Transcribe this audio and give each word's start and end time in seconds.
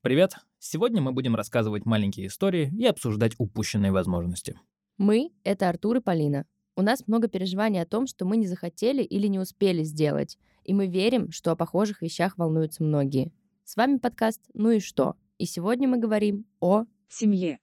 Привет! 0.00 0.36
Сегодня 0.60 1.02
мы 1.02 1.10
будем 1.10 1.34
рассказывать 1.34 1.84
маленькие 1.84 2.28
истории 2.28 2.72
и 2.78 2.86
обсуждать 2.86 3.32
упущенные 3.36 3.90
возможности. 3.90 4.56
Мы— 4.96 5.32
это 5.42 5.68
Артур 5.68 5.96
и 5.96 6.00
Полина. 6.00 6.46
У 6.76 6.82
нас 6.82 7.08
много 7.08 7.26
переживаний 7.26 7.82
о 7.82 7.86
том, 7.86 8.06
что 8.06 8.24
мы 8.24 8.36
не 8.36 8.46
захотели 8.46 9.02
или 9.02 9.26
не 9.26 9.40
успели 9.40 9.82
сделать, 9.82 10.38
и 10.62 10.72
мы 10.72 10.86
верим, 10.86 11.32
что 11.32 11.50
о 11.50 11.56
похожих 11.56 12.00
вещах 12.00 12.38
волнуются 12.38 12.84
многие. 12.84 13.32
С 13.64 13.74
вами 13.74 13.98
подкаст 13.98 14.40
«Ну 14.54 14.70
и 14.70 14.78
что?» 14.78 15.16
И 15.36 15.46
сегодня 15.46 15.88
мы 15.88 15.98
говорим 15.98 16.46
о 16.60 16.84
семье. 17.08 17.58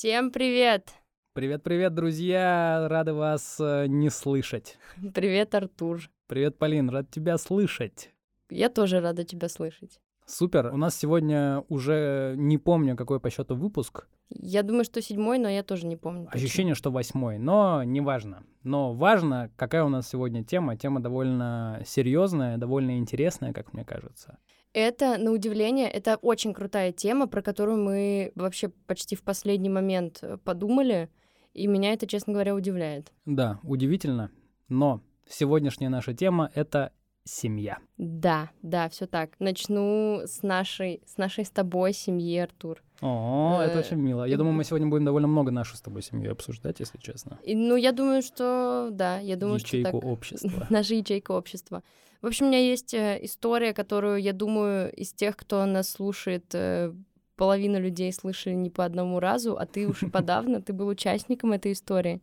Всем 0.00 0.30
привет! 0.30 0.94
Привет-привет, 1.34 1.92
друзья! 1.92 2.86
Рады 2.88 3.12
вас 3.12 3.58
э, 3.60 3.84
не 3.86 4.08
слышать. 4.08 4.78
Привет, 5.14 5.54
Артур. 5.54 6.00
Привет, 6.26 6.56
Полин, 6.56 6.88
рад 6.88 7.10
тебя 7.10 7.36
слышать. 7.36 8.08
Я 8.48 8.70
тоже 8.70 9.00
рада 9.00 9.24
тебя 9.24 9.50
слышать. 9.50 10.00
Супер. 10.24 10.70
У 10.72 10.78
нас 10.78 10.96
сегодня 10.96 11.66
уже 11.68 12.32
не 12.38 12.56
помню, 12.56 12.96
какой 12.96 13.20
по 13.20 13.28
счету 13.28 13.54
выпуск. 13.54 14.08
Я 14.30 14.62
думаю, 14.62 14.84
что 14.84 15.02
седьмой, 15.02 15.38
но 15.38 15.50
я 15.50 15.62
тоже 15.62 15.86
не 15.86 15.98
помню. 15.98 16.24
точно. 16.24 16.38
Ощущение, 16.38 16.74
что 16.74 16.90
восьмой, 16.90 17.36
но 17.36 17.82
неважно. 17.82 18.44
Но 18.62 18.94
важно, 18.94 19.50
какая 19.56 19.84
у 19.84 19.90
нас 19.90 20.08
сегодня 20.08 20.42
тема. 20.42 20.78
Тема 20.78 21.00
довольно 21.00 21.82
серьезная, 21.84 22.56
довольно 22.56 22.96
интересная, 22.96 23.52
как 23.52 23.74
мне 23.74 23.84
кажется. 23.84 24.38
Это, 24.72 25.18
на 25.18 25.32
удивление, 25.32 25.88
это 25.88 26.16
очень 26.16 26.54
крутая 26.54 26.92
тема, 26.92 27.26
про 27.26 27.42
которую 27.42 27.82
мы 27.82 28.32
вообще 28.36 28.68
почти 28.68 29.16
в 29.16 29.22
последний 29.22 29.68
момент 29.68 30.20
э, 30.22 30.36
подумали, 30.44 31.08
и 31.54 31.66
меня 31.66 31.92
это, 31.92 32.06
честно 32.06 32.32
говоря, 32.32 32.54
удивляет. 32.54 33.12
Да, 33.26 33.58
удивительно, 33.64 34.30
но 34.68 35.00
сегодняшняя 35.28 35.88
наша 35.88 36.14
тема— 36.14 36.50
это 36.54 36.92
семья. 37.24 37.78
Да, 37.98 38.50
да, 38.62 38.88
все 38.88 39.06
так. 39.06 39.32
Начну 39.40 40.22
с 40.24 40.42
нашей, 40.42 41.02
с 41.04 41.16
нашей 41.16 41.44
с 41.44 41.50
тобой 41.50 41.92
семьи, 41.92 42.38
Артур. 42.38 42.82
О, 43.00 43.60
это 43.62 43.78
Э, 43.78 43.80
очень 43.80 43.96
мило. 43.96 44.24
Я 44.24 44.36
думаю, 44.36 44.54
мы 44.54 44.64
сегодня 44.64 44.88
будем 44.88 45.04
довольно 45.04 45.28
много 45.28 45.50
нашу 45.50 45.76
с 45.76 45.80
тобой 45.80 46.02
семью 46.02 46.32
обсуждать, 46.32 46.80
если 46.80 46.98
честно. 46.98 47.38
И, 47.42 47.54
ну, 47.54 47.76
я 47.76 47.92
думаю, 47.92 48.22
что 48.22 48.88
да, 48.92 49.18
я 49.18 49.36
думаю, 49.36 49.58
Ячейку 49.58 49.88
что 49.88 50.00
так. 50.00 50.10
общества. 50.10 50.66
Наша 50.70 50.94
ячейка 50.94 51.32
общества. 51.32 51.82
В 52.22 52.26
общем, 52.26 52.46
у 52.46 52.48
меня 52.48 52.58
есть 52.60 52.92
э, 52.92 53.18
история, 53.22 53.72
которую, 53.72 54.20
я 54.20 54.32
думаю, 54.32 54.92
из 54.92 55.12
тех, 55.12 55.36
кто 55.36 55.64
нас 55.64 55.88
слушает, 55.88 56.44
э, 56.52 56.92
половина 57.36 57.78
людей 57.78 58.12
слышали 58.12 58.52
не 58.52 58.68
по 58.68 58.84
одному 58.84 59.20
разу, 59.20 59.56
а 59.56 59.64
ты 59.64 59.88
уж 59.88 60.02
и 60.02 60.06
подавно, 60.10 60.60
ты 60.60 60.74
был 60.74 60.88
участником 60.88 61.52
этой 61.52 61.72
истории. 61.72 62.20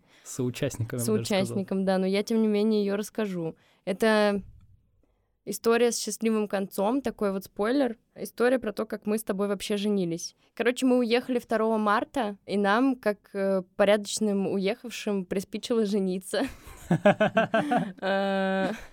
Сказал. 0.99 1.15
Соучастником, 1.17 1.85
да, 1.85 1.97
но 1.97 2.05
я, 2.05 2.21
тем 2.21 2.41
не 2.41 2.47
менее, 2.47 2.85
ее 2.85 2.93
расскажу. 2.93 3.55
Это 3.85 4.43
история 5.45 5.91
с 5.91 5.97
счастливым 5.97 6.47
концом, 6.47 7.01
такой 7.01 7.31
вот 7.31 7.45
спойлер. 7.45 7.97
История 8.13 8.59
про 8.59 8.73
то, 8.73 8.85
как 8.85 9.07
мы 9.07 9.17
с 9.17 9.23
тобой 9.23 9.47
вообще 9.47 9.77
женились. 9.77 10.35
Короче, 10.53 10.85
мы 10.85 10.99
уехали 10.99 11.39
2 11.39 11.77
марта, 11.79 12.37
и 12.45 12.55
нам, 12.55 12.95
как 12.95 13.17
э, 13.33 13.63
порядочным 13.77 14.45
уехавшим, 14.47 15.25
приспичило 15.25 15.85
жениться. 15.85 16.43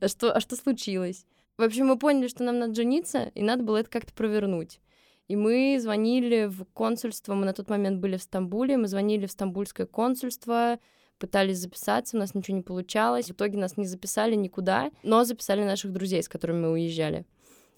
А 0.00 0.08
что, 0.08 0.32
а 0.32 0.40
что 0.40 0.56
случилось? 0.56 1.26
В 1.56 1.62
общем, 1.62 1.86
мы 1.86 1.98
поняли, 1.98 2.28
что 2.28 2.44
нам 2.44 2.58
надо 2.58 2.74
жениться, 2.74 3.30
и 3.34 3.42
надо 3.42 3.62
было 3.62 3.78
это 3.78 3.90
как-то 3.90 4.12
провернуть. 4.12 4.80
И 5.28 5.36
мы 5.36 5.78
звонили 5.80 6.46
в 6.46 6.64
консульство, 6.66 7.34
мы 7.34 7.46
на 7.46 7.52
тот 7.52 7.68
момент 7.68 8.00
были 8.00 8.16
в 8.16 8.22
Стамбуле, 8.22 8.76
мы 8.76 8.86
звонили 8.86 9.26
в 9.26 9.32
стамбульское 9.32 9.86
консульство, 9.86 10.78
пытались 11.18 11.58
записаться, 11.58 12.16
у 12.16 12.20
нас 12.20 12.34
ничего 12.34 12.56
не 12.58 12.62
получалось. 12.62 13.26
В 13.26 13.32
итоге 13.32 13.58
нас 13.58 13.76
не 13.76 13.86
записали 13.86 14.34
никуда, 14.34 14.90
но 15.02 15.24
записали 15.24 15.64
наших 15.64 15.92
друзей, 15.92 16.22
с 16.22 16.28
которыми 16.28 16.60
мы 16.60 16.72
уезжали. 16.72 17.26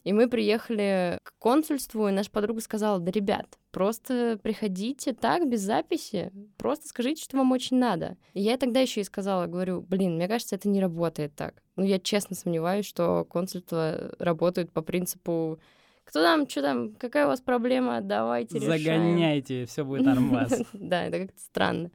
И 0.05 0.13
мы 0.13 0.29
приехали 0.29 1.19
к 1.23 1.33
консульству, 1.39 2.09
и 2.09 2.13
наша 2.13 2.31
подруга 2.31 2.61
сказала, 2.61 2.99
да, 2.99 3.11
ребят, 3.11 3.59
просто 3.71 4.39
приходите 4.43 5.13
так, 5.13 5.49
без 5.49 5.61
записи, 5.61 6.33
просто 6.57 6.89
скажите, 6.89 7.23
что 7.23 7.37
вам 7.37 7.53
очень 7.53 7.79
надо. 7.79 8.17
И 8.33 8.41
я 8.41 8.57
тогда 8.57 8.81
еще 8.81 9.01
и 9.01 9.05
сказала, 9.05 9.47
говорю, 9.47 9.83
блин, 9.83 10.17
мне 10.17 10.29
кажется, 10.29 10.57
это 10.57 10.69
не 10.69 10.81
работает 10.81 11.35
так. 11.35 11.63
Ну, 11.79 11.85
я 11.85 12.01
честно 12.01 12.35
сомневаюсь, 12.35 12.85
что 12.87 13.25
консульство 13.25 14.13
работает 14.19 14.73
по 14.73 14.83
принципу 14.83 15.61
кто 16.05 16.23
там, 16.23 16.49
что 16.49 16.63
там, 16.63 16.95
какая 16.95 17.27
у 17.27 17.29
вас 17.29 17.41
проблема, 17.41 18.01
давайте 18.01 18.59
решаем. 18.59 18.83
Загоняйте, 18.83 19.67
все 19.67 19.85
будет 19.85 20.07
нормально. 20.07 20.49
Да, 20.73 21.05
это 21.05 21.19
как-то 21.21 21.41
странно. 21.41 21.91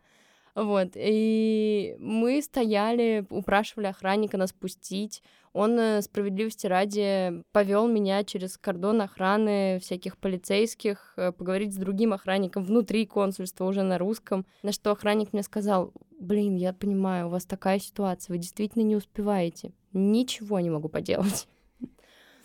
Вот, 0.56 0.90
и 0.94 1.96
мы 2.00 2.42
стояли, 2.42 3.26
упрашивали 3.30 3.88
охранника 3.88 4.38
нас 4.38 4.54
пустить. 4.54 5.24
Он, 5.52 5.80
э, 5.80 6.02
справедливости 6.02 6.68
ради, 6.68 7.44
повел 7.52 7.88
меня 7.88 8.24
через 8.24 8.58
кордон 8.58 9.02
охраны 9.02 9.80
всяких 9.82 10.18
полицейских, 10.18 11.14
э, 11.18 11.32
поговорить 11.32 11.74
с 11.74 11.78
другим 11.78 12.14
охранником 12.14 12.64
внутри 12.64 13.06
консульства 13.08 13.66
уже 13.66 13.82
на 13.82 13.98
русском. 13.98 14.46
На 14.62 14.72
что 14.72 14.92
охранник 14.92 15.34
мне 15.34 15.44
сказал, 15.44 15.92
блин, 16.20 16.56
я 16.56 16.74
понимаю, 16.74 17.28
у 17.28 17.30
вас 17.30 17.46
такая 17.46 17.80
ситуация, 17.80 18.34
вы 18.34 18.38
действительно 18.40 18.84
не 18.84 18.96
успеваете. 18.96 19.74
Ничего 19.92 20.60
не 20.60 20.70
могу 20.70 20.88
поделать. 20.88 21.48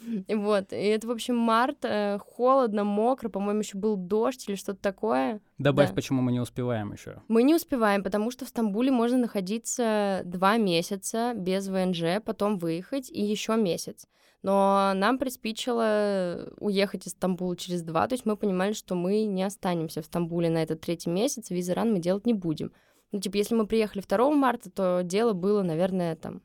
Вот, 0.29 0.73
и 0.73 0.77
это, 0.77 1.07
в 1.07 1.11
общем, 1.11 1.37
март, 1.37 1.79
э, 1.85 2.19
холодно, 2.19 2.85
мокро, 2.85 3.29
по-моему, 3.29 3.61
еще 3.61 3.77
был 3.79 3.97
дождь 3.97 4.49
или 4.49 4.57
что-то 4.57 4.81
такое. 4.81 5.41
Добавь, 5.59 5.89
Да. 5.91 5.95
почему 5.95 6.23
мы 6.23 6.33
не 6.33 6.41
успеваем 6.41 6.93
еще. 6.93 7.23
Мы 7.29 7.43
не 7.43 7.55
успеваем, 7.55 8.03
потому 8.03 8.31
что 8.31 8.45
в 8.45 8.49
Стамбуле 8.49 8.91
можно 8.91 9.19
находиться 9.19 10.23
два 10.25 10.57
месяца 10.57 11.33
без 11.35 11.69
ВНЖ, 11.69 12.23
потом 12.25 12.59
выехать 12.59 13.11
и 13.11 13.23
еще 13.23 13.57
месяц. 13.57 14.07
Но 14.43 14.93
нам 14.95 15.19
приспичило 15.19 16.49
уехать 16.61 17.07
из 17.07 17.13
Стамбула 17.13 17.57
через 17.57 17.83
два, 17.83 18.07
то 18.07 18.15
есть 18.15 18.25
мы 18.25 18.37
понимали, 18.37 18.73
что 18.73 18.95
мы 18.95 19.25
не 19.25 19.43
останемся 19.43 20.01
в 20.01 20.07
Стамбуле 20.07 20.49
на 20.49 20.63
этот 20.63 20.81
третий 20.81 21.11
месяц, 21.11 21.51
визы 21.51 21.75
ран 21.75 21.93
мы 21.93 21.99
делать 21.99 22.27
не 22.27 22.35
будем. 22.35 22.73
Ну, 23.11 23.21
типа, 23.21 23.37
если 23.37 23.55
мы 23.55 23.67
приехали 23.67 24.03
2 24.07 24.31
марта, 24.33 24.71
то 24.71 25.01
дело 25.03 25.33
было, 25.33 25.63
наверное, 25.63 26.15
там, 26.15 26.43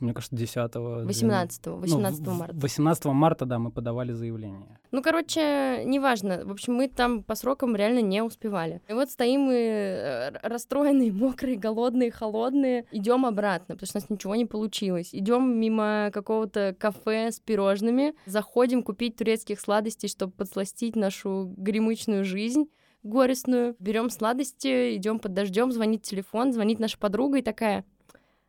Мне 0.00 0.12
кажется, 0.12 0.36
10 0.36 0.74
18 0.74 1.66
18 1.66 2.26
марта. 2.26 2.54
18 2.56 3.04
марта, 3.06 3.46
да, 3.46 3.58
мы 3.58 3.70
подавали 3.70 4.12
заявление. 4.12 4.78
Ну, 4.90 5.02
короче, 5.02 5.82
неважно. 5.84 6.42
В 6.44 6.50
общем, 6.50 6.74
мы 6.74 6.88
там 6.88 7.22
по 7.22 7.34
срокам 7.34 7.76
реально 7.76 8.00
не 8.00 8.22
успевали. 8.22 8.82
И 8.88 8.92
вот 8.92 9.10
стоим 9.10 9.42
мы 9.42 9.54
э, 9.54 10.30
расстроенные, 10.42 11.12
мокрые, 11.24 11.56
голодные, 11.56 12.10
холодные. 12.10 12.86
Идем 12.90 13.24
обратно, 13.24 13.76
потому 13.76 13.86
что 13.86 13.98
у 13.98 14.00
нас 14.00 14.10
ничего 14.10 14.34
не 14.34 14.46
получилось. 14.46 15.10
Идем 15.12 15.58
мимо 15.58 16.10
какого-то 16.12 16.74
кафе 16.78 17.30
с 17.30 17.38
пирожными. 17.38 18.14
Заходим 18.26 18.82
купить 18.82 19.16
турецких 19.16 19.60
сладостей, 19.60 20.08
чтобы 20.08 20.32
подсластить 20.32 20.96
нашу 20.96 21.54
гремычную 21.56 22.24
жизнь 22.24 22.66
горестную. 23.04 23.76
Берем 23.78 24.10
сладости, 24.10 24.96
идем 24.96 25.18
под 25.20 25.34
дождем, 25.34 25.70
звонит 25.70 26.02
телефон, 26.02 26.52
звонит 26.52 26.80
наша 26.80 26.98
подруга 26.98 27.38
и 27.38 27.42
такая, 27.42 27.84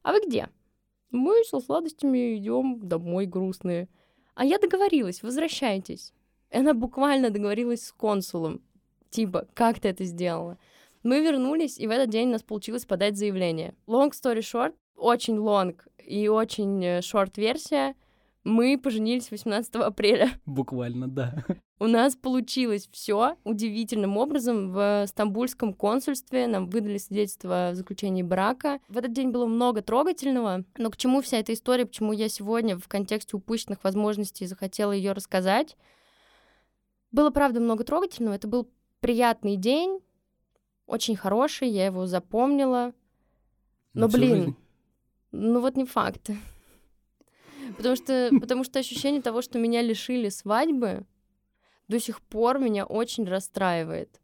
а 0.02 0.14
вы 0.14 0.22
где? 0.26 0.50
Мы 1.16 1.44
со 1.46 1.62
сладостями 1.62 2.36
идем 2.38 2.80
домой 2.82 3.26
грустные. 3.26 3.88
А 4.36 4.44
я 4.44 4.60
договорилась, 4.60 5.24
возвращайтесь. 5.24 6.14
Она 6.52 6.74
буквально 6.74 7.30
договорилась 7.30 7.86
с 7.86 7.92
консулом. 7.94 8.62
Типа, 9.10 9.48
как 9.54 9.80
ты 9.80 9.88
это 9.88 10.04
сделала? 10.04 10.58
Мы 11.04 11.22
вернулись, 11.22 11.80
и 11.80 11.88
в 11.88 11.92
этот 11.92 12.10
день 12.10 12.28
у 12.28 12.32
нас 12.34 12.44
получилось 12.44 12.86
подать 12.86 13.18
заявление. 13.18 13.76
Long 13.88 14.12
story 14.12 14.40
short, 14.40 14.74
очень 14.98 15.38
long 15.38 15.80
и 16.06 16.28
очень 16.28 16.84
э, 16.84 17.00
short 17.00 17.34
версия. 17.38 17.96
Мы 18.44 18.78
поженились 18.78 19.32
18 19.32 19.76
апреля. 19.76 20.32
Буквально, 20.46 21.08
да. 21.08 21.46
У 21.78 21.88
нас 21.88 22.16
получилось 22.16 22.88
все 22.92 23.36
удивительным 23.44 24.16
образом. 24.18 24.72
В 24.72 25.06
стамбульском 25.08 25.74
консульстве 25.74 26.48
нам 26.48 26.70
выдали 26.70 26.98
свидетельство 26.98 27.70
о 27.70 27.76
заключении 27.76 28.24
брака. 28.24 28.80
В 28.88 28.98
этот 28.98 29.12
день 29.12 29.32
было 29.32 29.46
много 29.46 29.82
трогательного. 29.82 30.64
Но 30.78 30.90
к 30.90 30.96
чему 30.96 31.22
вся 31.22 31.38
эта 31.38 31.54
история, 31.54 31.86
почему 31.86 32.14
я 32.14 32.30
сегодня 32.30 32.78
в 32.78 32.88
контексте 32.88 33.36
упущенных 33.36 33.84
возможностей 33.84 34.46
захотела 34.46 34.94
ее 34.94 35.12
рассказать? 35.12 35.76
Было, 37.12 37.30
правда, 37.30 37.60
много 37.60 37.84
трогательного. 37.84 38.36
Это 38.36 38.48
был 38.48 38.70
приятный 39.02 39.58
день, 39.58 40.00
очень 40.88 41.16
хороший, 41.16 41.70
я 41.70 41.88
его 41.88 42.06
запомнила. 42.06 42.94
Но, 43.94 44.08
блин, 44.08 44.36
жизнь. 44.36 44.56
ну 45.32 45.60
вот 45.60 45.76
не 45.76 45.86
факт. 45.86 46.30
Потому 47.78 47.96
что, 47.96 48.30
потому 48.40 48.64
что 48.64 48.80
ощущение 48.80 49.22
того, 49.22 49.42
что 49.42 49.58
меня 49.58 49.82
лишили 49.82 50.30
свадьбы, 50.30 51.06
до 51.88 52.00
сих 52.00 52.22
пор 52.22 52.60
меня 52.60 52.86
очень 52.86 53.26
расстраивает. 53.26 54.22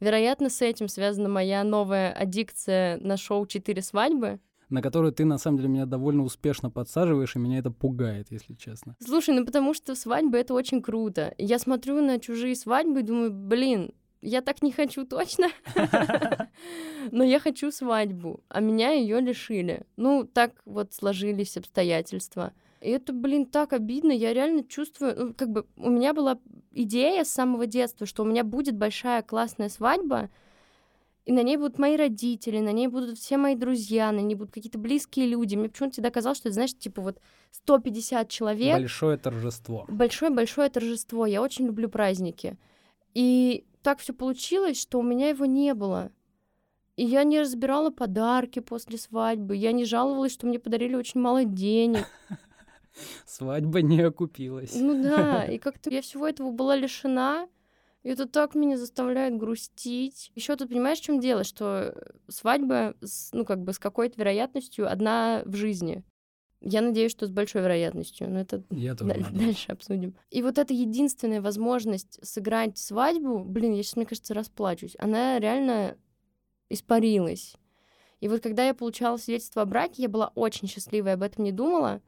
Вероятно, 0.00 0.50
с 0.50 0.60
этим 0.60 0.88
связана 0.88 1.28
моя 1.28 1.64
новая 1.64 2.12
аддикция 2.12 2.98
на 2.98 3.16
шоу 3.16 3.46
«Четыре 3.46 3.82
свадьбы». 3.82 4.40
на 4.68 4.82
которую 4.82 5.12
ты, 5.12 5.24
на 5.24 5.38
самом 5.38 5.58
деле, 5.58 5.68
меня 5.68 5.86
довольно 5.86 6.24
успешно 6.24 6.70
подсаживаешь, 6.70 7.36
и 7.36 7.38
меня 7.38 7.58
это 7.58 7.70
пугает, 7.70 8.28
если 8.30 8.54
честно. 8.54 8.96
Слушай, 9.00 9.36
ну 9.36 9.44
потому 9.44 9.74
что 9.74 9.94
свадьба— 9.94 10.38
это 10.38 10.54
очень 10.54 10.82
круто. 10.82 11.34
Я 11.38 11.60
смотрю 11.60 12.02
на 12.02 12.18
чужие 12.18 12.56
свадьбы 12.56 13.00
и 13.00 13.04
думаю, 13.04 13.30
блин, 13.32 13.92
я 14.22 14.42
так 14.42 14.62
не 14.62 14.72
хочу 14.72 15.06
точно, 15.06 15.48
но 17.12 17.22
я 17.22 17.38
хочу 17.38 17.70
свадьбу, 17.70 18.42
а 18.48 18.60
меня 18.60 18.90
ее 18.90 19.20
лишили. 19.20 19.86
Ну, 19.96 20.24
так 20.24 20.52
вот 20.64 20.92
сложились 20.92 21.56
обстоятельства. 21.56 22.52
И 22.80 22.90
это, 22.90 23.12
блин, 23.12 23.46
так 23.46 23.72
обидно. 23.72 24.12
Я 24.12 24.34
реально 24.34 24.64
чувствую, 24.64 25.14
ну, 25.16 25.34
как 25.34 25.50
бы 25.50 25.66
у 25.76 25.90
меня 25.90 26.12
была 26.12 26.38
идея 26.82 27.24
с 27.24 27.30
самого 27.30 27.66
детства, 27.66 28.06
что 28.06 28.22
у 28.22 28.26
меня 28.26 28.44
будет 28.44 28.76
большая 28.76 29.22
классная 29.22 29.68
свадьба, 29.68 30.30
и 31.24 31.32
на 31.32 31.42
ней 31.42 31.56
будут 31.56 31.78
мои 31.78 31.96
родители, 31.96 32.60
на 32.60 32.70
ней 32.70 32.86
будут 32.86 33.18
все 33.18 33.36
мои 33.36 33.56
друзья, 33.56 34.12
на 34.12 34.20
ней 34.20 34.36
будут 34.36 34.54
какие-то 34.54 34.78
близкие 34.78 35.26
люди. 35.26 35.56
Мне 35.56 35.68
почему-то 35.68 35.94
всегда 35.94 36.10
казалось, 36.10 36.38
что 36.38 36.48
это, 36.48 36.54
знаешь, 36.54 36.78
типа 36.78 37.02
вот 37.02 37.18
150 37.50 38.28
человек. 38.28 38.78
Большое 38.78 39.18
торжество. 39.18 39.84
Большое-большое 39.88 40.70
торжество. 40.70 41.26
Я 41.26 41.42
очень 41.42 41.66
люблю 41.66 41.88
праздники. 41.88 42.56
И 43.12 43.64
так 43.82 43.98
все 43.98 44.12
получилось, 44.12 44.80
что 44.80 45.00
у 45.00 45.02
меня 45.02 45.30
его 45.30 45.46
не 45.46 45.74
было. 45.74 46.12
И 46.94 47.04
я 47.04 47.24
не 47.24 47.40
разбирала 47.40 47.90
подарки 47.90 48.60
после 48.60 48.96
свадьбы. 48.96 49.56
Я 49.56 49.72
не 49.72 49.84
жаловалась, 49.84 50.32
что 50.32 50.46
мне 50.46 50.60
подарили 50.60 50.94
очень 50.94 51.20
мало 51.20 51.44
денег. 51.44 52.06
Свадьба 53.26 53.82
не 53.82 54.00
окупилась. 54.00 54.74
Ну 54.74 55.02
да, 55.02 55.44
и 55.50 55.58
как-то 55.58 55.90
я 55.90 56.02
всего 56.02 56.26
этого 56.26 56.50
была 56.50 56.76
лишена. 56.76 57.48
И 58.02 58.08
это 58.08 58.26
так 58.28 58.54
меня 58.54 58.76
заставляет 58.78 59.36
грустить. 59.36 60.30
Еще 60.36 60.54
тут 60.54 60.68
понимаешь, 60.68 60.98
в 60.98 61.02
чем 61.02 61.18
дело, 61.18 61.42
что 61.42 61.92
свадьба, 62.28 62.94
с, 63.02 63.30
ну 63.32 63.44
как 63.44 63.62
бы 63.62 63.72
с 63.72 63.78
какой-то 63.80 64.18
вероятностью 64.20 64.90
одна 64.90 65.42
в 65.44 65.56
жизни. 65.56 66.04
Я 66.60 66.82
надеюсь, 66.82 67.10
что 67.10 67.26
с 67.26 67.30
большой 67.30 67.62
вероятностью, 67.62 68.30
но 68.30 68.40
это 68.40 68.62
Я 68.70 68.94
тоже 68.94 69.12
даль- 69.12 69.22
надеюсь. 69.22 69.44
дальше 69.44 69.72
обсудим. 69.72 70.16
И 70.30 70.40
вот 70.42 70.56
эта 70.58 70.72
единственная 70.72 71.42
возможность 71.42 72.18
сыграть 72.24 72.78
свадьбу, 72.78 73.40
блин, 73.44 73.74
я 73.74 73.82
сейчас, 73.82 73.96
мне 73.96 74.06
кажется, 74.06 74.34
расплачусь, 74.34 74.94
она 74.98 75.38
реально 75.40 75.96
испарилась. 76.70 77.54
И 78.20 78.28
вот 78.28 78.40
когда 78.42 78.66
я 78.66 78.74
получала 78.74 79.16
свидетельство 79.18 79.62
о 79.62 79.66
браке, 79.66 80.02
я 80.02 80.08
была 80.08 80.28
очень 80.34 80.68
счастлива, 80.68 81.08
я 81.08 81.14
об 81.14 81.22
этом 81.22 81.44
не 81.44 81.52
думала, 81.52 82.00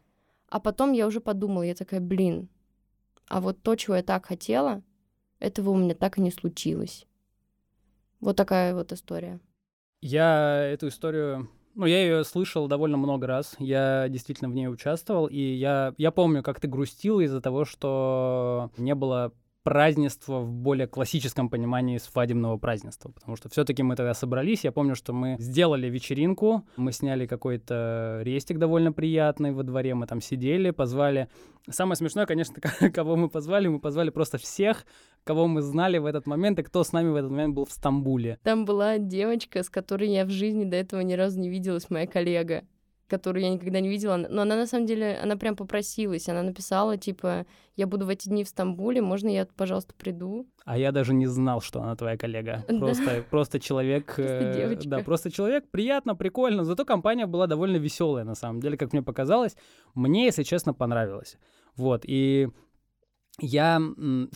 а 0.48 0.60
потом 0.60 0.92
я 0.92 1.06
уже 1.06 1.20
подумала, 1.20 1.62
я 1.62 1.74
такая, 1.74 2.00
блин, 2.00 2.48
а 3.28 3.40
вот 3.40 3.62
то, 3.62 3.76
чего 3.76 3.96
я 3.96 4.02
так 4.02 4.26
хотела, 4.26 4.82
этого 5.38 5.70
у 5.70 5.76
меня 5.76 5.94
так 5.94 6.18
и 6.18 6.20
не 6.20 6.30
случилось. 6.30 7.06
Вот 8.20 8.36
такая 8.36 8.74
вот 8.74 8.92
история. 8.92 9.40
Я 10.00 10.64
эту 10.64 10.88
историю, 10.88 11.48
ну, 11.74 11.86
я 11.86 12.02
ее 12.02 12.24
слышал 12.24 12.66
довольно 12.66 12.96
много 12.96 13.26
раз. 13.26 13.54
Я 13.58 14.08
действительно 14.08 14.48
в 14.48 14.54
ней 14.54 14.68
участвовал, 14.68 15.26
и 15.26 15.40
я, 15.40 15.94
я 15.98 16.10
помню, 16.10 16.42
как 16.42 16.60
ты 16.60 16.68
грустил 16.68 17.20
из-за 17.20 17.40
того, 17.40 17.64
что 17.64 18.70
не 18.76 18.94
было 18.94 19.32
празднества 19.68 20.40
в 20.40 20.50
более 20.50 20.86
классическом 20.86 21.50
понимании 21.50 21.98
свадебного 21.98 22.56
празднества, 22.56 23.10
потому 23.10 23.36
что 23.36 23.50
все-таки 23.50 23.82
мы 23.82 23.96
тогда 23.96 24.14
собрались. 24.14 24.64
Я 24.64 24.72
помню, 24.72 24.94
что 24.94 25.12
мы 25.12 25.36
сделали 25.38 25.90
вечеринку, 25.90 26.64
мы 26.78 26.90
сняли 26.90 27.26
какой-то 27.26 28.20
рестик 28.22 28.56
довольно 28.56 28.92
приятный 28.92 29.52
во 29.52 29.62
дворе, 29.64 29.94
мы 29.94 30.06
там 30.06 30.22
сидели, 30.22 30.70
позвали. 30.70 31.28
Самое 31.68 31.96
смешное, 31.96 32.24
конечно, 32.24 32.54
кого 32.94 33.16
мы 33.16 33.28
позвали, 33.28 33.68
мы 33.68 33.78
позвали 33.78 34.08
просто 34.08 34.38
всех, 34.38 34.86
кого 35.22 35.46
мы 35.46 35.60
знали 35.60 35.98
в 35.98 36.06
этот 36.06 36.26
момент 36.26 36.58
и 36.60 36.62
кто 36.62 36.82
с 36.82 36.92
нами 36.92 37.10
в 37.10 37.16
этот 37.16 37.30
момент 37.30 37.54
был 37.54 37.66
в 37.66 37.72
Стамбуле. 37.72 38.38
Там 38.44 38.64
была 38.64 38.96
девочка, 38.96 39.62
с 39.62 39.68
которой 39.68 40.08
я 40.08 40.24
в 40.24 40.30
жизни 40.30 40.64
до 40.64 40.76
этого 40.76 41.02
ни 41.02 41.12
разу 41.12 41.38
не 41.38 41.50
виделась, 41.50 41.90
моя 41.90 42.06
коллега, 42.06 42.64
которую 43.08 43.42
я 43.42 43.50
никогда 43.50 43.80
не 43.80 43.88
видела. 43.88 44.16
Но 44.16 44.42
она 44.42 44.56
на 44.56 44.66
самом 44.66 44.86
деле, 44.86 45.18
она 45.22 45.36
прям 45.36 45.56
попросилась. 45.56 46.28
Она 46.28 46.42
написала, 46.42 46.96
типа, 46.96 47.46
я 47.76 47.86
буду 47.86 48.06
в 48.06 48.08
эти 48.08 48.28
дни 48.28 48.44
в 48.44 48.48
Стамбуле, 48.48 49.00
можно 49.00 49.28
я, 49.28 49.46
пожалуйста, 49.56 49.94
приду? 49.96 50.46
А 50.64 50.76
я 50.78 50.92
даже 50.92 51.14
не 51.14 51.26
знал, 51.26 51.60
что 51.60 51.80
она 51.82 51.96
твоя 51.96 52.16
коллега. 52.16 52.64
Просто, 52.68 53.24
просто 53.30 53.60
человек... 53.60 54.06
Просто 54.16 54.34
э. 54.34 54.76
Да, 54.84 54.98
просто 54.98 55.30
человек. 55.30 55.64
Приятно, 55.70 56.14
прикольно. 56.14 56.64
Зато 56.64 56.84
компания 56.84 57.26
была 57.26 57.46
довольно 57.46 57.76
веселая, 57.76 58.24
на 58.24 58.34
самом 58.34 58.60
деле, 58.60 58.76
как 58.76 58.92
мне 58.92 59.02
показалось. 59.02 59.56
Мне, 59.94 60.26
если 60.26 60.42
честно, 60.42 60.74
понравилось. 60.74 61.38
Вот, 61.76 62.02
и 62.04 62.48
я, 63.40 63.80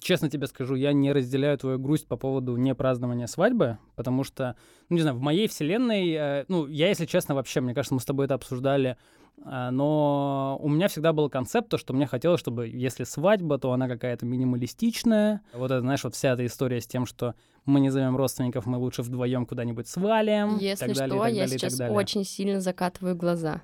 честно 0.00 0.30
тебе 0.30 0.46
скажу, 0.46 0.74
я 0.74 0.92
не 0.92 1.12
разделяю 1.12 1.58
твою 1.58 1.78
грусть 1.78 2.06
по 2.06 2.16
поводу 2.16 2.56
непразднования 2.56 3.26
свадьбы, 3.26 3.78
потому 3.96 4.24
что, 4.24 4.56
ну, 4.88 4.96
не 4.96 5.02
знаю, 5.02 5.16
в 5.16 5.20
моей 5.20 5.48
вселенной, 5.48 6.12
э, 6.12 6.44
ну, 6.48 6.66
я, 6.66 6.88
если 6.88 7.06
честно, 7.06 7.34
вообще, 7.34 7.60
мне 7.60 7.74
кажется, 7.74 7.94
мы 7.94 8.00
с 8.00 8.04
тобой 8.04 8.26
это 8.26 8.34
обсуждали, 8.34 8.96
а, 9.44 9.70
но 9.70 10.58
у 10.62 10.68
меня 10.68 10.88
всегда 10.88 11.12
был 11.12 11.28
концепт, 11.28 11.68
то, 11.68 11.78
что 11.78 11.94
мне 11.94 12.06
хотелось, 12.06 12.40
чтобы 12.40 12.68
если 12.68 13.04
свадьба, 13.04 13.58
то 13.58 13.72
она 13.72 13.88
какая-то 13.88 14.24
минималистичная. 14.24 15.40
Вот 15.52 15.66
это, 15.70 15.80
знаешь, 15.80 16.04
вот 16.04 16.14
вся 16.14 16.34
эта 16.34 16.46
история 16.46 16.80
с 16.80 16.86
тем, 16.86 17.06
что 17.06 17.34
мы 17.64 17.80
не 17.80 17.90
зовем 17.90 18.16
родственников, 18.16 18.66
мы 18.66 18.78
лучше 18.78 19.02
вдвоем 19.02 19.46
куда-нибудь 19.46 19.88
свалим. 19.88 20.58
Если 20.58 20.86
так 20.86 20.96
далее, 20.96 21.16
что, 21.16 21.24
так 21.24 21.32
я 21.32 21.42
далее, 21.44 21.58
сейчас 21.58 21.80
очень 21.90 22.24
сильно 22.24 22.60
закатываю 22.60 23.16
глаза. 23.16 23.62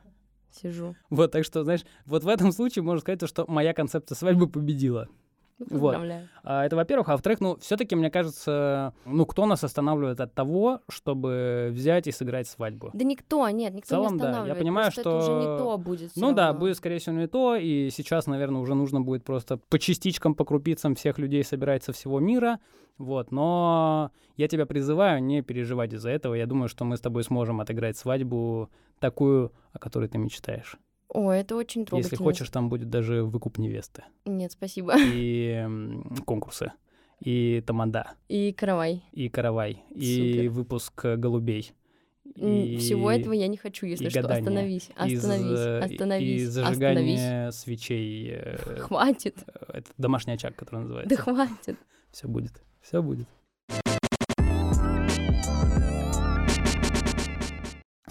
Сижу. 0.50 0.96
Вот, 1.10 1.30
так 1.30 1.44
что, 1.44 1.62
знаешь, 1.62 1.84
вот 2.06 2.24
в 2.24 2.28
этом 2.28 2.52
случае 2.52 2.82
можно 2.82 3.00
сказать, 3.00 3.20
то, 3.20 3.26
что 3.26 3.44
моя 3.46 3.74
концепция 3.74 4.16
свадьбы 4.16 4.48
победила. 4.48 5.08
Ну, 5.58 5.78
Вот. 5.78 5.96
А, 6.44 6.64
Это 6.64 6.76
во-первых. 6.76 7.08
А 7.08 7.12
во-вторых, 7.12 7.40
ну, 7.40 7.56
все-таки, 7.56 7.96
мне 7.96 8.10
кажется, 8.10 8.94
ну, 9.04 9.26
кто 9.26 9.46
нас 9.46 9.64
останавливает 9.64 10.20
от 10.20 10.32
того, 10.34 10.80
чтобы 10.88 11.70
взять 11.72 12.06
и 12.06 12.12
сыграть 12.12 12.46
свадьбу? 12.48 12.90
Да 12.92 13.04
никто, 13.04 13.48
нет, 13.48 13.74
никто 13.74 13.88
целом, 13.88 14.14
не 14.14 14.18
да. 14.20 14.24
Я 14.24 14.30
останавливает. 14.30 14.58
понимаю, 14.62 14.84
просто 14.86 15.00
это 15.00 15.16
уже 15.16 15.32
не 15.32 15.42
что- 15.42 15.58
то 15.58 15.78
будет. 15.78 16.10
Ну 16.16 16.32
да, 16.32 16.46
равно. 16.48 16.60
будет, 16.60 16.76
скорее 16.76 16.98
всего, 16.98 17.16
не 17.16 17.26
то, 17.26 17.56
и 17.56 17.90
сейчас, 17.90 18.26
наверное, 18.26 18.60
уже 18.60 18.74
нужно 18.74 19.00
будет 19.00 19.24
просто 19.24 19.56
по 19.56 19.78
частичкам, 19.78 20.34
по 20.34 20.44
крупицам 20.44 20.94
всех 20.94 21.18
людей 21.18 21.42
собирать 21.42 21.82
со 21.82 21.92
всего 21.92 22.20
мира, 22.20 22.60
вот, 22.96 23.32
но 23.32 24.10
я 24.36 24.48
тебя 24.48 24.66
призываю 24.66 25.22
не 25.22 25.42
переживать 25.42 25.92
из-за 25.92 26.10
этого, 26.10 26.34
я 26.34 26.46
думаю, 26.46 26.68
что 26.68 26.84
мы 26.84 26.96
с 26.96 27.00
тобой 27.00 27.24
сможем 27.24 27.60
отыграть 27.60 27.96
свадьбу 27.96 28.70
такую, 29.00 29.52
о 29.72 29.78
которой 29.78 30.08
ты 30.08 30.18
мечтаешь. 30.18 30.76
О, 31.08 31.30
это 31.32 31.56
очень 31.56 31.84
трогательно. 31.86 32.12
Если 32.12 32.16
хочешь, 32.22 32.50
там 32.50 32.68
будет 32.68 32.90
даже 32.90 33.22
выкуп 33.24 33.58
невесты, 33.58 34.04
Нет, 34.26 34.52
спасибо. 34.52 34.94
и 34.98 35.66
конкурсы, 36.26 36.72
и 37.20 37.62
тамада, 37.66 38.12
И 38.28 38.52
каравай. 38.52 39.02
и 39.12 39.28
каравай, 39.28 39.82
и 39.94 40.34
Супер. 40.34 40.50
выпуск 40.50 41.04
э, 41.04 41.16
голубей. 41.16 41.72
М, 42.36 42.78
Всего 42.78 43.10
этого 43.10 43.32
я 43.32 43.48
не 43.48 43.56
хочу, 43.56 43.86
если 43.86 44.06
и 44.06 44.10
что. 44.10 44.20
гадание. 44.20 44.48
Остановись, 44.50 44.88
и 44.90 45.14
остановись, 45.16 45.58
и- 45.58 45.78
остановись, 45.78 45.90
И 45.90 45.94
остановись. 45.94 46.48
зажигание 46.48 47.52
свечей. 47.52 48.28
э, 48.32 48.56
Хватит, 48.80 49.36
Это 49.72 49.90
домашний 49.96 50.34
очаг, 50.34 50.54
который 50.56 50.76
да 50.76 50.80
называется. 50.82 51.16
хватит. 51.16 51.76
Все 52.12 52.28
будет. 52.28 52.62
Все 52.82 53.02
будет. 53.02 53.26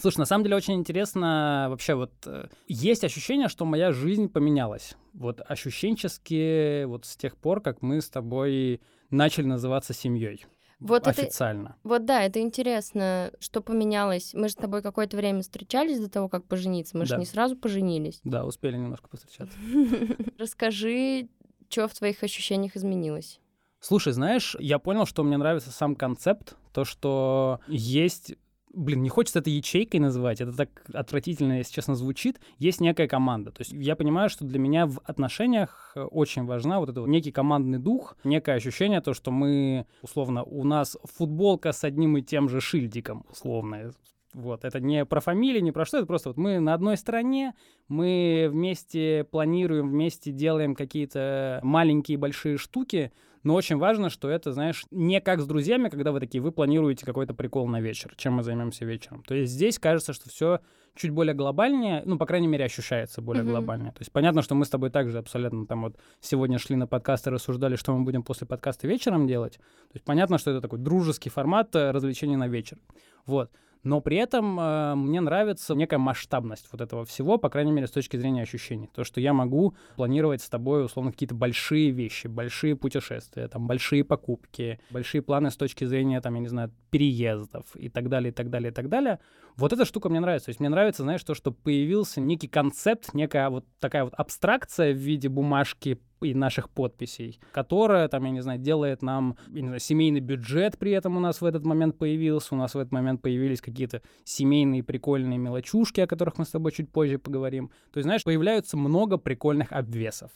Слушай, 0.08 0.20
на 0.20 0.26
самом 0.26 0.46
деле 0.46 0.56
очень 0.56 0.76
интересно 0.76 1.68
вообще 1.70 1.94
вот 1.94 2.14
э, 2.26 2.48
есть 2.70 3.04
ощущение, 3.04 3.50
что 3.50 3.66
моя 3.66 3.92
жизнь 3.92 4.30
поменялась. 4.30 4.96
Вот 5.14 5.42
ощущенчески 5.46 6.86
вот 6.86 7.04
с 7.06 7.18
тех 7.18 7.36
пор, 7.36 7.60
как 7.60 7.82
мы 7.82 8.00
с 8.00 8.10
тобой 8.10 8.80
начали 9.10 9.48
называться 9.48 9.94
семьей. 9.94 10.46
Вот 10.80 11.02
это- 11.08 11.10
официально. 11.24 11.76
Вот 11.84 12.06
да, 12.06 12.24
это 12.24 12.40
интересно, 12.40 13.34
что 13.42 13.60
поменялось. 13.60 14.34
Мы 14.34 14.48
же 14.48 14.54
с 14.54 14.56
тобой 14.56 14.82
какое-то 14.82 15.18
время 15.18 15.42
встречались 15.42 16.00
до 16.00 16.10
того, 16.10 16.30
как 16.30 16.46
пожениться. 16.46 16.98
Мы 16.98 17.06
же 17.06 17.16
Да. 17.16 17.18
не 17.20 17.26
сразу 17.26 17.58
поженились. 17.58 18.22
Да, 18.24 18.46
успели 18.46 18.78
немножко 18.78 19.10
повстречаться. 19.10 19.58
Расскажи, 20.38 21.28
что 21.68 21.90
в 21.90 21.94
твоих 21.94 22.24
ощущениях 22.24 22.78
изменилось. 22.78 23.42
Слушай, 23.82 24.14
знаешь, 24.14 24.56
я 24.60 24.80
понял, 24.80 25.06
что 25.06 25.24
мне 25.24 25.36
нравится 25.36 25.72
сам 25.72 25.98
концепт, 25.98 26.56
то, 26.72 26.86
что 26.86 27.60
есть 27.68 28.36
Блин, 28.78 29.02
не 29.02 29.10
хочется 29.10 29.40
это 29.40 29.50
ячейкой 29.50 30.00
называть, 30.00 30.40
это 30.40 30.56
так 30.56 30.70
отвратительно, 30.94 31.58
если 31.58 31.74
честно, 31.74 31.96
звучит. 31.96 32.40
Есть 32.60 32.80
некая 32.80 33.08
команда. 33.08 33.50
То 33.50 33.62
есть 33.62 33.72
я 33.74 33.96
понимаю, 33.96 34.30
что 34.30 34.46
для 34.46 34.60
меня 34.60 34.86
в 34.86 35.00
отношениях 35.04 35.96
очень 35.96 36.46
важна 36.46 36.80
вот 36.80 36.90
этот 36.90 37.00
вот 37.00 37.08
некий 37.08 37.32
командный 37.32 37.80
дух, 37.80 38.16
некое 38.24 38.54
ощущение, 38.56 39.02
то, 39.02 39.16
что 39.16 39.32
мы, 39.32 39.88
условно, 40.04 40.44
у 40.44 40.64
нас 40.64 40.96
футболка 41.06 41.72
с 41.72 41.84
одним 41.84 42.18
и 42.18 42.22
тем 42.22 42.50
же 42.50 42.62
шильдиком, 42.62 43.26
условно. 43.32 43.94
Вот, 44.36 44.64
это 44.64 44.80
не 44.80 45.06
про 45.06 45.22
фамилии, 45.22 45.60
не 45.60 45.72
про 45.72 45.84
что, 45.84 45.98
это 45.98 46.06
просто 46.06 46.30
вот 46.30 46.38
мы 46.38 46.60
на 46.60 46.76
одной 46.76 46.98
стороне, 46.98 47.56
мы 47.88 48.48
вместе 48.52 49.26
планируем, 49.32 49.90
вместе 49.90 50.32
делаем 50.32 50.76
какие-то 50.76 51.62
маленькие 51.64 52.14
и 52.14 52.20
большие 52.20 52.58
штуки, 52.58 53.12
но 53.48 53.54
очень 53.56 53.78
важно, 53.78 54.10
что 54.10 54.30
это, 54.30 54.52
знаешь, 54.52 54.84
не 54.92 55.22
как 55.22 55.40
с 55.40 55.48
друзьями, 55.48 55.88
когда 55.88 56.12
вы 56.12 56.20
такие, 56.20 56.42
вы 56.42 56.52
планируете 56.52 57.06
какой-то 57.06 57.34
прикол 57.34 57.66
на 57.66 57.80
вечер, 57.80 58.14
чем 58.18 58.34
мы 58.34 58.44
займемся 58.44 58.84
вечером. 58.84 59.24
То 59.24 59.36
есть 59.36 59.54
здесь 59.54 59.80
кажется, 59.80 60.12
что 60.12 60.30
все 60.30 60.60
чуть 60.96 61.12
более 61.12 61.34
глобальнее, 61.34 62.02
ну, 62.06 62.18
по 62.18 62.26
крайней 62.26 62.48
мере, 62.48 62.66
ощущается 62.66 63.22
более 63.22 63.44
Мгм. 63.44 63.52
глобальнее. 63.54 63.92
То 63.94 64.00
есть 64.02 64.12
понятно, 64.12 64.42
что 64.42 64.54
мы 64.54 64.66
с 64.66 64.70
тобой 64.70 64.90
также 64.90 65.18
абсолютно 65.18 65.66
там 65.66 65.84
вот 65.84 65.96
сегодня 66.20 66.60
шли 66.60 66.76
на 66.76 66.88
подкаст 66.88 67.26
и 67.28 67.30
рассуждали, 67.30 67.78
что 67.78 67.96
мы 67.96 68.04
будем 68.04 68.22
после 68.22 68.46
подкаста 68.46 68.86
вечером 68.86 69.28
делать. 69.28 69.54
То 69.54 69.94
есть 69.94 70.04
понятно, 70.04 70.40
что 70.40 70.52
это 70.52 70.60
такой 70.60 70.80
дружеский 70.80 71.30
формат 71.30 71.74
э, 71.74 71.92
развлечений 71.92 72.36
на 72.36 72.50
вечер. 72.50 72.78
Вот. 73.26 73.50
Но 73.84 74.02
при 74.02 74.18
этом 74.18 74.60
э, 74.60 74.96
мне 74.96 75.22
нравится 75.22 75.76
некая 75.76 75.98
масштабность 75.98 76.68
вот 76.72 76.82
этого 76.82 77.06
всего, 77.06 77.38
по 77.38 77.50
крайней 77.50 77.72
мере, 77.72 77.88
с 77.88 77.92
точки 77.92 78.18
зрения 78.18 78.44
ощущений. 78.44 78.90
То, 78.94 79.04
что 79.04 79.22
я 79.22 79.34
могу 79.34 79.76
планировать 79.96 80.42
с 80.42 80.50
тобой, 80.50 80.86
условно, 80.86 81.12
какие-то 81.12 81.36
большие 81.36 81.92
вещи, 81.92 82.28
большие 82.28 82.76
путешествия, 82.76 83.48
там, 83.48 83.68
большие 83.68 84.04
покупки, 84.04 84.80
большие 84.90 85.22
планы 85.22 85.52
с 85.52 85.58
точки 85.58 85.86
зрения, 85.86 86.22
там, 86.22 86.36
я 86.36 86.42
не 86.42 86.48
знаю, 86.48 86.72
переездов 86.90 87.66
и 87.76 87.90
так 87.90 88.10
далее, 88.10 88.32
и 88.32 88.34
так 88.34 88.50
далее, 88.50 88.72
и 88.72 88.74
так 88.74 88.90
далее. 88.90 89.20
Вот 89.58 89.74
эта 89.74 89.86
штука 89.86 90.10
мне 90.10 90.20
нравится. 90.20 90.46
То 90.46 90.50
есть 90.52 90.60
мне 90.60 90.70
нравится, 90.70 91.02
знаешь, 91.02 91.24
то, 91.24 91.34
что 91.34 91.52
появился 91.52 92.22
некий 92.22 92.48
концепт, 92.48 93.14
некая 93.14 93.50
вот 93.50 93.66
такая 93.80 94.04
вот 94.04 94.14
абстракция 94.14 94.94
в 94.94 94.98
виде 94.98 95.30
бумажки 95.30 96.00
и 96.22 96.34
наших 96.36 96.70
подписей, 96.70 97.40
которая, 97.52 98.08
там, 98.08 98.24
я 98.26 98.32
не 98.32 98.42
знаю, 98.42 98.60
делает 98.60 99.02
нам, 99.02 99.36
я 99.48 99.62
не 99.62 99.68
знаю, 99.68 99.80
семейный 99.80 100.20
бюджет 100.20 100.78
при 100.78 100.92
этом 100.92 101.18
у 101.18 101.20
нас 101.20 101.42
в 101.42 101.46
этот 101.46 101.66
момент 101.66 101.98
появился, 101.98 102.54
у 102.54 102.58
нас 102.58 102.76
в 102.76 102.78
этот 102.78 102.92
момент 102.92 103.22
появились 103.22 103.62
какие-то 103.62 104.02
семейные 104.24 104.84
прикольные 104.84 105.40
мелочушки, 105.40 106.02
о 106.02 106.08
которых 106.08 106.38
мы 106.38 106.46
с 106.46 106.50
тобой 106.50 106.72
чуть 106.72 106.92
позже 106.92 107.18
поговорим. 107.18 107.70
То 107.92 107.98
есть, 107.98 108.06
знаешь, 108.06 108.24
появляются 108.24 108.78
много 108.78 109.18
прикольных 109.18 109.72
обвесов. 109.72 110.32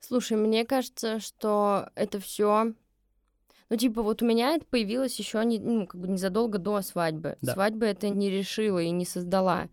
Слушай, 0.00 0.36
мне 0.36 0.64
кажется, 0.64 1.20
что 1.20 1.90
это 1.94 2.18
все 2.18 2.72
ну, 3.72 3.78
типа, 3.78 4.02
вот 4.02 4.20
у 4.20 4.26
меня 4.26 4.54
это 4.54 4.66
появилось 4.66 5.18
еще 5.18 5.42
не, 5.46 5.58
ну, 5.58 5.86
как 5.86 5.98
бы 5.98 6.06
незадолго 6.06 6.58
до 6.58 6.82
свадьбы. 6.82 7.38
Да. 7.40 7.54
Свадьба 7.54 7.86
это 7.86 8.10
не 8.10 8.28
решила 8.28 8.78
и 8.78 8.90
не 8.90 9.06
создала 9.06 9.70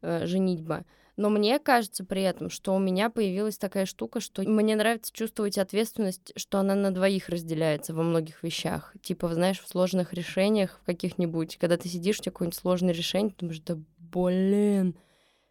э, 0.00 0.24
женитьба. 0.24 0.86
Но 1.18 1.28
мне 1.28 1.58
кажется 1.58 2.02
при 2.02 2.22
этом, 2.22 2.48
что 2.48 2.74
у 2.74 2.78
меня 2.78 3.10
появилась 3.10 3.58
такая 3.58 3.84
штука, 3.84 4.20
что 4.20 4.40
мне 4.40 4.74
нравится 4.74 5.12
чувствовать 5.12 5.58
ответственность, 5.58 6.32
что 6.34 6.60
она 6.60 6.74
на 6.74 6.94
двоих 6.94 7.28
разделяется 7.28 7.92
во 7.92 8.02
многих 8.02 8.42
вещах. 8.42 8.94
Типа, 9.02 9.28
знаешь, 9.34 9.60
в 9.60 9.68
сложных 9.68 10.14
решениях 10.14 10.80
в 10.80 10.86
каких-нибудь, 10.86 11.58
когда 11.58 11.76
ты 11.76 11.90
сидишь, 11.90 12.20
у 12.20 12.22
тебя 12.22 12.32
какое-нибудь 12.32 12.58
сложное 12.58 12.94
решение, 12.94 13.32
ты 13.32 13.40
думаешь, 13.40 13.60
да 13.60 13.76
блин, 13.98 14.96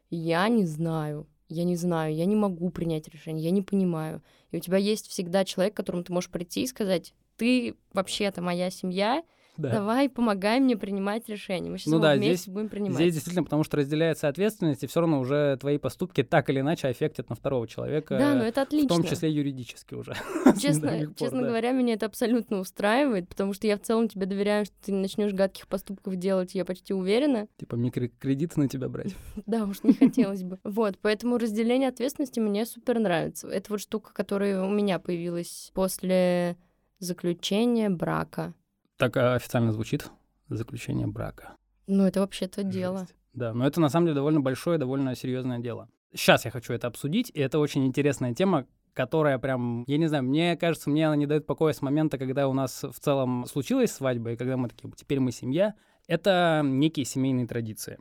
я 0.09 0.47
не 0.47 0.65
знаю, 0.65 1.27
я 1.49 1.65
не 1.65 1.75
знаю, 1.75 2.15
я 2.15 2.25
не 2.25 2.35
могу 2.35 2.71
принять 2.71 3.07
решение, 3.09 3.43
я 3.43 3.51
не 3.51 3.61
понимаю. 3.61 4.23
И 4.49 4.57
у 4.57 4.59
тебя 4.59 4.77
есть 4.77 5.07
всегда 5.07 5.45
человек, 5.45 5.75
к 5.75 5.77
которому 5.77 6.03
ты 6.03 6.11
можешь 6.11 6.31
прийти 6.31 6.63
и 6.63 6.67
сказать, 6.67 7.13
ты 7.41 7.75
вообще-то 7.91 8.39
моя 8.43 8.69
семья, 8.69 9.23
да. 9.57 9.69
Давай, 9.69 10.09
помогай 10.09 10.59
мне 10.59 10.77
принимать 10.77 11.27
решения. 11.27 11.69
Мы 11.69 11.77
сейчас 11.77 11.91
ну, 11.91 11.99
да, 11.99 12.13
вместе 12.13 12.35
здесь, 12.35 12.53
будем 12.53 12.69
принимать. 12.69 12.95
Здесь 12.95 13.13
действительно, 13.15 13.43
потому 13.43 13.63
что 13.63 13.77
разделяется 13.77 14.27
ответственность, 14.27 14.83
и 14.83 14.87
все 14.87 15.01
равно 15.01 15.19
уже 15.19 15.57
твои 15.59 15.77
поступки 15.77 16.23
так 16.23 16.49
или 16.49 16.61
иначе 16.61 16.87
аффектят 16.87 17.29
на 17.29 17.35
второго 17.35 17.67
человека. 17.67 18.17
Да, 18.17 18.33
ну 18.33 18.43
это 18.43 18.61
отлично. 18.61 18.87
В 18.87 18.97
том 18.97 19.03
числе 19.03 19.29
юридически 19.29 19.93
уже. 19.93 20.15
Честно, 20.59 20.89
пор, 20.91 21.15
честно 21.15 21.41
да. 21.41 21.47
говоря, 21.49 21.71
меня 21.73 21.95
это 21.95 22.05
абсолютно 22.05 22.59
устраивает, 22.59 23.27
потому 23.27 23.53
что 23.53 23.67
я 23.67 23.77
в 23.77 23.81
целом 23.81 24.07
тебе 24.07 24.25
доверяю, 24.25 24.65
что 24.65 24.75
ты 24.85 24.93
не 24.93 24.99
начнешь 24.99 25.33
гадких 25.33 25.67
поступков 25.67 26.15
делать, 26.15 26.55
я 26.55 26.63
почти 26.63 26.93
уверена. 26.93 27.47
Типа 27.57 27.75
микрокредиты 27.75 28.59
на 28.59 28.69
тебя 28.69 28.87
брать. 28.87 29.13
Да, 29.45 29.65
уж 29.65 29.83
не 29.83 29.93
хотелось 29.93 30.43
бы. 30.43 30.59
Вот, 30.63 30.97
поэтому 31.01 31.37
разделение 31.37 31.89
ответственности 31.89 32.39
мне 32.39 32.65
супер 32.65 32.99
нравится. 32.99 33.49
Это 33.49 33.73
вот 33.73 33.81
штука, 33.81 34.13
которая 34.13 34.63
у 34.63 34.69
меня 34.69 34.97
появилась 34.97 35.71
после 35.73 36.55
заключения 37.01 37.89
брака. 37.89 38.53
Так 38.97 39.17
а, 39.17 39.35
официально 39.35 39.73
звучит 39.73 40.09
заключение 40.47 41.07
брака. 41.07 41.55
Ну, 41.87 42.05
это 42.05 42.21
вообще-то 42.21 42.63
дело. 42.63 43.07
Да, 43.33 43.53
но 43.53 43.65
это 43.65 43.81
на 43.81 43.89
самом 43.89 44.07
деле 44.07 44.15
довольно 44.15 44.39
большое, 44.39 44.77
довольно 44.77 45.15
серьезное 45.15 45.59
дело. 45.59 45.89
Сейчас 46.13 46.45
я 46.45 46.51
хочу 46.51 46.73
это 46.73 46.87
обсудить, 46.87 47.31
и 47.33 47.39
это 47.39 47.59
очень 47.59 47.85
интересная 47.85 48.33
тема, 48.33 48.67
которая 48.93 49.39
прям, 49.39 49.85
я 49.87 49.97
не 49.97 50.07
знаю, 50.07 50.23
мне 50.23 50.57
кажется, 50.57 50.89
мне 50.89 51.07
она 51.07 51.15
не 51.15 51.25
дает 51.25 51.45
покоя 51.45 51.73
с 51.73 51.81
момента, 51.81 52.17
когда 52.17 52.47
у 52.47 52.53
нас 52.53 52.83
в 52.83 52.99
целом 52.99 53.45
случилась 53.47 53.91
свадьба, 53.91 54.31
и 54.31 54.35
когда 54.35 54.57
мы 54.57 54.69
такие, 54.69 54.91
теперь 54.95 55.19
мы 55.19 55.31
семья. 55.31 55.73
Это 56.07 56.61
некие 56.63 57.05
семейные 57.05 57.47
традиции. 57.47 57.99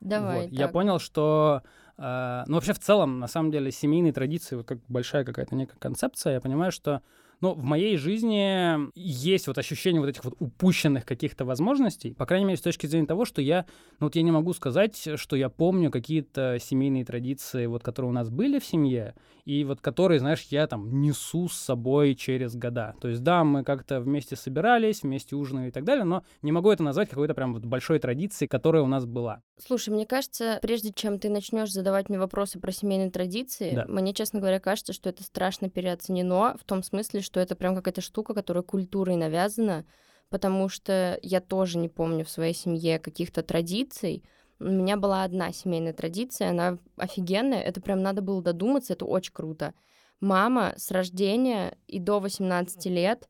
Давай. 0.00 0.42
Вот. 0.42 0.50
Я 0.50 0.68
понял, 0.68 0.98
что 0.98 1.62
э, 1.96 2.44
ну 2.46 2.54
вообще 2.54 2.72
в 2.72 2.80
целом, 2.80 3.20
на 3.20 3.28
самом 3.28 3.52
деле, 3.52 3.70
семейные 3.70 4.12
традиции, 4.12 4.56
вот 4.56 4.66
как 4.66 4.78
большая 4.88 5.24
какая-то 5.24 5.54
некая 5.54 5.78
концепция, 5.78 6.34
я 6.34 6.40
понимаю, 6.40 6.72
что 6.72 7.00
но 7.44 7.52
в 7.52 7.62
моей 7.62 7.98
жизни 7.98 8.90
есть 8.98 9.48
вот 9.48 9.58
ощущение 9.58 10.00
вот 10.00 10.08
этих 10.08 10.24
вот 10.24 10.34
упущенных 10.38 11.04
каких-то 11.04 11.44
возможностей, 11.44 12.14
по 12.14 12.24
крайней 12.24 12.46
мере, 12.46 12.56
с 12.56 12.62
точки 12.62 12.86
зрения 12.86 13.06
того, 13.06 13.26
что 13.26 13.42
я, 13.42 13.66
ну 14.00 14.06
вот 14.06 14.16
я 14.16 14.22
не 14.22 14.30
могу 14.30 14.54
сказать, 14.54 15.08
что 15.16 15.36
я 15.36 15.50
помню 15.50 15.90
какие-то 15.90 16.56
семейные 16.58 17.04
традиции, 17.04 17.66
вот 17.66 17.82
которые 17.82 18.08
у 18.08 18.14
нас 18.14 18.30
были 18.30 18.58
в 18.58 18.64
семье, 18.64 19.14
и 19.44 19.62
вот 19.64 19.82
которые, 19.82 20.20
знаешь, 20.20 20.46
я 20.48 20.66
там 20.66 21.02
несу 21.02 21.48
с 21.48 21.54
собой 21.54 22.14
через 22.14 22.56
года. 22.56 22.94
То 23.00 23.08
есть, 23.08 23.22
да, 23.22 23.44
мы 23.44 23.62
как-то 23.62 24.00
вместе 24.00 24.36
собирались, 24.36 25.02
вместе 25.02 25.36
ужинали 25.36 25.68
и 25.68 25.70
так 25.70 25.84
далее, 25.84 26.04
но 26.04 26.24
не 26.40 26.50
могу 26.50 26.70
это 26.70 26.82
назвать 26.82 27.10
какой-то 27.10 27.34
прям 27.34 27.52
вот 27.52 27.66
большой 27.66 27.98
традицией, 27.98 28.48
которая 28.48 28.82
у 28.82 28.86
нас 28.86 29.04
была. 29.04 29.42
Слушай, 29.64 29.90
мне 29.90 30.06
кажется, 30.06 30.58
прежде 30.62 30.92
чем 30.92 31.18
ты 31.18 31.28
начнешь 31.28 31.72
задавать 31.72 32.08
мне 32.08 32.18
вопросы 32.18 32.58
про 32.58 32.72
семейные 32.72 33.10
традиции, 33.10 33.74
да. 33.74 33.84
мне, 33.86 34.14
честно 34.14 34.40
говоря, 34.40 34.60
кажется, 34.60 34.92
что 34.92 35.10
это 35.10 35.22
страшно 35.22 35.68
переоценено 35.68 36.56
в 36.58 36.64
том 36.64 36.82
смысле, 36.82 37.20
что 37.20 37.33
это 37.40 37.56
прям 37.56 37.74
какая-то 37.74 38.00
штука, 38.00 38.34
которая 38.34 38.62
культурой 38.62 39.16
навязана, 39.16 39.84
потому 40.28 40.68
что 40.68 41.18
я 41.22 41.40
тоже 41.40 41.78
не 41.78 41.88
помню 41.88 42.24
в 42.24 42.30
своей 42.30 42.54
семье 42.54 42.98
каких-то 42.98 43.42
традиций, 43.42 44.24
у 44.60 44.64
меня 44.64 44.96
была 44.96 45.24
одна 45.24 45.52
семейная 45.52 45.92
традиция, 45.92 46.50
она 46.50 46.78
офигенная, 46.96 47.60
это 47.60 47.80
прям 47.80 48.02
надо 48.02 48.22
было 48.22 48.42
додуматься, 48.42 48.92
это 48.92 49.04
очень 49.04 49.32
круто. 49.32 49.74
Мама 50.20 50.74
с 50.76 50.90
рождения 50.90 51.76
и 51.86 51.98
до 51.98 52.20
18 52.20 52.86
лет 52.86 53.28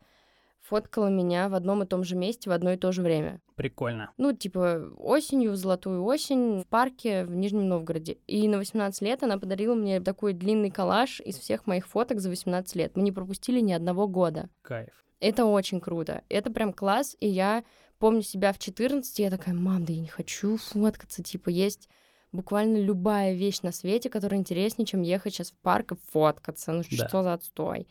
фоткала 0.65 1.09
меня 1.09 1.49
в 1.49 1.55
одном 1.55 1.83
и 1.83 1.87
том 1.87 2.05
же 2.05 2.17
месте 2.17 2.49
в 2.49 2.53
одно 2.53 2.73
и 2.73 2.77
то 2.77 2.91
же 2.91 3.03
время. 3.03 3.41
Прикольно. 3.55 4.11
Ну, 4.17 4.33
типа, 4.33 4.91
осенью, 4.97 5.53
в 5.53 5.57
золотую 5.57 6.03
осень, 6.05 6.63
в 6.63 6.67
парке 6.67 7.25
в 7.25 7.35
Нижнем 7.35 7.69
Новгороде. 7.69 8.19
И 8.27 8.49
на 8.49 8.59
18 8.59 9.03
лет 9.03 9.23
она 9.23 9.39
подарила 9.39 9.75
мне 9.75 10.01
такой 10.01 10.33
длинный 10.33 10.71
коллаж 10.71 11.21
из 11.21 11.39
всех 11.39 11.67
моих 11.67 11.87
фоток 11.87 12.21
за 12.21 12.31
18 12.31 12.75
лет. 12.77 12.97
Мы 12.97 13.03
не 13.03 13.13
пропустили 13.13 13.61
ни 13.61 13.73
одного 13.73 14.09
года. 14.09 14.49
Кайф. 14.63 15.05
Это 15.21 15.45
очень 15.45 15.81
круто. 15.81 16.23
Это 16.29 16.51
прям 16.51 16.73
класс, 16.73 17.17
и 17.21 17.29
я 17.29 17.65
помню 17.99 18.23
себя 18.23 18.53
в 18.53 18.59
14, 18.59 19.19
я 19.19 19.31
такая, 19.31 19.55
мам, 19.55 19.85
да 19.85 19.93
я 19.93 20.01
не 20.01 20.09
хочу 20.09 20.57
фоткаться, 20.57 21.23
типа, 21.23 21.51
есть 21.51 21.89
буквально 22.33 22.79
любая 22.79 23.35
вещь 23.35 23.61
на 23.63 23.73
свете, 23.73 24.11
которая 24.11 24.41
интереснее, 24.41 24.87
чем 24.87 25.03
ехать 25.03 25.35
сейчас 25.35 25.53
в 25.53 25.59
парк 25.63 25.93
и 25.93 25.97
фоткаться. 26.11 26.73
Ну 26.73 26.83
да. 26.91 27.09
что 27.09 27.23
за 27.23 27.33
отстой? 27.33 27.87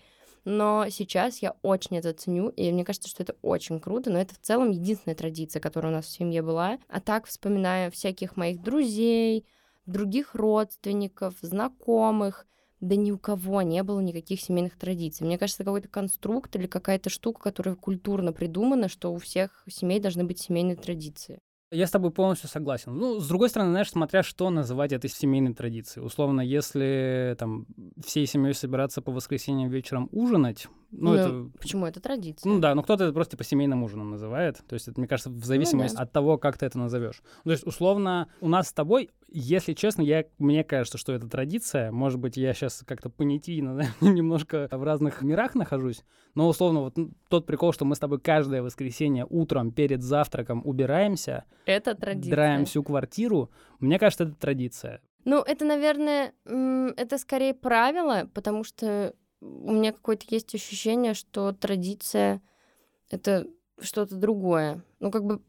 Но 0.46 0.88
сейчас 0.90 1.40
я 1.42 1.56
очень 1.62 1.98
это 1.98 2.14
ценю, 2.14 2.50
и 2.50 2.72
мне 2.72 2.84
кажется, 2.84 3.10
что 3.10 3.24
это 3.24 3.36
очень 3.42 3.80
круто, 3.80 4.10
но 4.10 4.20
это 4.20 4.36
в 4.36 4.40
целом 4.40 4.72
единственная 4.72 5.16
традиция, 5.16 5.60
которая 5.62 5.92
у 5.92 5.96
нас 5.96 6.06
в 6.06 6.10
семье 6.12 6.42
была. 6.42 6.80
А 6.90 7.00
так, 7.00 7.28
вспоминая 7.28 7.90
всяких 7.92 8.36
моих 8.36 8.62
друзей, 8.62 9.46
других 9.86 10.36
родственников, 10.36 11.36
знакомых, 11.42 12.46
да 12.82 12.98
ни 12.98 13.12
у 13.12 13.18
кого 13.18 13.62
не 13.62 13.82
было 13.84 14.02
никаких 14.02 14.42
семейных 14.42 14.78
традиций. 14.78 15.26
Мне 15.26 15.38
кажется, 15.38 15.64
какой-то 15.64 15.88
конструкт 15.88 16.54
или 16.58 16.68
какая-то 16.68 17.10
штука, 17.10 17.42
которая 17.42 17.76
культурно 17.76 18.34
придумана, 18.34 18.90
что 18.90 19.14
у 19.14 19.18
всех 19.18 19.64
семей 19.70 20.02
должны 20.02 20.26
быть 20.26 20.42
семейные 20.42 20.76
традиции. 20.76 21.40
Я 21.74 21.88
с 21.88 21.92
тобой 21.92 22.12
полностью 22.12 22.50
согласен. 22.50 22.96
Ну, 22.96 23.20
с 23.20 23.28
другой 23.28 23.50
стороны, 23.50 23.72
знаешь, 23.72 23.90
смотря 23.90 24.22
что 24.22 24.52
называть 24.52 24.94
этой 24.94 25.10
семейной 25.10 25.56
традицией. 25.56 26.06
Условно, 26.06 26.42
если 26.42 27.36
там 27.40 27.66
всей 28.06 28.28
семьей 28.28 28.54
собираться 28.54 29.02
по 29.02 29.12
воскресеньям 29.12 29.70
вечером 29.70 30.08
ужинать, 30.12 30.68
ну, 30.94 31.12
ну 31.12 31.16
это... 31.16 31.50
Почему 31.60 31.86
это 31.86 32.00
традиция? 32.00 32.50
Ну 32.50 32.60
да, 32.60 32.76
ну 32.76 32.84
кто-то 32.84 33.06
это 33.06 33.14
просто 33.14 33.36
по 33.36 33.44
семейным 33.44 33.84
ужинам 33.84 34.12
называет. 34.12 34.62
То 34.68 34.76
есть 34.76 34.88
это, 34.88 35.00
мне 35.00 35.08
кажется, 35.08 35.30
в 35.30 35.44
зависимости 35.44 35.96
ну, 35.96 35.98
да. 35.98 36.04
от 36.04 36.12
того, 36.12 36.38
как 36.38 36.58
ты 36.58 36.66
это 36.66 36.78
назовешь. 36.78 37.22
Ну, 37.44 37.50
то 37.50 37.52
есть, 37.52 37.66
условно, 37.66 38.28
у 38.42 38.48
нас 38.48 38.70
с 38.70 38.74
тобой, 38.74 39.10
если 39.28 39.74
честно, 39.74 40.02
я, 40.04 40.26
мне 40.38 40.64
кажется, 40.64 40.98
что 40.98 41.14
это 41.14 41.28
традиция. 41.28 41.92
Может 41.92 42.20
быть, 42.20 42.38
я 42.38 42.54
сейчас 42.54 42.84
как-то 42.86 43.10
понятийно 43.10 43.88
немножко 44.02 44.68
в 44.72 44.84
разных 44.84 45.22
мирах 45.22 45.56
нахожусь. 45.56 46.04
Но, 46.36 46.48
условно, 46.48 46.82
вот 46.82 46.96
тот 47.30 47.46
прикол, 47.46 47.74
что 47.74 47.86
мы 47.86 47.96
с 47.96 48.00
тобой 48.00 48.20
каждое 48.20 48.62
воскресенье 48.62 49.26
утром 49.30 49.72
перед 49.72 50.04
завтраком 50.04 50.62
убираемся. 50.64 51.46
Это 51.66 51.96
традиция. 51.96 52.32
Драем 52.32 52.66
всю 52.66 52.84
квартиру. 52.84 53.50
Мне 53.80 54.00
кажется, 54.00 54.26
это 54.26 54.36
традиция. 54.36 55.02
Ну, 55.26 55.42
это, 55.42 55.64
наверное, 55.64 56.34
это 56.46 57.18
скорее 57.18 57.54
правило, 57.54 58.30
потому 58.34 58.64
что 58.64 59.14
у 59.44 59.72
меня 59.72 59.92
какое-то 59.92 60.26
есть 60.30 60.54
ощущение, 60.56 61.14
что 61.14 61.52
традиция— 61.52 62.42
это 63.10 63.48
что-то 63.80 64.16
другое. 64.16 64.84
Ну, 65.00 65.12
как 65.12 65.26
бы, 65.26 65.42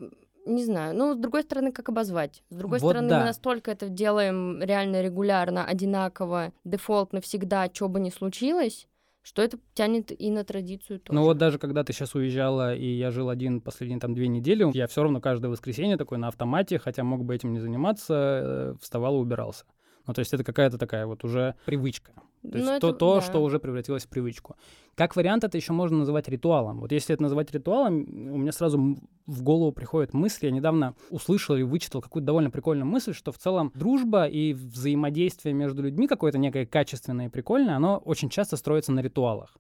не 0.47 0.65
знаю. 0.65 0.95
Ну, 0.97 1.15
с 1.15 1.19
другой 1.19 1.43
стороны, 1.43 1.73
как 1.73 1.89
обозвать? 1.89 2.43
С 2.51 2.57
другой 2.57 2.79
вот 2.79 2.91
стороны, 2.91 3.09
да. 3.09 3.21
мы 3.21 3.25
настолько 3.27 3.71
это 3.71 3.89
делаем 3.89 4.63
реально 4.63 5.03
регулярно, 5.03 5.65
одинаково, 5.65 6.53
дефолтно 6.65 7.21
всегда, 7.21 7.71
что 7.73 7.89
бы 7.89 8.01
ни 8.01 8.11
случилось, 8.11 8.89
что 9.23 9.43
это 9.43 9.59
тянет 9.73 10.13
и 10.19 10.31
на 10.31 10.45
традицию 10.45 11.01
тоже. 11.01 11.19
Ну 11.19 11.25
вот 11.25 11.39
даже 11.39 11.59
когда 11.59 11.83
ты 11.83 11.93
сейчас 11.93 12.15
уезжала, 12.15 12.75
и 12.75 12.87
я 12.87 13.11
жил 13.11 13.31
один 13.31 13.61
последние 13.61 14.01
там 14.01 14.15
две 14.15 14.29
недели, 14.29 14.71
я 14.77 14.87
все 14.87 15.03
равно 15.03 15.21
каждое 15.21 15.49
воскресенье 15.49 15.97
такой 15.97 16.19
на 16.19 16.29
автомате, 16.29 16.79
хотя 16.79 17.05
мог 17.05 17.25
бы 17.25 17.35
этим 17.35 17.53
не 17.53 17.61
заниматься, 17.61 18.15
э, 18.15 18.75
вставал 18.81 19.17
и 19.17 19.21
убирался. 19.21 19.65
Ну, 20.07 20.15
то 20.15 20.21
есть 20.21 20.35
это 20.35 20.45
какая-то 20.45 20.79
такая 20.79 21.07
вот 21.07 21.25
уже 21.25 21.55
привычка. 21.65 22.13
То 22.43 22.59
есть 22.59 22.71
Ну, 22.71 22.79
то, 22.81 22.89
это- 22.91 22.99
то 22.99 23.15
да. 23.17 23.21
что 23.23 23.43
уже 23.43 23.59
превратилось 23.59 24.05
в 24.05 24.09
привычку. 24.09 24.57
Как 24.95 25.17
вариант, 25.17 25.45
это 25.45 25.57
еще 25.57 25.73
можно 25.73 25.99
называть 25.99 26.29
ритуалом. 26.29 26.81
Вот 26.81 26.93
если 26.93 27.15
это 27.15 27.23
называть 27.23 27.51
ритуалом, 27.53 28.03
у 28.33 28.37
меня 28.37 28.53
сразу 28.53 28.99
в 29.27 29.43
голову 29.43 29.73
приходит 29.73 30.13
мысль, 30.13 30.47
я 30.47 30.53
недавно 30.53 30.95
услышал 31.09 31.57
и 31.57 31.63
вычитал 31.63 32.03
какую-то 32.03 32.27
довольно 32.27 32.51
прикольную 32.51 32.87
мысль, 32.87 33.15
что 33.15 33.33
в 33.33 33.39
целом 33.39 33.73
дружба 33.75 34.27
и 34.27 34.53
взаимодействие 34.53 35.55
между 35.55 35.83
людьми 35.83 36.07
какое-то 36.07 36.37
некое 36.39 36.67
качественное 36.67 37.27
и 37.27 37.31
прикольное, 37.31 37.77
оно 37.77 37.97
очень 38.05 38.29
часто 38.29 38.57
строится 38.57 38.93
на 38.93 39.01
ритуалах. 39.01 39.57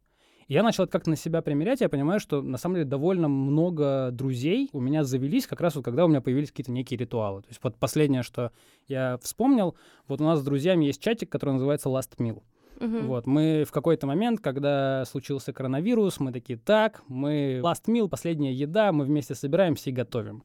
И 0.48 0.54
я 0.54 0.62
начал 0.62 0.84
это 0.84 0.92
как-то 0.92 1.10
на 1.10 1.16
себя 1.16 1.42
примерять, 1.42 1.80
я 1.80 1.88
понимаю, 1.88 2.20
что 2.20 2.42
на 2.42 2.58
самом 2.58 2.76
деле 2.76 2.86
довольно 2.86 3.28
много 3.28 4.10
друзей 4.12 4.68
у 4.72 4.80
меня 4.80 5.04
завелись 5.04 5.46
как 5.46 5.60
раз 5.60 5.74
вот 5.76 5.84
когда 5.84 6.04
у 6.04 6.08
меня 6.08 6.20
появились 6.20 6.50
какие-то 6.50 6.72
некие 6.72 6.98
ритуалы. 6.98 7.42
То 7.42 7.48
есть 7.48 7.60
вот 7.62 7.76
последнее, 7.76 8.22
что 8.22 8.52
я 8.88 9.18
вспомнил, 9.22 9.76
вот 10.08 10.20
у 10.20 10.24
нас 10.24 10.40
с 10.40 10.44
друзьями 10.44 10.84
есть 10.84 11.02
чатик, 11.02 11.30
который 11.30 11.52
называется 11.52 11.88
Last 11.88 12.16
Meal. 12.18 12.42
Мгм. 12.80 13.06
Вот, 13.06 13.26
мы 13.26 13.64
в 13.66 13.72
какой-то 13.72 14.06
момент, 14.06 14.40
когда 14.40 15.04
случился 15.04 15.52
коронавирус, 15.52 16.18
мы 16.20 16.32
такие, 16.32 16.58
так, 16.58 17.02
мы 17.08 17.60
last 17.62 17.84
meal, 17.86 18.08
последняя 18.08 18.52
еда, 18.52 18.92
мы 18.92 19.04
вместе 19.04 19.34
собираемся 19.34 19.90
и 19.90 19.92
готовим. 19.92 20.42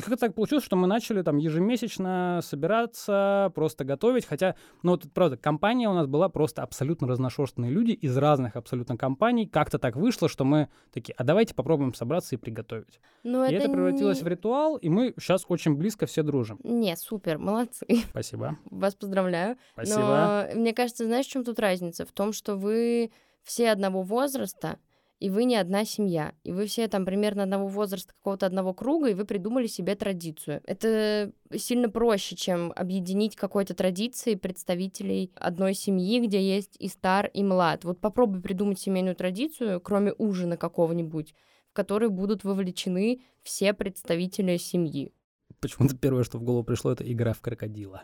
И 0.00 0.02
как-то 0.02 0.16
так 0.16 0.34
получилось, 0.34 0.64
что 0.64 0.76
мы 0.76 0.86
начали 0.86 1.20
там 1.20 1.36
ежемесячно 1.36 2.40
собираться, 2.42 3.52
просто 3.54 3.84
готовить, 3.84 4.24
хотя, 4.24 4.54
ну, 4.82 4.92
вот, 4.92 5.04
правда, 5.12 5.36
компания 5.36 5.90
у 5.90 5.92
нас 5.92 6.06
была 6.06 6.30
просто 6.30 6.62
абсолютно 6.62 7.06
разношерстные 7.06 7.70
люди 7.70 7.90
из 7.90 8.16
разных 8.16 8.56
абсолютно 8.56 8.96
компаний. 8.96 9.46
Как-то 9.46 9.78
так 9.78 9.96
вышло, 9.96 10.30
что 10.30 10.44
мы 10.44 10.70
такие, 10.90 11.12
а 11.18 11.24
давайте 11.24 11.54
попробуем 11.54 11.92
собраться 11.92 12.34
и 12.34 12.38
приготовить. 12.38 12.98
Но 13.24 13.44
и 13.44 13.52
это 13.52 13.68
превратилось 13.68 14.20
не... 14.20 14.24
в 14.24 14.28
ритуал, 14.28 14.76
и 14.76 14.88
мы 14.88 15.12
сейчас 15.18 15.44
очень 15.48 15.74
близко 15.74 16.06
все 16.06 16.22
дружим. 16.22 16.58
Не, 16.64 16.96
супер, 16.96 17.36
молодцы. 17.36 17.84
Спасибо. 18.08 18.56
Вас 18.70 18.94
поздравляю. 18.94 19.58
Спасибо. 19.74 20.48
Но 20.54 20.60
мне 20.60 20.72
кажется, 20.72 21.04
знаешь, 21.04 21.26
в 21.26 21.30
чем 21.30 21.44
тут 21.44 21.58
разница? 21.58 22.06
В 22.06 22.12
том, 22.12 22.32
что 22.32 22.56
вы 22.56 23.12
все 23.42 23.70
одного 23.70 24.00
возраста, 24.00 24.78
и 25.20 25.28
вы 25.30 25.44
не 25.44 25.56
одна 25.56 25.84
семья. 25.84 26.34
И 26.42 26.50
вы 26.50 26.66
все 26.66 26.88
там 26.88 27.04
примерно 27.04 27.44
одного 27.44 27.68
возраста, 27.68 28.14
какого-то 28.14 28.46
одного 28.46 28.72
круга, 28.74 29.10
и 29.10 29.14
вы 29.14 29.26
придумали 29.26 29.66
себе 29.66 29.94
традицию. 29.94 30.62
Это 30.64 31.32
сильно 31.54 31.90
проще, 31.90 32.36
чем 32.36 32.72
объединить 32.74 33.36
какой-то 33.36 33.74
традиции 33.74 34.34
представителей 34.34 35.30
одной 35.36 35.74
семьи, 35.74 36.20
где 36.26 36.42
есть 36.42 36.76
и 36.78 36.88
стар, 36.88 37.30
и 37.32 37.44
млад. 37.44 37.84
Вот 37.84 38.00
попробуй 38.00 38.40
придумать 38.40 38.80
семейную 38.80 39.14
традицию, 39.14 39.80
кроме 39.80 40.14
ужина 40.16 40.56
какого-нибудь, 40.56 41.34
в 41.68 41.74
который 41.74 42.08
будут 42.08 42.42
вовлечены 42.42 43.20
все 43.42 43.74
представители 43.74 44.56
семьи. 44.56 45.12
Почему-то 45.60 45.96
первое, 45.96 46.24
что 46.24 46.38
в 46.38 46.42
голову 46.42 46.64
пришло, 46.64 46.92
это 46.92 47.10
игра 47.10 47.34
в 47.34 47.40
крокодила. 47.42 48.02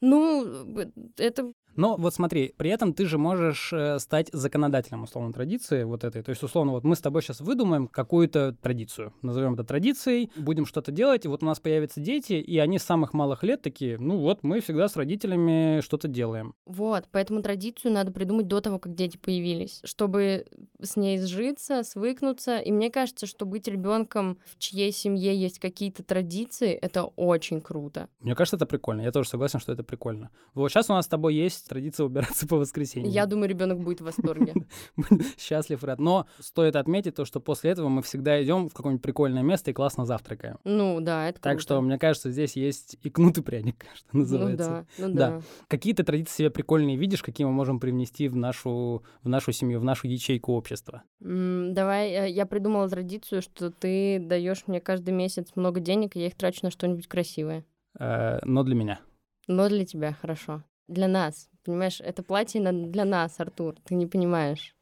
Ну, 0.00 0.64
б- 0.64 0.92
это 1.18 1.52
Но 1.76 1.96
вот 1.96 2.14
смотри, 2.14 2.54
при 2.56 2.70
этом 2.70 2.92
ты 2.92 3.06
же 3.06 3.18
можешь 3.18 3.72
э, 3.72 3.98
стать 3.98 4.28
законодателем, 4.32 5.04
условно, 5.04 5.32
традиции 5.32 5.84
вот 5.84 6.04
этой. 6.04 6.22
То 6.22 6.30
есть, 6.30 6.42
условно, 6.42 6.72
вот 6.72 6.84
мы 6.84 6.96
с 6.96 7.00
тобой 7.00 7.22
сейчас 7.22 7.40
выдумаем 7.40 7.88
какую-то 7.88 8.52
традицию, 8.60 9.12
назовем 9.22 9.54
это 9.54 9.64
традицией, 9.64 10.30
будем 10.36 10.66
что-то 10.66 10.92
делать, 10.92 11.24
и 11.24 11.28
вот 11.28 11.42
у 11.42 11.46
нас 11.46 11.60
появятся 11.60 12.00
дети, 12.00 12.34
и 12.34 12.58
они 12.58 12.78
с 12.78 12.82
самых 12.82 13.14
малых 13.14 13.42
лет 13.42 13.62
такие, 13.62 13.98
ну 13.98 14.18
вот, 14.18 14.42
мы 14.42 14.60
всегда 14.60 14.88
с 14.88 14.96
родителями 14.96 15.80
что-то 15.80 16.08
делаем. 16.08 16.54
Вот, 16.66 17.04
поэтому 17.10 17.42
традицию 17.42 17.92
надо 17.92 18.12
придумать 18.12 18.48
до 18.48 18.60
того, 18.60 18.78
как 18.78 18.94
дети 18.94 19.16
появились, 19.16 19.80
чтобы 19.84 20.46
с 20.80 20.96
ней 20.96 21.18
сжиться, 21.18 21.82
свыкнуться. 21.82 22.58
И 22.58 22.72
мне 22.72 22.90
кажется, 22.90 23.26
что 23.26 23.46
быть 23.46 23.68
ребенком, 23.68 24.38
в 24.44 24.58
чьей 24.58 24.92
семье 24.92 25.36
есть 25.36 25.58
какие-то 25.58 26.02
традиции, 26.02 26.72
это 26.72 27.04
очень 27.04 27.60
круто. 27.60 28.08
Мне 28.20 28.34
кажется, 28.34 28.56
это 28.56 28.66
прикольно. 28.66 29.02
Я 29.02 29.12
тоже 29.12 29.28
согласен, 29.28 29.60
что 29.60 29.72
это 29.72 29.82
прикольно. 29.82 30.30
Вот 30.54 30.70
сейчас 30.70 30.90
у 30.90 30.92
нас 30.92 31.06
с 31.06 31.08
тобой 31.08 31.34
есть 31.34 31.63
традиция 31.68 32.06
убираться 32.06 32.46
по 32.46 32.56
воскресеньям. 32.56 33.10
Я 33.10 33.26
думаю, 33.26 33.48
ребенок 33.48 33.80
будет 33.80 34.00
в 34.00 34.04
восторге. 34.04 34.54
Счастлив, 35.38 35.82
рад. 35.84 35.98
Но 35.98 36.26
стоит 36.38 36.76
отметить 36.76 37.14
то, 37.14 37.24
что 37.24 37.40
после 37.40 37.70
этого 37.70 37.88
мы 37.88 38.02
всегда 38.02 38.42
идем 38.42 38.68
в 38.68 38.74
какое-нибудь 38.74 39.02
прикольное 39.02 39.42
место 39.42 39.70
и 39.70 39.74
классно 39.74 40.04
завтракаем. 40.06 40.58
Ну 40.64 41.00
да, 41.00 41.28
это 41.28 41.40
Так 41.40 41.60
что, 41.60 41.80
мне 41.80 41.98
кажется, 41.98 42.30
здесь 42.30 42.56
есть 42.56 42.96
и 43.02 43.10
кнут, 43.10 43.38
и 43.38 43.42
пряник, 43.42 43.84
что 43.94 44.08
Ну 44.12 44.20
называется. 44.20 44.86
да, 44.98 45.06
ну 45.08 45.14
Да. 45.14 45.30
да. 45.30 45.42
Какие 45.68 45.94
ты 45.94 46.02
традиции 46.04 46.34
себе 46.38 46.50
прикольные 46.50 46.96
видишь, 46.96 47.22
какие 47.22 47.46
мы 47.46 47.52
можем 47.52 47.80
привнести 47.80 48.28
в 48.28 48.36
нашу, 48.36 49.02
в 49.22 49.28
нашу 49.28 49.52
семью, 49.52 49.80
в 49.80 49.84
нашу 49.84 50.06
ячейку 50.08 50.52
общества? 50.52 51.02
Давай, 51.20 52.10
э, 52.10 52.30
я 52.30 52.46
придумала 52.46 52.88
традицию, 52.88 53.42
что 53.42 53.70
ты 53.70 54.18
даешь 54.20 54.64
мне 54.66 54.80
каждый 54.80 55.10
месяц 55.14 55.48
много 55.54 55.80
денег, 55.80 56.16
и 56.16 56.20
я 56.20 56.26
их 56.26 56.34
трачу 56.36 56.60
на 56.62 56.70
что-нибудь 56.70 57.06
красивое. 57.08 57.64
Э, 57.98 58.38
но 58.44 58.62
для 58.62 58.74
меня. 58.74 59.00
Но 59.46 59.68
для 59.68 59.84
тебя 59.84 60.12
хорошо. 60.20 60.62
Для 60.88 61.08
нас. 61.08 61.48
Понимаешь, 61.64 62.00
это 62.00 62.22
платье 62.22 62.60
для 62.60 63.04
нас, 63.04 63.40
Артур. 63.40 63.76
Ты 63.84 63.94
не 63.94 64.06
понимаешь. 64.06 64.76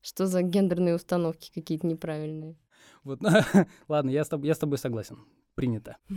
Что 0.00 0.26
за 0.26 0.42
гендерные 0.42 0.94
установки 0.94 1.50
какие-то 1.54 1.86
неправильные. 1.86 2.56
Вот, 3.04 3.20
ладно, 3.88 4.10
я 4.10 4.24
с, 4.24 4.28
тобой, 4.28 4.48
я 4.48 4.54
с 4.54 4.58
тобой 4.58 4.78
согласен. 4.78 5.18
Принято. 5.54 5.96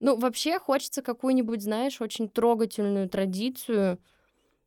Ну, 0.00 0.18
вообще 0.18 0.58
хочется 0.58 1.00
какую-нибудь, 1.00 1.62
знаешь, 1.62 2.02
очень 2.02 2.28
трогательную 2.28 3.08
традицию, 3.08 3.98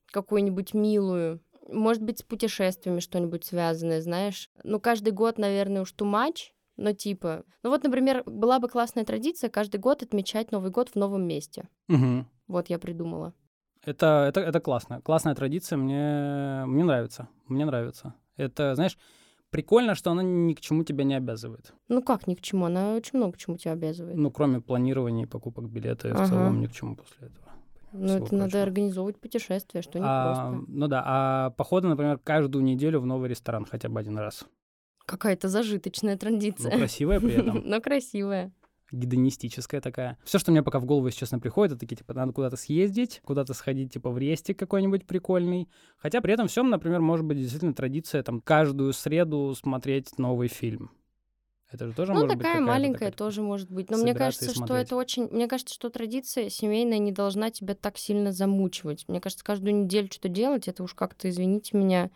какую-нибудь 0.07 0.73
милую. 0.73 1.43
Может 1.67 2.01
быть, 2.01 2.19
с 2.19 2.23
путешествиями 2.23 3.01
что-нибудь 3.01 3.45
связанное, 3.45 4.01
знаешь. 4.01 4.49
Ну, 4.63 4.79
каждый 4.79 5.11
год, 5.11 5.37
наверное, 5.37 5.83
уж 5.83 5.91
тумач, 5.91 6.55
но 6.75 6.93
типа... 6.93 7.43
Ну 7.61 7.69
вот, 7.69 7.83
например, 7.83 8.23
была 8.25 8.59
бы 8.59 8.67
классная 8.67 9.05
традиция 9.05 9.51
каждый 9.51 9.79
год 9.79 10.01
отмечать 10.01 10.51
Новый 10.51 10.71
год 10.71 10.89
в 10.89 10.95
новом 10.95 11.27
месте. 11.27 11.67
Мгм. 11.87 12.25
Вот 12.47 12.69
я 12.69 12.79
придумала. 12.79 13.35
Это, 13.87 14.25
это, 14.27 14.41
это 14.41 14.59
классно. 14.59 15.01
Классная 15.01 15.33
традиция, 15.33 15.77
мне, 15.77 16.63
мне 16.65 16.83
нравится. 16.83 17.29
Мне 17.47 17.65
нравится. 17.65 18.13
Это, 18.35 18.75
знаешь, 18.75 18.97
прикольно, 19.49 19.95
что 19.95 20.11
она 20.11 20.23
ни 20.23 20.53
к 20.53 20.59
чему 20.59 20.83
тебя 20.83 21.05
не 21.05 21.15
обязывает. 21.15 21.73
Ну 21.87 22.01
как 22.01 22.27
ни 22.27 22.35
к 22.35 22.41
чему? 22.41 22.65
Она 22.65 22.95
очень 22.95 23.17
много 23.17 23.33
к 23.33 23.37
чему 23.37 23.57
тебя 23.57 23.71
обязывает. 23.71 24.17
Ну, 24.17 24.29
кроме 24.29 24.59
планирования 24.59 25.23
и 25.23 25.27
покупок 25.27 25.69
билета, 25.69 26.09
в 26.09 26.11
Ага. 26.11 26.25
целом 26.27 26.59
ни 26.61 26.65
к 26.67 26.73
чему 26.73 26.95
после 26.97 27.27
этого. 27.27 27.47
Ну, 27.93 28.13
это 28.17 28.35
надо 28.35 28.49
прочего. 28.51 28.63
организовывать 28.63 29.19
путешествие, 29.21 29.81
что 29.81 29.99
не 29.99 30.05
А, 30.05 30.23
просто. 30.51 30.65
ну 30.67 30.87
да, 30.89 31.03
а 31.05 31.49
походы, 31.51 31.87
например, 31.87 32.19
каждую 32.19 32.65
неделю 32.65 32.99
в 32.99 33.05
новый 33.05 33.29
ресторан 33.29 33.65
хотя 33.65 33.87
бы 33.87 33.99
один 34.01 34.17
раз. 34.17 34.45
Какая-то 35.05 35.47
зажиточная 35.47 36.15
Ну, 36.15 36.19
традиция. 36.19 36.77
красивая 36.77 37.21
при 37.21 37.35
этом. 37.35 37.61
Но 37.65 37.79
красивая. 37.79 38.51
Гедонистическая 38.91 39.81
такая. 39.81 40.17
Все, 40.23 40.39
что 40.39 40.51
мне 40.51 40.63
пока 40.63 40.79
в 40.79 40.85
голову, 40.85 41.07
если 41.07 41.19
честно, 41.19 41.39
приходит, 41.39 41.73
это 41.73 41.81
такие, 41.81 41.95
типа, 41.95 42.13
надо 42.13 42.33
куда-то 42.33 42.55
съездить, 42.55 43.21
куда-то 43.23 43.53
сходить, 43.53 43.93
типа, 43.93 44.09
в 44.09 44.17
рестик 44.17 44.57
какой-нибудь 44.57 45.05
прикольный. 45.05 45.69
Хотя 45.97 46.21
при 46.21 46.33
этом 46.33 46.47
всем, 46.47 46.69
например, 46.69 47.01
может 47.01 47.25
быть 47.25 47.37
действительно 47.37 47.73
традиция 47.73 48.23
там 48.23 48.41
каждую 48.41 48.93
среду 48.93 49.53
смотреть 49.55 50.17
новый 50.17 50.47
фильм. 50.47 50.91
Это 51.69 51.87
же 51.87 51.93
тоже 51.93 52.13
Ну, 52.13 52.21
может 52.21 52.37
быть 52.37 52.45
такая 52.45 52.61
маленькая 52.61 52.93
такая, 52.93 53.09
типа, 53.11 53.17
тоже 53.17 53.41
может 53.41 53.69
быть. 53.69 53.89
Но 53.89 53.97
мне 53.97 54.13
кажется, 54.13 54.53
что 54.53 54.73
это 54.73 54.95
очень... 54.95 55.27
Мне 55.27 55.47
кажется, 55.47 55.75
что 55.75 55.89
традиция 55.89 56.49
семейная 56.49 56.99
не 56.99 57.11
должна 57.11 57.51
тебя 57.51 57.75
так 57.75 57.97
сильно 57.97 58.31
замучивать. 58.31 59.03
Мне 59.09 59.19
кажется, 59.19 59.43
каждую 59.43 59.75
неделю 59.75 60.07
что-то 60.09 60.29
делать, 60.29 60.69
это 60.69 60.81
уж 60.83 60.93
как-то, 60.93 61.29
извините 61.29 61.75
меня, 61.75 62.09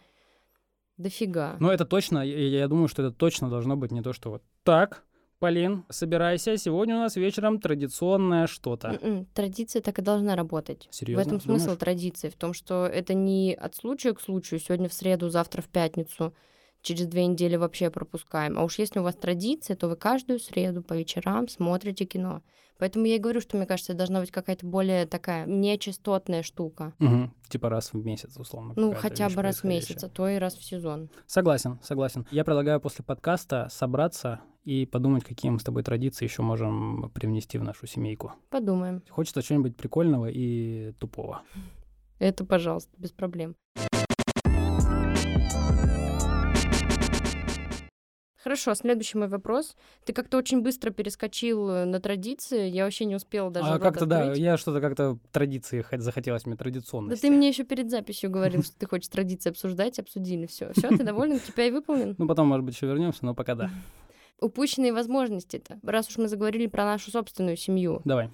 дофига. 0.96 1.58
Но 1.60 1.72
это 1.72 1.86
точно, 1.86 2.20
я, 2.20 2.48
я 2.48 2.68
думаю, 2.70 2.88
что 2.88 3.04
это 3.04 3.14
точно 3.14 3.50
должно 3.50 3.76
быть 3.76 3.92
не 3.92 4.02
то, 4.02 4.14
что 4.14 4.30
вот 4.30 4.44
так, 4.64 5.04
Полин, 5.42 5.86
собирайся, 5.90 6.56
сегодня 6.56 6.96
у 6.96 7.00
нас 7.00 7.16
вечером 7.16 7.60
традиционное 7.60 8.46
что-то. 8.46 9.00
М-м, 9.02 9.26
Традиция 9.34 9.82
так 9.82 9.98
и 9.98 10.04
должна 10.04 10.36
работать. 10.36 10.88
Серьезно? 10.92 11.24
В 11.24 11.28
этом 11.28 11.42
смысл 11.42 11.64
Думаешь? 11.64 11.80
традиции, 11.80 12.30
в 12.30 12.36
том, 12.36 12.54
что 12.54 12.86
это 12.86 13.16
не 13.16 13.56
от 13.56 13.74
случая 13.76 14.14
к 14.14 14.22
случаю, 14.22 14.60
сегодня 14.60 14.88
в 14.88 14.94
среду, 14.94 15.30
завтра 15.32 15.64
в 15.64 15.68
пятницу, 15.68 16.36
через 16.82 17.08
две 17.08 17.26
недели 17.26 17.56
вообще 17.56 17.90
пропускаем. 17.90 18.58
А 18.58 18.64
уж 18.64 18.80
если 18.80 19.00
у 19.00 19.04
вас 19.04 19.16
традиция, 19.16 19.76
то 19.76 19.88
вы 19.88 19.96
каждую 19.96 20.40
среду 20.40 20.82
по 20.82 20.94
вечерам 20.94 21.48
смотрите 21.48 22.06
кино. 22.06 22.42
Поэтому 22.82 23.06
я 23.06 23.18
и 23.18 23.20
говорю, 23.20 23.42
что, 23.42 23.58
мне 23.58 23.68
кажется, 23.68 23.94
должна 23.94 24.22
быть 24.22 24.32
какая-то 24.32 24.66
более 24.66 25.06
такая 25.06 25.46
нечастотная 25.46 26.42
штука. 26.42 26.96
Мгм. 26.98 27.32
Типа 27.48 27.70
раз 27.70 27.94
в 27.94 28.04
месяц, 28.04 28.36
условно. 28.38 28.74
Ну, 28.76 28.96
хотя 28.96 29.30
бы 29.30 29.44
раз 29.44 29.62
в 29.62 29.66
месяц, 29.66 30.04
а 30.04 30.10
то 30.10 30.28
и 30.28 30.38
раз 30.38 30.56
в 30.56 30.64
сезон. 30.64 31.12
Согласен, 31.28 31.80
согласен. 31.84 32.26
Я 32.32 32.44
предлагаю 32.44 32.82
после 32.82 33.06
подкаста 33.06 33.68
собраться 33.70 34.42
и 34.64 34.88
подумать, 34.88 35.24
какие 35.24 35.52
мы 35.52 35.60
с 35.60 35.64
тобой 35.64 35.84
традиции 35.84 36.26
еще 36.26 36.42
можем 36.42 37.12
привнести 37.14 37.60
в 37.60 37.64
нашу 37.64 37.86
семейку. 37.86 38.34
Подумаем. 38.50 39.04
Хочется 39.10 39.44
чего-нибудь 39.44 39.78
прикольного 39.78 40.26
и 40.32 40.94
тупого. 40.94 41.44
Это, 42.18 42.46
пожалуйста, 42.46 42.92
без 42.98 43.12
проблем. 43.12 43.56
Хорошо, 48.44 48.74
следующий 48.74 49.18
мой 49.18 49.28
вопрос. 49.28 49.76
Ты 50.04 50.14
как-то 50.14 50.38
очень 50.38 50.62
быстро 50.62 50.90
перескочил 50.90 51.70
э, 51.70 51.86
на 51.86 52.00
традиции. 52.00 52.68
Я 52.68 52.86
вообще 52.86 53.06
не 53.06 53.16
успела 53.16 53.52
даже 53.52 53.70
а 53.70 53.80
как-то, 53.80 54.08
да, 54.08 54.34
я 54.34 54.58
что-то 54.58 54.82
как-то 54.82 55.20
традиции 55.32 55.86
хот- 55.88 56.00
захотелось 56.00 56.46
мне 56.46 56.56
Да 56.56 56.64
традиционности. 56.64 57.22
ты 57.22 57.30
мне 57.30 57.50
еще 57.50 57.64
перед 57.64 57.92
записью 57.92 58.32
говорил, 58.32 58.64
что 58.64 58.76
ты 58.76 58.88
хочешь 58.88 59.10
традиции 59.10 59.52
обсуждать, 59.52 60.00
обсудили. 60.00 60.48
Все, 60.48 60.72
все, 60.74 60.90
ты 60.90 61.04
доволен, 61.04 61.40
тебя 61.40 61.68
и 61.68 61.72
выполнен. 61.72 62.16
Ну, 62.18 62.28
потом, 62.28 62.48
может 62.48 62.66
быть, 62.66 62.76
еще 62.76 62.88
вернемся, 62.88 63.24
но 63.26 63.36
пока 63.36 63.54
да. 63.54 63.70
Упущенные 64.40 64.92
возможности-то. 64.92 65.80
Раз 65.84 66.10
уж 66.10 66.18
мы 66.18 66.28
заговорили 66.28 66.66
про 66.66 66.86
нашу 66.86 67.12
собственную 67.12 67.58
семью. 67.58 68.02
Давай. 68.06 68.32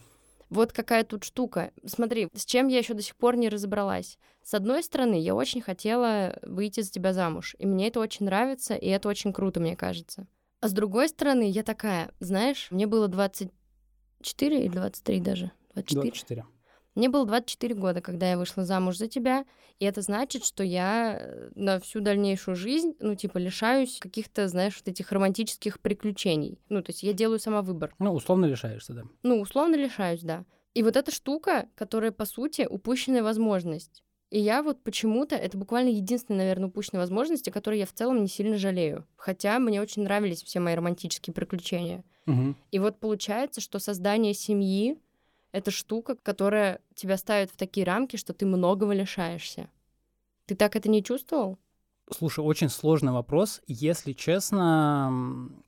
Вот 0.49 0.71
какая 0.71 1.03
тут 1.03 1.23
штука. 1.23 1.71
Смотри, 1.85 2.29
с 2.33 2.45
чем 2.45 2.67
я 2.67 2.77
еще 2.77 2.93
до 2.93 3.01
сих 3.01 3.15
пор 3.15 3.35
не 3.35 3.49
разобралась. 3.49 4.17
С 4.43 4.53
одной 4.53 4.81
стороны, 4.81 5.19
я 5.19 5.35
очень 5.35 5.61
хотела 5.61 6.37
выйти 6.41 6.79
за 6.81 6.91
тебя 6.91 7.13
замуж, 7.13 7.55
и 7.59 7.65
мне 7.65 7.87
это 7.87 7.99
очень 7.99 8.25
нравится, 8.25 8.75
и 8.75 8.87
это 8.87 9.09
очень 9.09 9.33
круто, 9.33 9.59
мне 9.59 9.75
кажется. 9.75 10.25
А 10.61 10.69
с 10.69 10.73
другой 10.73 11.09
стороны, 11.09 11.49
я 11.49 11.63
такая, 11.63 12.11
знаешь, 12.19 12.67
мне 12.71 12.87
было 12.87 13.07
24 13.07 14.65
или 14.65 14.69
23 14.69 15.19
даже? 15.19 15.51
24? 15.73 16.11
24. 16.11 16.45
Мне 16.97 17.09
было 17.09 17.27
24 17.27 17.75
года, 17.75 18.01
когда 18.01 18.31
я 18.31 18.39
вышла 18.39 18.65
замуж 18.65 18.97
за 18.97 19.07
тебя, 19.07 19.45
и 19.77 19.85
это 19.85 20.01
значит, 20.01 20.43
что 20.43 20.63
я 20.63 21.19
э, 21.19 21.51
на 21.53 21.79
всю 21.79 21.99
дальнейшую 21.99 22.55
жизнь, 22.55 22.95
ну, 22.99 23.13
типа, 23.13 23.37
лишаюсь 23.37 23.99
каких-то, 23.99 24.47
знаешь, 24.47 24.75
вот 24.77 24.87
этих 24.87 25.11
романтических 25.11 25.79
приключений. 25.79 26.59
Ну, 26.69 26.81
то 26.81 26.89
есть 26.89 27.03
я 27.03 27.13
делаю 27.13 27.37
сама 27.37 27.61
выбор. 27.61 27.93
Ну, 27.99 28.13
условно 28.13 28.47
лишаешься, 28.47 28.93
да. 28.93 29.03
Ну, 29.21 29.39
условно 29.39 29.75
лишаюсь, 29.75 30.21
да. 30.21 30.43
И 30.73 30.81
вот 30.81 30.97
эта 30.97 31.11
штука, 31.11 31.69
которая, 31.75 32.11
по 32.11 32.25
сути, 32.25 32.65
упущенная 32.67 33.21
возможность. 33.21 34.03
И 34.31 34.39
я 34.39 34.63
вот 34.63 34.81
почему-то, 34.81 35.35
это 35.35 35.55
буквально 35.55 35.89
единственная, 35.89 36.39
наверное, 36.39 36.69
упущенная 36.69 37.01
возможность, 37.01 37.47
о 37.47 37.51
которой 37.51 37.77
я 37.77 37.85
в 37.85 37.93
целом 37.93 38.23
не 38.23 38.27
сильно 38.27 38.57
жалею. 38.57 39.05
Хотя 39.17 39.59
мне 39.59 39.79
очень 39.83 40.01
нравились 40.01 40.41
все 40.41 40.59
мои 40.59 40.73
романтические 40.73 41.35
приключения. 41.35 42.03
Угу. 42.25 42.55
И 42.71 42.79
вот 42.79 42.99
получается, 42.99 43.61
что 43.61 43.77
создание 43.77 44.33
семьи 44.33 44.97
это 45.51 45.71
штука, 45.71 46.15
которая 46.15 46.81
тебя 46.95 47.17
ставит 47.17 47.51
в 47.51 47.57
такие 47.57 47.85
рамки, 47.85 48.17
что 48.17 48.33
ты 48.33 48.45
многого 48.45 48.93
лишаешься. 48.93 49.69
Ты 50.45 50.55
так 50.55 50.75
это 50.75 50.89
не 50.89 51.03
чувствовал? 51.03 51.57
Слушай, 52.09 52.39
очень 52.39 52.69
сложный 52.69 53.11
вопрос. 53.11 53.61
Если 53.67 54.13
честно, 54.13 55.09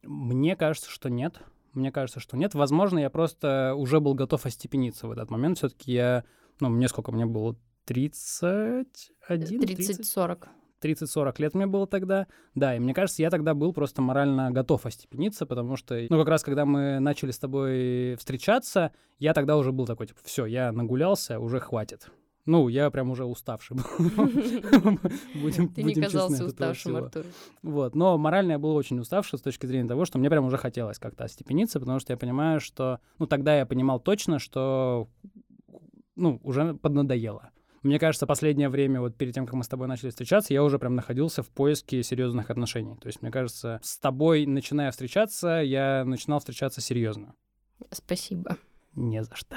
мне 0.03 0.55
кажется, 0.55 0.89
что 0.89 1.09
нет. 1.09 1.41
Мне 1.73 1.91
кажется, 1.91 2.19
что 2.19 2.37
нет. 2.37 2.55
Возможно, 2.55 2.99
я 2.99 3.09
просто 3.09 3.73
уже 3.75 3.99
был 3.99 4.13
готов 4.13 4.45
остепениться 4.45 5.07
в 5.07 5.11
этот 5.11 5.29
момент. 5.29 5.57
Все-таки 5.57 5.91
я, 5.91 6.23
ну, 6.59 6.69
мне 6.69 6.87
сколько 6.87 7.11
мне 7.11 7.25
было? 7.25 7.55
31? 7.85 8.85
30-40. 9.29 10.47
30-40 10.81 11.35
лет 11.39 11.53
мне 11.55 11.67
было 11.67 11.87
тогда. 11.87 12.27
Да, 12.55 12.75
и 12.75 12.79
мне 12.79 12.93
кажется, 12.93 13.21
я 13.21 13.29
тогда 13.29 13.53
был 13.53 13.73
просто 13.73 14.01
морально 14.01 14.51
готов 14.51 14.85
остепениться, 14.85 15.45
потому 15.45 15.75
что, 15.75 15.99
ну, 16.09 16.19
как 16.19 16.27
раз 16.27 16.43
когда 16.43 16.65
мы 16.65 16.99
начали 16.99 17.31
с 17.31 17.39
тобой 17.39 18.15
встречаться, 18.15 18.91
я 19.17 19.33
тогда 19.33 19.57
уже 19.57 19.71
был 19.71 19.85
такой, 19.85 20.07
типа, 20.07 20.19
все, 20.23 20.45
я 20.45 20.71
нагулялся, 20.71 21.39
уже 21.39 21.59
хватит. 21.59 22.09
Ну, 22.45 22.67
я 22.67 22.89
прям 22.89 23.11
уже 23.11 23.25
уставший 23.25 23.77
был. 23.77 23.83
Ты 25.75 25.83
не 25.83 25.93
казался 25.93 26.45
уставшим, 26.45 26.95
Артур. 26.95 27.25
Вот, 27.61 27.93
но 27.93 28.17
морально 28.17 28.53
я 28.53 28.59
был 28.59 28.75
очень 28.75 28.99
уставший 28.99 29.37
с 29.37 29.41
точки 29.43 29.67
зрения 29.67 29.87
того, 29.87 30.05
что 30.05 30.17
мне 30.17 30.31
прям 30.31 30.45
уже 30.45 30.57
хотелось 30.57 30.97
как-то 30.97 31.25
остепениться, 31.25 31.79
потому 31.79 31.99
что 31.99 32.13
я 32.13 32.17
понимаю, 32.17 32.59
что... 32.59 33.01
Ну, 33.19 33.27
тогда 33.27 33.55
я 33.55 33.67
понимал 33.67 33.99
точно, 33.99 34.39
что 34.39 35.07
ну, 36.15 36.39
уже 36.43 36.73
поднадоело. 36.73 37.51
Мне 37.81 37.97
кажется, 37.97 38.27
последнее 38.27 38.69
время, 38.69 38.99
вот 38.99 39.15
перед 39.15 39.33
тем, 39.33 39.45
как 39.45 39.55
мы 39.55 39.63
с 39.63 39.67
тобой 39.67 39.87
начали 39.87 40.09
встречаться, 40.09 40.53
я 40.53 40.63
уже 40.63 40.79
прям 40.79 40.95
находился 40.95 41.43
в 41.43 41.49
поиске 41.49 42.03
серьезных 42.03 42.49
отношений. 42.49 42.97
То 42.97 43.07
есть, 43.07 43.21
мне 43.21 43.31
кажется, 43.31 43.79
с 43.81 43.97
тобой, 43.97 44.45
начиная 44.45 44.91
встречаться, 44.91 45.61
я 45.63 46.03
начинал 46.05 46.39
встречаться 46.39 46.81
серьезно. 46.81 47.35
Спасибо. 47.91 48.57
Не 48.95 49.23
за 49.23 49.35
что. 49.35 49.55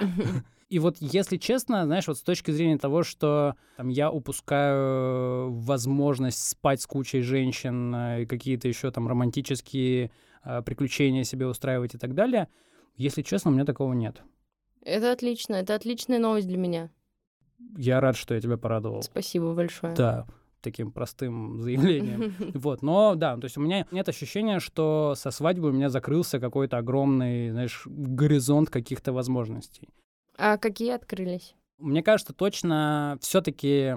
И 0.68 0.78
вот, 0.78 0.96
если 1.00 1.36
честно, 1.36 1.84
знаешь, 1.84 2.06
вот 2.06 2.16
с 2.16 2.22
точки 2.22 2.50
зрения 2.50 2.78
того, 2.78 3.02
что 3.02 3.56
там, 3.76 3.88
я 3.88 4.10
упускаю 4.10 5.52
возможность 5.52 6.48
спать 6.48 6.80
с 6.80 6.86
кучей 6.86 7.20
женщин, 7.20 7.94
э, 7.94 8.22
и 8.22 8.26
какие-то 8.26 8.68
еще 8.68 8.90
там 8.90 9.06
романтические 9.06 10.10
э, 10.44 10.62
приключения 10.62 11.24
себе 11.24 11.46
устраивать 11.46 11.94
и 11.94 11.98
так 11.98 12.14
далее, 12.14 12.48
если 12.96 13.20
честно, 13.20 13.50
у 13.50 13.54
меня 13.54 13.66
такого 13.66 13.92
нет. 13.92 14.22
Это 14.80 15.12
отлично, 15.12 15.56
это 15.56 15.74
отличная 15.74 16.18
новость 16.18 16.48
для 16.48 16.56
меня 16.56 16.90
я 17.76 18.00
рад, 18.00 18.16
что 18.16 18.34
я 18.34 18.40
тебя 18.40 18.56
порадовал. 18.56 19.02
Спасибо 19.02 19.54
большое. 19.54 19.94
Да, 19.94 20.26
таким 20.60 20.90
простым 20.90 21.60
заявлением. 21.62 22.34
Вот, 22.54 22.82
но 22.82 23.14
да, 23.14 23.36
то 23.36 23.44
есть 23.44 23.56
у 23.56 23.60
меня 23.60 23.86
нет 23.90 24.08
ощущения, 24.08 24.60
что 24.60 25.14
со 25.16 25.30
свадьбы 25.30 25.68
у 25.68 25.72
меня 25.72 25.88
закрылся 25.88 26.40
какой-то 26.40 26.78
огромный, 26.78 27.50
знаешь, 27.50 27.82
горизонт 27.86 28.70
каких-то 28.70 29.12
возможностей. 29.12 29.88
А 30.38 30.56
какие 30.56 30.92
открылись? 30.92 31.54
Мне 31.78 32.02
кажется, 32.02 32.32
точно 32.32 33.18
все-таки 33.20 33.96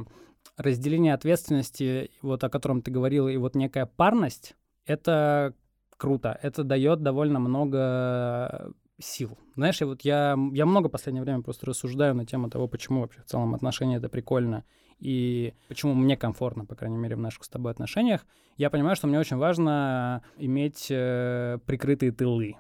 разделение 0.58 1.14
ответственности, 1.14 2.12
вот 2.22 2.44
о 2.44 2.50
котором 2.50 2.82
ты 2.82 2.92
говорила, 2.92 3.28
и 3.28 3.38
вот 3.38 3.56
некая 3.56 3.86
парность, 3.86 4.56
это 4.86 5.54
круто. 5.98 6.38
Это 6.42 6.64
дает 6.64 7.02
довольно 7.02 7.40
много 7.40 8.74
сил. 9.00 9.38
Знаешь, 9.56 9.82
я 9.82 9.88
вот 9.88 10.02
я, 10.02 10.38
я 10.54 10.66
много 10.66 10.88
в 10.88 10.92
последнее 10.92 11.24
время 11.24 11.42
просто 11.42 11.66
рассуждаю 11.66 12.16
на 12.16 12.26
тему 12.26 12.50
того, 12.50 12.68
почему 12.68 13.02
вообще 13.02 13.22
в 13.22 13.26
целом 13.26 13.54
отношения 13.54 13.98
это 13.98 14.10
прикольно, 14.10 14.64
и 15.00 15.54
почему 15.68 15.94
мне 15.94 16.16
комфортно, 16.16 16.66
по 16.66 16.76
крайней 16.76 16.98
мере, 16.98 17.16
в 17.16 17.20
наших 17.20 17.44
с 17.44 17.50
тобой 17.50 17.72
отношениях. 17.72 18.26
Я 18.58 18.70
понимаю, 18.70 18.96
что 18.96 19.08
мне 19.08 19.20
очень 19.20 19.38
важно 19.38 20.24
иметь 20.38 20.88
э, 20.90 21.60
прикрытые 21.66 22.12
тылы, 22.14 22.56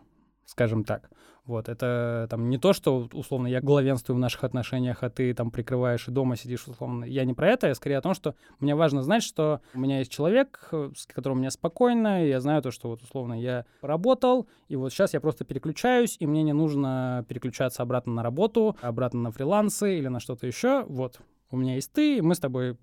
скажем 0.45 0.83
так. 0.83 1.09
Вот, 1.45 1.69
это 1.69 2.25
там 2.31 2.49
не 2.49 2.57
то, 2.57 2.73
что, 2.73 3.07
условно, 3.13 3.45
я 3.45 3.61
главенствую 3.61 4.17
в 4.17 4.19
наших 4.19 4.43
отношениях, 4.43 5.03
а 5.03 5.11
ты 5.11 5.31
там 5.35 5.51
прикрываешь 5.51 6.07
и 6.07 6.11
дома 6.11 6.35
сидишь, 6.37 6.67
условно. 6.67 7.05
Я 7.05 7.23
не 7.23 7.35
про 7.35 7.49
это, 7.49 7.67
я 7.67 7.75
скорее 7.75 7.97
о 7.97 8.01
том, 8.01 8.15
что 8.15 8.33
мне 8.59 8.73
важно 8.73 9.03
знать, 9.03 9.21
что 9.21 9.61
у 9.75 9.79
меня 9.79 9.99
есть 9.99 10.11
человек, 10.11 10.71
с 10.71 11.05
которым 11.05 11.37
мне 11.39 11.51
спокойно, 11.51 12.25
и 12.25 12.29
я 12.29 12.41
знаю 12.41 12.63
то, 12.63 12.71
что 12.71 12.89
вот, 12.89 13.03
условно, 13.03 13.39
я 13.39 13.65
поработал, 13.79 14.47
и 14.69 14.75
вот 14.75 14.91
сейчас 14.91 15.13
я 15.13 15.21
просто 15.21 15.45
переключаюсь, 15.45 16.17
и 16.19 16.25
мне 16.25 16.41
не 16.41 16.53
нужно 16.53 17.23
переключаться 17.29 17.83
обратно 17.83 18.13
на 18.13 18.23
работу, 18.23 18.75
обратно 18.81 19.21
на 19.21 19.31
фрилансы 19.31 19.99
или 19.99 20.07
на 20.07 20.19
что-то 20.19 20.47
еще. 20.47 20.83
Вот, 20.87 21.19
у 21.51 21.57
меня 21.57 21.75
есть 21.75 21.93
ты, 21.93 22.17
и 22.17 22.21
мы 22.21 22.33
с 22.33 22.39
тобой 22.39 22.75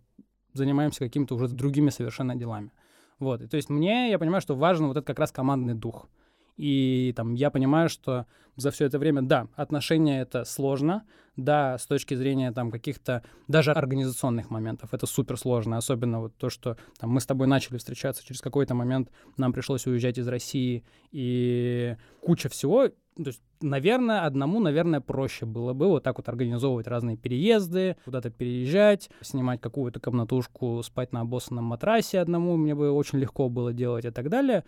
занимаемся 0.53 1.01
какими-то 1.01 1.35
уже 1.35 1.49
другими 1.49 1.91
совершенно 1.91 2.37
делами. 2.37 2.71
Вот, 3.19 3.41
и 3.41 3.49
то 3.49 3.57
есть 3.57 3.71
мне, 3.71 4.09
я 4.11 4.21
понимаю, 4.21 4.41
что 4.41 4.55
важен 4.55 4.87
вот 4.87 4.97
этот 4.97 5.07
как 5.09 5.19
раз 5.19 5.33
командный 5.33 5.75
дух. 5.75 6.07
И 6.57 7.13
там 7.17 7.35
я 7.35 7.51
понимаю, 7.51 7.89
что 7.89 8.27
за 8.57 8.71
все 8.71 8.85
это 8.85 8.99
время, 8.99 9.23
да, 9.23 9.49
отношения 9.57 10.21
это 10.21 10.45
сложно, 10.45 11.05
да, 11.37 11.79
с 11.79 11.87
точки 11.87 12.15
зрения 12.15 12.53
там 12.53 12.71
каких-то 12.71 13.23
даже 13.49 13.73
организационных 13.73 14.51
моментов 14.51 14.93
это 14.93 15.07
супер 15.07 15.39
сложно, 15.39 15.79
особенно 15.79 16.21
вот 16.21 16.37
то, 16.37 16.51
что 16.51 16.77
там 16.99 17.11
мы 17.11 17.21
с 17.21 17.27
тобой 17.27 17.47
начали 17.47 17.79
встречаться, 17.79 18.25
через 18.25 18.43
какой-то 18.43 18.75
момент 18.75 19.11
нам 19.39 19.53
пришлось 19.53 19.87
уезжать 19.87 20.19
из 20.19 20.29
России 20.29 20.85
и 21.11 21.97
куча 22.21 22.51
всего, 22.51 22.89
то 23.17 23.27
есть, 23.27 23.43
наверное, 23.61 24.25
одному, 24.25 24.59
наверное, 24.61 25.01
проще 25.01 25.45
было 25.45 25.75
бы 25.75 25.89
вот 25.89 26.03
так 26.03 26.17
вот 26.17 26.29
организовывать 26.29 26.87
разные 26.87 27.17
переезды, 27.17 27.97
куда-то 28.05 28.31
переезжать, 28.31 29.11
снимать 29.21 29.61
какую-то 29.61 30.01
комнатушку, 30.01 30.83
спать 30.83 31.13
на 31.13 31.21
обоссанном 31.21 31.65
матрасе 31.65 32.21
одному, 32.21 32.57
мне 32.57 32.75
бы 32.75 32.91
очень 32.91 33.19
легко 33.19 33.49
было 33.49 33.73
делать 33.73 34.05
и 34.05 34.11
так 34.11 34.29
далее 34.29 34.65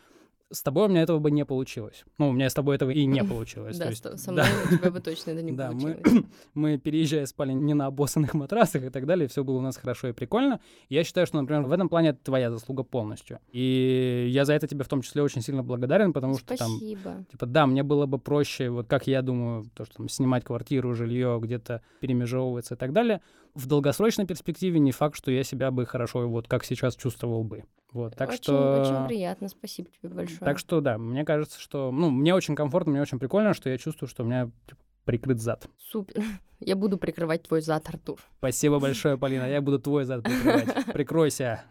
с 0.51 0.63
тобой 0.63 0.87
у 0.87 0.89
меня 0.89 1.03
этого 1.03 1.19
бы 1.19 1.31
не 1.31 1.45
получилось. 1.45 2.05
Ну, 2.19 2.29
у 2.29 2.33
меня 2.33 2.49
с 2.49 2.55
тобой 2.55 2.77
этого 2.77 2.91
и 2.91 3.05
не 3.07 3.25
получилось. 3.25 3.79
Да, 3.79 3.93
со 3.93 4.33
мной 4.33 4.47
у 4.71 4.77
тебя 4.77 4.91
бы 4.91 5.01
точно 5.01 5.33
это 5.33 5.43
не 5.43 5.53
получилось. 5.57 6.25
Мы, 6.55 6.79
переезжая, 6.79 7.27
спали 7.27 7.53
не 7.53 7.75
на 7.75 7.87
обоссанных 7.87 8.35
матрасах 8.35 8.85
и 8.85 8.91
так 8.91 9.07
далее, 9.07 9.29
все 9.29 9.45
было 9.45 9.59
у 9.59 9.61
нас 9.61 9.77
хорошо 9.77 10.09
и 10.09 10.13
прикольно. 10.13 10.61
Я 10.89 11.05
считаю, 11.05 11.27
что, 11.27 11.41
например, 11.41 11.63
в 11.63 11.73
этом 11.73 11.89
плане 11.89 12.11
это 12.11 12.21
твоя 12.23 12.51
заслуга 12.51 12.83
полностью. 12.83 13.41
И 13.53 14.29
я 14.31 14.45
за 14.45 14.55
это 14.55 14.67
тебе 14.67 14.85
в 14.85 14.89
том 14.89 15.03
числе 15.03 15.23
очень 15.23 15.43
сильно 15.43 15.63
благодарен, 15.63 16.13
потому 16.13 16.39
что 16.39 16.57
там... 16.57 16.79
Типа, 16.79 17.47
да, 17.47 17.67
мне 17.67 17.83
было 17.83 18.07
бы 18.07 18.19
проще, 18.19 18.71
вот 18.71 18.87
как 18.87 19.07
я 19.07 19.23
думаю, 19.23 19.65
то, 19.75 19.85
что 19.85 19.97
там 19.97 20.09
снимать 20.09 20.45
квартиру, 20.45 20.95
жилье, 20.95 21.39
где-то 21.43 21.83
перемежевываться 22.01 22.75
и 22.75 22.77
так 22.77 22.93
далее. 22.93 23.21
В 23.55 23.67
долгосрочной 23.67 24.27
перспективе 24.27 24.81
не 24.81 24.93
факт, 24.93 25.17
что 25.17 25.31
я 25.31 25.45
себя 25.45 25.71
бы 25.71 25.87
хорошо, 25.87 26.29
вот 26.29 26.49
как 26.49 26.65
сейчас 26.65 26.97
чувствовал 26.97 27.45
бы. 27.45 27.65
Вот, 27.95 28.17
так 28.17 28.29
очень, 28.29 28.43
что... 28.43 28.83
Очень 28.83 29.07
приятно, 29.07 29.49
спасибо 29.49 29.89
тебе 29.89 30.13
большое. 30.13 30.41
Так 30.41 30.59
что, 30.59 30.81
да, 30.81 30.99
мне 30.99 31.25
кажется, 31.25 31.61
что... 31.61 31.93
Ну, 31.93 32.11
мне 32.11 32.35
очень 32.35 32.57
комфортно, 32.57 32.91
мне 32.91 33.01
очень 33.01 33.21
прикольно, 33.21 33.55
что 33.55 33.71
я 33.71 33.79
чувствую, 33.79 34.09
что 34.09 34.25
у 34.25 34.27
меня 34.27 34.51
типа, 34.67 34.81
прикрыт 35.05 35.41
зад. 35.41 35.69
Супер. 35.79 36.23
Я 36.61 36.77
буду 36.77 36.99
прикрывать 36.99 37.43
твой 37.43 37.61
зад, 37.61 37.89
Артур. 37.89 38.19
Спасибо 38.39 38.79
большое, 38.79 39.19
Полина. 39.19 39.45
Я 39.45 39.61
буду 39.61 39.79
твой 39.79 40.05
зад 40.05 40.23
прикрывать. 40.23 40.87
Прикройся. 40.93 41.63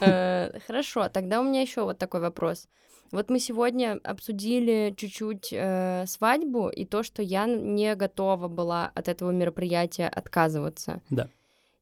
Э, 0.00 0.58
хорошо, 0.66 1.08
тогда 1.08 1.40
у 1.40 1.44
меня 1.44 1.62
еще 1.62 1.84
вот 1.84 1.98
такой 1.98 2.20
вопрос. 2.20 2.68
Вот 3.12 3.30
мы 3.30 3.38
сегодня 3.38 4.00
обсудили 4.02 4.92
чуть-чуть 4.96 5.52
э, 5.52 6.06
свадьбу 6.06 6.68
и 6.68 6.84
то, 6.84 7.04
что 7.04 7.22
я 7.22 7.46
не 7.46 7.94
готова 7.94 8.48
была 8.48 8.90
от 8.94 9.08
этого 9.08 9.30
мероприятия 9.30 10.08
отказываться. 10.08 11.00
Да. 11.08 11.28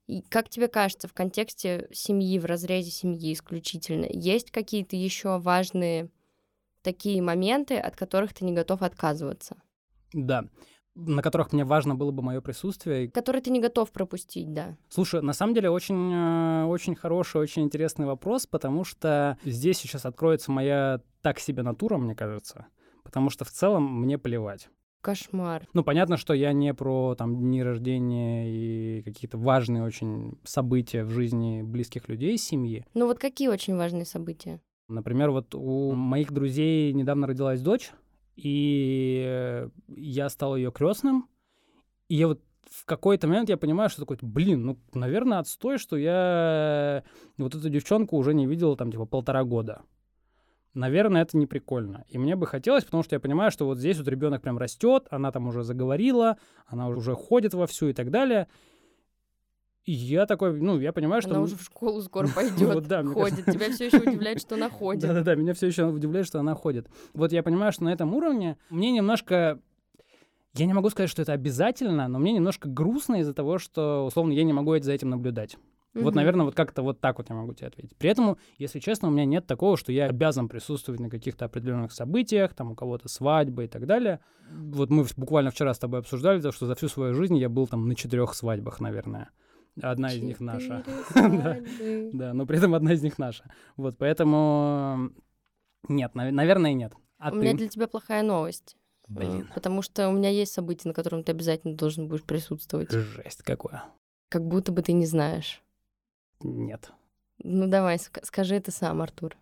И 0.07 0.23
как 0.23 0.49
тебе 0.49 0.69
кажется, 0.69 1.09
в 1.09 1.15
контексте 1.15 1.89
семьи, 1.93 2.39
в 2.39 2.45
разрезе 2.45 2.91
семьи 2.91 3.33
исключительно, 3.33 4.07
есть 4.11 4.51
какие-то 4.51 4.97
еще 4.97 5.39
важные 5.39 6.11
такие 6.83 7.23
моменты, 7.23 7.79
от 7.79 7.97
которых 7.97 8.35
ты 8.35 8.45
не 8.45 8.53
готов 8.53 8.83
отказываться? 8.83 9.57
Да 10.13 10.45
на 10.95 11.23
которых 11.23 11.53
мне 11.53 11.65
важно 11.65 11.95
было 11.95 12.11
бы 12.11 12.23
мое 12.23 12.41
присутствие. 12.41 13.11
Которые 13.11 13.43
ты 13.43 13.51
не 13.51 13.61
готов 13.61 13.91
пропустить, 13.91 14.53
да. 14.53 14.77
Слушай, 14.89 15.23
на 15.23 15.33
самом 15.33 15.55
деле 15.55 15.71
очень, 15.71 16.13
э, 16.13 16.65
очень 16.67 16.95
хороший, 16.95 17.41
очень 17.41 17.63
интересный 17.63 18.07
вопрос, 18.07 18.47
потому 18.47 18.85
что 18.85 19.37
здесь 19.45 19.79
сейчас 19.79 20.07
откроется 20.07 20.53
моя 20.53 21.01
так 21.23 21.41
себе 21.41 21.63
натура, 21.63 21.97
мне 21.97 22.15
кажется. 22.15 22.67
Потому 23.03 23.31
что 23.31 23.45
в 23.45 23.51
целом 23.51 24.03
мне 24.03 24.19
плевать. 24.19 24.69
Кошмар. 25.05 25.69
Ну, 25.75 25.85
понятно, 25.85 26.17
что 26.17 26.33
я 26.33 26.55
не 26.55 26.73
про 26.73 27.15
там 27.15 27.37
дни 27.37 27.63
рождения 27.63 28.51
и 28.51 29.03
какие-то 29.03 29.37
важные 29.37 29.83
очень 29.83 30.39
события 30.45 31.05
в 31.05 31.11
жизни 31.11 31.61
близких 31.63 32.09
людей 32.09 32.39
семьи. 32.39 32.87
Ну 32.95 33.07
вот 33.07 33.19
какие 33.19 33.49
очень 33.49 33.77
важные 33.77 34.07
события? 34.07 34.63
Например, 34.89 35.31
вот 35.31 35.55
у 35.55 35.93
моих 35.93 36.33
друзей 36.33 36.95
недавно 36.95 37.27
родилась 37.27 37.61
дочь, 37.61 37.93
и 38.37 39.69
я 39.89 40.29
стал 40.31 40.57
ее 40.57 40.73
крестным. 40.73 41.29
И 42.09 42.17
я 42.17 42.29
вот 42.29 42.41
в 42.71 42.87
какой-то 42.87 43.29
момент 43.29 43.51
я 43.51 43.59
понимаю, 43.59 43.91
что 43.91 44.01
такой, 44.01 44.17
блин, 44.23 44.65
ну, 44.65 44.79
наверное, 44.95 45.39
отстой, 45.39 45.77
что 45.77 45.99
я 45.99 47.05
вот 47.37 47.55
эту 47.55 47.69
девчонку 47.69 48.17
уже 48.17 48.33
не 48.33 48.47
видел 48.47 48.75
там, 48.75 48.91
типа, 48.91 49.05
полтора 49.05 49.45
года. 49.45 49.83
Наверное, 50.75 51.23
это 51.23 51.37
не 51.37 51.47
прикольно. 51.47 52.05
И 52.09 52.19
мне 52.19 52.35
бы 52.35 52.47
хотелось, 52.47 52.85
потому 52.85 53.03
что 53.05 53.15
я 53.15 53.21
понимаю, 53.21 53.51
что 53.53 53.65
вот 53.65 53.79
здесь 53.79 53.97
вот 53.99 54.09
ребенок 54.09 54.43
прям 54.43 54.59
растет, 54.59 55.07
она 55.11 55.31
там 55.31 55.47
уже 55.47 55.63
заговорила, 55.63 56.37
она 56.67 56.89
уже 56.89 57.15
ходит 57.15 57.55
вовсю 57.55 57.89
и 57.89 57.93
так 57.93 58.11
далее. 58.11 58.49
И 59.85 59.93
я 59.93 60.27
такой, 60.27 60.59
ну, 60.59 60.81
я 60.81 60.93
понимаю, 60.93 61.23
что... 61.23 61.33
Она 61.33 61.43
уже 61.43 61.57
в 61.57 61.63
школу 61.63 62.03
скоро 62.03 62.27
пойдет, 62.35 62.75
вот, 62.75 62.87
да, 62.89 63.05
ходит. 63.05 63.45
Тебя 63.45 63.71
все 63.71 63.87
еще 63.87 63.99
удивляет, 63.99 64.41
что 64.41 64.57
она 64.57 64.69
ходит. 64.71 65.03
Да-да-да, 65.03 65.37
меня 65.37 65.55
все 65.55 65.69
еще 65.69 65.87
удивляет, 65.87 66.27
что 66.27 66.41
она 66.41 66.55
ходит. 66.55 66.89
Вот 67.13 67.33
я 67.33 67.43
понимаю, 67.43 67.71
что 67.71 67.85
на 67.85 67.93
этом 67.93 68.13
уровне 68.15 68.57
мне 68.71 68.91
немножко 68.91 69.61
я 70.57 70.67
не 70.67 70.73
могу 70.73 70.89
сказать, 70.89 71.11
что 71.11 71.21
это 71.21 71.33
обязательно, 71.33 72.07
но 72.07 72.21
мне 72.21 72.33
немножко 72.33 72.69
грустно 72.69 73.17
из-за 73.21 73.35
того, 73.35 73.59
что, 73.59 74.07
условно, 74.07 74.33
я 74.33 74.45
не 74.45 74.53
могу 74.53 74.79
за 74.79 74.93
этим 74.93 75.11
наблюдать. 75.11 75.57
Mm-hmm. 75.95 76.03
Вот, 76.03 76.15
наверное, 76.15 76.45
вот 76.45 76.55
как-то 76.55 76.83
вот 76.83 77.01
так 77.01 77.19
вот 77.19 77.31
я 77.31 77.37
могу 77.37 77.55
тебе 77.55 77.69
ответить. 77.69 77.97
При 77.97 78.11
этом, 78.11 78.37
если 78.59 78.81
честно, 78.81 79.09
у 79.09 79.11
меня 79.13 79.25
нет 79.25 79.47
такого, 79.47 79.77
что 79.77 79.93
я 79.93 80.07
обязан 80.07 80.49
присутствовать 80.49 81.01
на 81.01 81.09
каких-то 81.09 81.45
определенных 81.45 81.93
событиях, 81.93 82.53
там 82.53 82.73
у 82.73 82.75
кого-то 82.75 83.09
свадьбы 83.09 83.65
и 83.65 83.69
так 83.69 83.87
далее. 83.87 84.19
Вот 84.51 84.91
мы 84.91 85.07
буквально 85.17 85.51
вчера 85.51 85.73
с 85.73 85.79
тобой 85.79 86.01
обсуждали 86.01 86.41
то, 86.41 86.51
что 86.51 86.67
за 86.67 86.75
всю 86.75 86.89
свою 86.89 87.15
жизнь 87.15 87.37
я 87.37 87.49
был 87.49 87.69
там 87.69 87.87
на 87.87 87.95
четырех 87.95 88.35
свадьбах, 88.35 88.81
наверное. 88.81 89.31
Одна 89.81 90.13
из 90.13 90.23
них 90.23 90.41
наша. 90.41 90.85
Да, 92.13 92.35
но 92.35 92.47
при 92.47 92.59
этом 92.59 92.75
одна 92.75 92.93
из 92.93 93.03
них 93.03 93.19
наша. 93.19 93.45
Вот, 93.77 93.97
поэтому 93.99 95.11
нет, 95.89 96.15
наверное, 96.15 96.73
нет. 96.73 96.93
А 97.19 97.31
у 97.31 97.37
меня 97.37 97.55
для 97.55 97.69
тебя 97.69 97.87
плохая 97.87 98.23
новость. 98.23 98.77
Блин. 99.09 99.49
Потому 99.55 99.83
что 99.83 100.09
у 100.09 100.13
меня 100.13 100.31
есть 100.31 100.53
событие, 100.53 100.89
на 100.89 100.95
котором 100.95 101.25
ты 101.25 101.33
обязательно 101.33 101.77
должен 101.77 102.09
будешь 102.09 102.25
присутствовать. 102.25 102.91
Жесть 102.91 103.43
какое. 103.43 103.85
Как 104.31 104.47
будто 104.47 104.73
бы 104.73 104.83
ты 104.83 104.93
не 104.93 105.07
знаешь. 105.07 105.63
Нет. 106.41 106.93
Ну 107.43 107.67
давай, 107.67 107.99
скажи 107.99 108.55
это 108.55 108.71
сам, 108.71 109.03
Артур. 109.03 109.37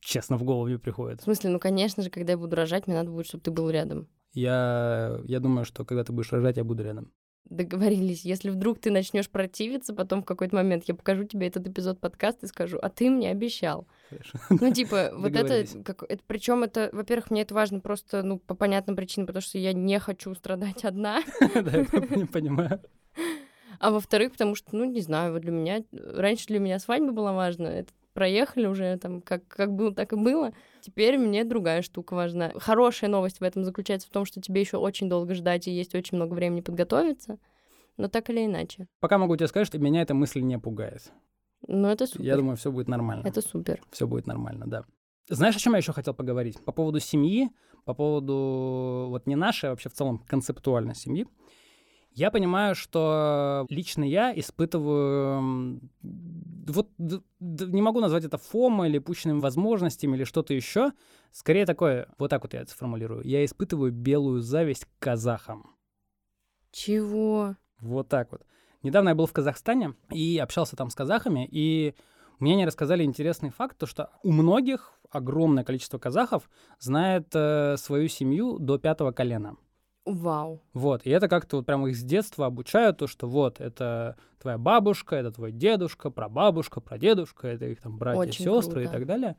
Честно, 0.00 0.36
в 0.36 0.42
голову 0.42 0.68
не 0.68 0.78
приходит. 0.78 1.20
В 1.20 1.24
смысле, 1.24 1.50
ну, 1.50 1.58
конечно 1.58 2.02
же, 2.02 2.10
когда 2.10 2.32
я 2.32 2.38
буду 2.38 2.56
рожать, 2.56 2.86
мне 2.86 2.96
надо 2.96 3.10
будет, 3.10 3.26
чтобы 3.26 3.42
ты 3.42 3.50
был 3.50 3.70
рядом. 3.70 4.06
Я, 4.32 5.18
я 5.24 5.40
думаю, 5.40 5.64
что 5.64 5.84
когда 5.84 6.04
ты 6.04 6.12
будешь 6.12 6.32
рожать, 6.32 6.56
я 6.58 6.64
буду 6.64 6.82
рядом 6.82 7.12
договорились. 7.44 8.24
Если 8.24 8.50
вдруг 8.50 8.80
ты 8.80 8.90
начнешь 8.90 9.28
противиться, 9.28 9.94
потом 9.94 10.22
в 10.22 10.24
какой-то 10.24 10.56
момент 10.56 10.84
я 10.86 10.94
покажу 10.94 11.24
тебе 11.24 11.46
этот 11.48 11.66
эпизод 11.66 12.00
подкаста 12.00 12.46
и 12.46 12.48
скажу, 12.48 12.78
а 12.80 12.88
ты 12.88 13.10
мне 13.10 13.30
обещал. 13.30 13.86
Хорошо. 14.08 14.38
Ну, 14.50 14.72
типа, 14.72 15.10
вот 15.16 15.34
это, 15.34 15.82
как, 15.82 16.04
это 16.08 16.22
причем 16.26 16.62
это, 16.62 16.88
во-первых, 16.92 17.30
мне 17.30 17.42
это 17.42 17.54
важно 17.54 17.80
просто, 17.80 18.22
ну, 18.22 18.38
по 18.38 18.54
понятным 18.54 18.96
причинам, 18.96 19.26
потому 19.26 19.42
что 19.42 19.58
я 19.58 19.72
не 19.72 19.98
хочу 19.98 20.34
страдать 20.34 20.84
одна. 20.84 21.22
Да, 21.54 21.70
я 21.70 22.26
понимаю. 22.26 22.80
А 23.80 23.90
во-вторых, 23.90 24.32
потому 24.32 24.54
что, 24.54 24.76
ну, 24.76 24.84
не 24.84 25.00
знаю, 25.00 25.32
вот 25.32 25.42
для 25.42 25.52
меня, 25.52 25.84
раньше 25.92 26.46
для 26.46 26.58
меня 26.58 26.78
свадьба 26.78 27.12
была 27.12 27.32
важна, 27.32 27.70
это 27.70 27.92
проехали 28.12 28.66
уже, 28.66 28.96
там, 28.98 29.20
как, 29.20 29.46
как 29.48 29.72
было, 29.72 29.92
так 29.92 30.12
и 30.12 30.16
было. 30.16 30.52
Теперь 30.80 31.18
мне 31.18 31.44
другая 31.44 31.82
штука 31.82 32.14
важна. 32.14 32.52
Хорошая 32.56 33.10
новость 33.10 33.40
в 33.40 33.42
этом 33.42 33.64
заключается 33.64 34.08
в 34.08 34.10
том, 34.10 34.24
что 34.24 34.40
тебе 34.40 34.60
еще 34.60 34.78
очень 34.78 35.08
долго 35.08 35.34
ждать 35.34 35.66
и 35.68 35.72
есть 35.72 35.94
очень 35.94 36.16
много 36.16 36.34
времени 36.34 36.60
подготовиться, 36.60 37.38
но 37.96 38.08
так 38.08 38.30
или 38.30 38.46
иначе. 38.46 38.86
Пока 39.00 39.18
могу 39.18 39.36
тебе 39.36 39.48
сказать, 39.48 39.66
что 39.66 39.78
меня 39.78 40.02
эта 40.02 40.14
мысль 40.14 40.40
не 40.40 40.58
пугает. 40.58 41.12
Ну, 41.66 41.88
это 41.88 42.06
супер. 42.06 42.24
Я 42.24 42.36
думаю, 42.36 42.56
все 42.56 42.70
будет 42.70 42.88
нормально. 42.88 43.26
Это 43.26 43.40
супер. 43.40 43.80
Все 43.90 44.06
будет 44.06 44.26
нормально, 44.26 44.66
да. 44.66 44.84
Знаешь, 45.28 45.56
о 45.56 45.58
чем 45.58 45.72
я 45.72 45.78
еще 45.78 45.92
хотел 45.92 46.12
поговорить? 46.14 46.62
По 46.64 46.72
поводу 46.72 47.00
семьи, 47.00 47.48
по 47.84 47.94
поводу 47.94 49.06
вот 49.08 49.26
не 49.26 49.36
нашей, 49.36 49.70
а 49.70 49.72
вообще 49.72 49.88
в 49.88 49.94
целом 49.94 50.18
концептуальной 50.18 50.94
семьи. 50.94 51.26
Я 52.14 52.30
понимаю, 52.30 52.76
что 52.76 53.66
лично 53.68 54.04
я 54.04 54.32
испытываю... 54.38 55.80
Вот 56.00 56.88
не 57.40 57.82
могу 57.82 58.00
назвать 58.00 58.24
это 58.24 58.38
фома 58.38 58.86
или 58.88 58.98
пущенными 58.98 59.40
возможностями 59.40 60.16
или 60.16 60.24
что-то 60.24 60.54
еще. 60.54 60.92
Скорее 61.32 61.66
такое, 61.66 62.08
вот 62.16 62.30
так 62.30 62.42
вот 62.42 62.54
я 62.54 62.60
это 62.60 62.70
сформулирую. 62.70 63.24
Я 63.24 63.44
испытываю 63.44 63.90
белую 63.92 64.40
зависть 64.40 64.84
к 64.86 64.88
казахам. 65.00 65.74
Чего? 66.70 67.56
Вот 67.80 68.08
так 68.08 68.30
вот. 68.30 68.42
Недавно 68.82 69.10
я 69.10 69.14
был 69.14 69.26
в 69.26 69.32
Казахстане 69.32 69.94
и 70.10 70.38
общался 70.38 70.76
там 70.76 70.90
с 70.90 70.94
казахами, 70.94 71.48
и 71.50 71.94
мне 72.38 72.52
они 72.52 72.66
рассказали 72.66 73.02
интересный 73.02 73.50
факт, 73.50 73.76
то 73.78 73.86
что 73.86 74.10
у 74.22 74.30
многих 74.30 74.92
огромное 75.10 75.64
количество 75.64 75.98
казахов 75.98 76.48
знает 76.78 77.28
э, 77.34 77.76
свою 77.76 78.08
семью 78.08 78.58
до 78.58 78.78
пятого 78.78 79.12
колена. 79.12 79.56
Вау. 80.04 80.62
Вот, 80.74 81.02
и 81.04 81.10
это 81.10 81.28
как-то 81.28 81.56
вот 81.56 81.66
прямо 81.66 81.88
их 81.88 81.96
с 81.96 82.02
детства 82.02 82.46
обучают, 82.46 82.98
то, 82.98 83.06
что 83.06 83.26
вот, 83.26 83.60
это 83.60 84.16
твоя 84.40 84.58
бабушка, 84.58 85.16
это 85.16 85.32
твой 85.32 85.50
дедушка, 85.50 86.10
прабабушка, 86.10 86.80
прадедушка, 86.80 87.48
это 87.48 87.66
их 87.66 87.80
там 87.80 87.96
братья, 87.96 88.20
Очень 88.20 88.44
сестры 88.44 88.82
круто. 88.82 88.88
и 88.88 88.98
так 88.98 89.06
далее. 89.06 89.36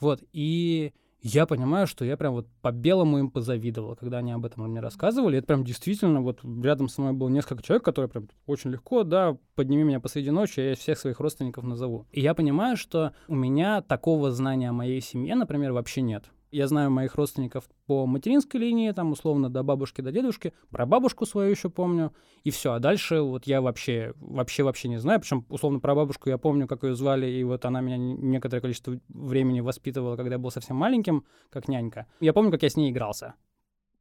Вот, 0.00 0.22
и 0.32 0.92
я 1.22 1.46
понимаю, 1.46 1.86
что 1.86 2.04
я 2.04 2.16
прям 2.16 2.34
вот 2.34 2.46
по-белому 2.62 3.18
им 3.18 3.30
позавидовал, 3.30 3.96
когда 3.96 4.18
они 4.18 4.32
об 4.32 4.44
этом 4.44 4.70
мне 4.70 4.80
рассказывали. 4.80 5.38
Это 5.38 5.48
прям 5.48 5.64
действительно, 5.64 6.22
вот 6.22 6.40
рядом 6.62 6.88
со 6.88 7.00
мной 7.00 7.14
было 7.14 7.28
несколько 7.28 7.62
человек, 7.62 7.84
которые 7.84 8.08
прям 8.08 8.28
очень 8.46 8.70
легко, 8.70 9.02
да, 9.02 9.36
подними 9.54 9.82
меня 9.82 10.00
посреди 10.00 10.30
ночи, 10.30 10.60
я 10.60 10.74
всех 10.76 10.98
своих 10.98 11.18
родственников 11.18 11.64
назову. 11.64 12.06
И 12.12 12.20
я 12.20 12.34
понимаю, 12.34 12.76
что 12.76 13.12
у 13.28 13.34
меня 13.34 13.82
такого 13.82 14.30
знания 14.30 14.70
о 14.70 14.72
моей 14.72 15.00
семье, 15.00 15.34
например, 15.34 15.72
вообще 15.72 16.00
нет. 16.00 16.26
Я 16.56 16.68
знаю 16.68 16.90
моих 16.90 17.16
родственников 17.16 17.68
по 17.86 18.06
материнской 18.06 18.58
линии, 18.58 18.90
там, 18.92 19.12
условно, 19.12 19.50
до 19.50 19.62
бабушки, 19.62 20.00
до 20.00 20.10
дедушки. 20.10 20.54
Про 20.70 20.86
бабушку 20.86 21.26
свою 21.26 21.50
еще 21.50 21.68
помню. 21.68 22.14
И 22.44 22.50
все. 22.50 22.72
А 22.72 22.78
дальше 22.78 23.20
вот 23.20 23.46
я 23.46 23.60
вообще, 23.60 24.14
вообще, 24.16 24.62
вообще 24.62 24.88
не 24.88 24.96
знаю. 24.96 25.20
Причем, 25.20 25.44
условно, 25.50 25.80
про 25.80 25.94
бабушку 25.94 26.30
я 26.30 26.38
помню, 26.38 26.66
как 26.66 26.82
ее 26.82 26.94
звали, 26.94 27.26
и 27.26 27.44
вот 27.44 27.66
она 27.66 27.82
меня 27.82 27.98
некоторое 27.98 28.62
количество 28.62 28.98
времени 29.08 29.60
воспитывала, 29.60 30.16
когда 30.16 30.36
я 30.36 30.38
был 30.38 30.50
совсем 30.50 30.76
маленьким, 30.76 31.26
как 31.50 31.68
нянька. 31.68 32.06
Я 32.20 32.32
помню, 32.32 32.50
как 32.50 32.62
я 32.62 32.70
с 32.70 32.76
ней 32.76 32.90
игрался. 32.90 33.34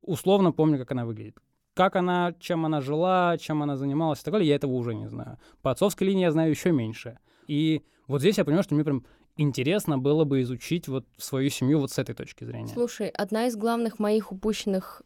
Условно 0.01 0.53
помню, 0.53 0.77
как 0.77 0.89
она 0.93 1.05
выглядит. 1.05 1.37
Как 1.73 1.97
она, 1.97 2.33
чем 2.39 2.65
она 2.65 2.79
жила, 2.79 3.37
чем 3.37 3.63
она 3.63 3.75
занималась 3.75 4.21
и 4.21 4.23
так 4.23 4.31
далее, 4.31 4.47
я 4.47 4.55
этого 4.55 4.71
уже 4.71 4.95
не 4.95 5.09
знаю. 5.09 5.39
По 5.61 5.71
отцовской 5.71 6.05
линии 6.05 6.21
я 6.21 6.31
знаю 6.31 6.51
еще 6.51 6.71
меньше. 6.71 7.19
И 7.47 7.83
вот 8.07 8.21
здесь 8.21 8.37
я 8.37 8.45
понимаю, 8.45 8.63
что 8.63 8.75
мне 8.75 8.85
прям 8.85 9.03
интересно 9.37 9.97
было 9.97 10.23
бы 10.23 10.41
изучить 10.41 10.87
вот 10.87 11.05
свою 11.17 11.49
семью 11.49 11.79
вот 11.79 11.91
с 11.91 11.99
этой 11.99 12.15
точки 12.15 12.43
зрения. 12.43 12.73
Слушай, 12.73 13.09
одна 13.09 13.47
из 13.47 13.55
главных 13.55 13.99
моих 13.99 14.31
упущенных 14.31 15.03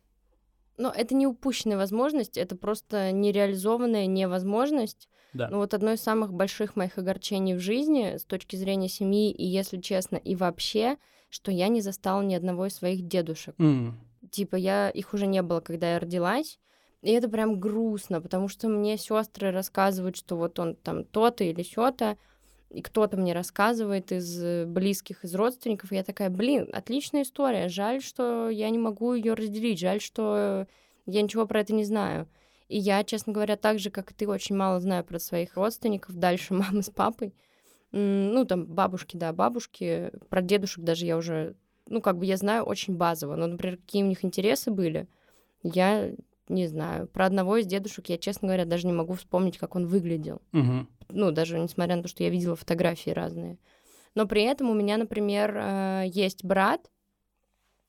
но 0.80 0.94
это 0.96 1.14
не 1.14 1.28
упущенная 1.28 1.76
возможность, 1.76 2.38
это 2.38 2.56
просто 2.56 3.12
нереализованная 3.12 4.06
невозможность. 4.08 5.10
Да. 5.34 5.50
Ну 5.50 5.58
вот 5.58 5.74
одно 5.74 5.92
из 5.92 6.02
самых 6.02 6.34
больших 6.34 6.76
моих 6.78 6.98
огорчений 6.98 7.54
в 7.54 7.60
жизни 7.60 8.18
с 8.18 8.24
точки 8.24 8.56
зрения 8.56 8.88
семьи, 8.88 9.30
и 9.30 9.46
если 9.46 9.80
честно, 9.80 10.16
и 10.16 10.36
вообще, 10.36 10.98
что 11.30 11.52
я 11.52 11.68
не 11.68 11.82
застала 11.82 12.22
ни 12.22 12.34
одного 12.34 12.66
из 12.66 12.76
своих 12.76 13.06
дедушек. 13.06 13.56
Mm. 13.58 13.92
Типа 14.32 14.56
я 14.56 14.90
их 14.90 15.14
уже 15.14 15.28
не 15.28 15.42
было, 15.42 15.60
когда 15.60 15.94
я 15.94 16.00
родилась. 16.00 16.60
И 17.02 17.12
это 17.12 17.30
прям 17.30 17.60
грустно, 17.60 18.22
потому 18.22 18.48
что 18.48 18.68
мне 18.68 18.98
сестры 18.98 19.52
рассказывают, 19.52 20.16
что 20.16 20.36
вот 20.36 20.60
он 20.60 20.76
там 20.76 21.04
то-то 21.04 21.44
или 21.44 21.62
сё-то, 21.62 22.18
и 22.70 22.82
кто-то 22.82 23.18
мне 23.18 23.34
рассказывает 23.34 24.12
из 24.12 24.66
близких, 24.66 25.24
из 25.24 25.34
родственников, 25.34 25.92
и 25.92 25.96
я 25.96 26.04
такая, 26.04 26.30
блин, 26.30 26.70
отличная 26.72 27.24
история, 27.24 27.68
жаль, 27.68 28.02
что 28.02 28.50
я 28.50 28.70
не 28.70 28.78
могу 28.78 29.14
ее 29.14 29.34
разделить, 29.34 29.80
жаль, 29.80 30.00
что 30.00 30.68
я 31.06 31.22
ничего 31.22 31.48
про 31.48 31.62
это 31.62 31.74
не 31.74 31.84
знаю. 31.84 32.28
И 32.68 32.78
я, 32.78 33.04
честно 33.04 33.34
говоря, 33.34 33.58
так 33.58 33.80
же, 33.80 33.90
как 33.90 34.12
и 34.12 34.14
ты, 34.14 34.28
очень 34.28 34.56
мало 34.56 34.80
знаю 34.80 35.04
про 35.04 35.18
своих 35.18 35.56
родственников, 35.56 36.16
дальше 36.16 36.54
мамы 36.54 36.84
с 36.84 36.90
папой. 36.90 37.34
Ну, 37.92 38.46
там, 38.46 38.68
бабушки, 38.68 39.18
да, 39.18 39.34
бабушки, 39.34 40.12
про 40.30 40.44
дедушек 40.44 40.84
даже 40.84 41.08
я 41.08 41.18
уже, 41.18 41.56
ну, 41.88 42.02
как 42.02 42.20
бы 42.20 42.26
я 42.28 42.38
знаю 42.38 42.64
очень 42.64 42.96
базово, 42.96 43.36
но, 43.36 43.48
например, 43.48 43.78
какие 43.78 44.04
у 44.04 44.08
них 44.08 44.24
интересы 44.24 44.70
были, 44.70 45.08
я 45.64 46.12
не 46.50 46.68
знаю. 46.68 47.08
Про 47.08 47.28
одного 47.28 47.58
из 47.58 47.66
дедушек 47.66 48.10
я, 48.10 48.18
честно 48.18 48.48
говоря, 48.48 48.66
даже 48.66 48.88
не 48.88 48.94
могу 48.94 49.14
вспомнить, 49.14 49.58
как 49.58 49.76
он 49.76 49.86
выглядел. 49.86 50.42
Угу 50.52 50.88
ну, 51.10 51.32
даже 51.32 51.60
несмотря 51.60 51.96
на 51.96 52.04
то, 52.04 52.08
что 52.08 52.24
я 52.24 52.30
видела 52.30 52.56
фотографии 52.56 53.12
разные. 53.12 53.58
Но 54.16 54.28
при 54.28 54.44
этом 54.44 54.70
у 54.70 54.74
меня, 54.74 54.98
например, 54.98 55.56
э, 55.56 56.04
есть 56.08 56.44
брат, 56.44 56.90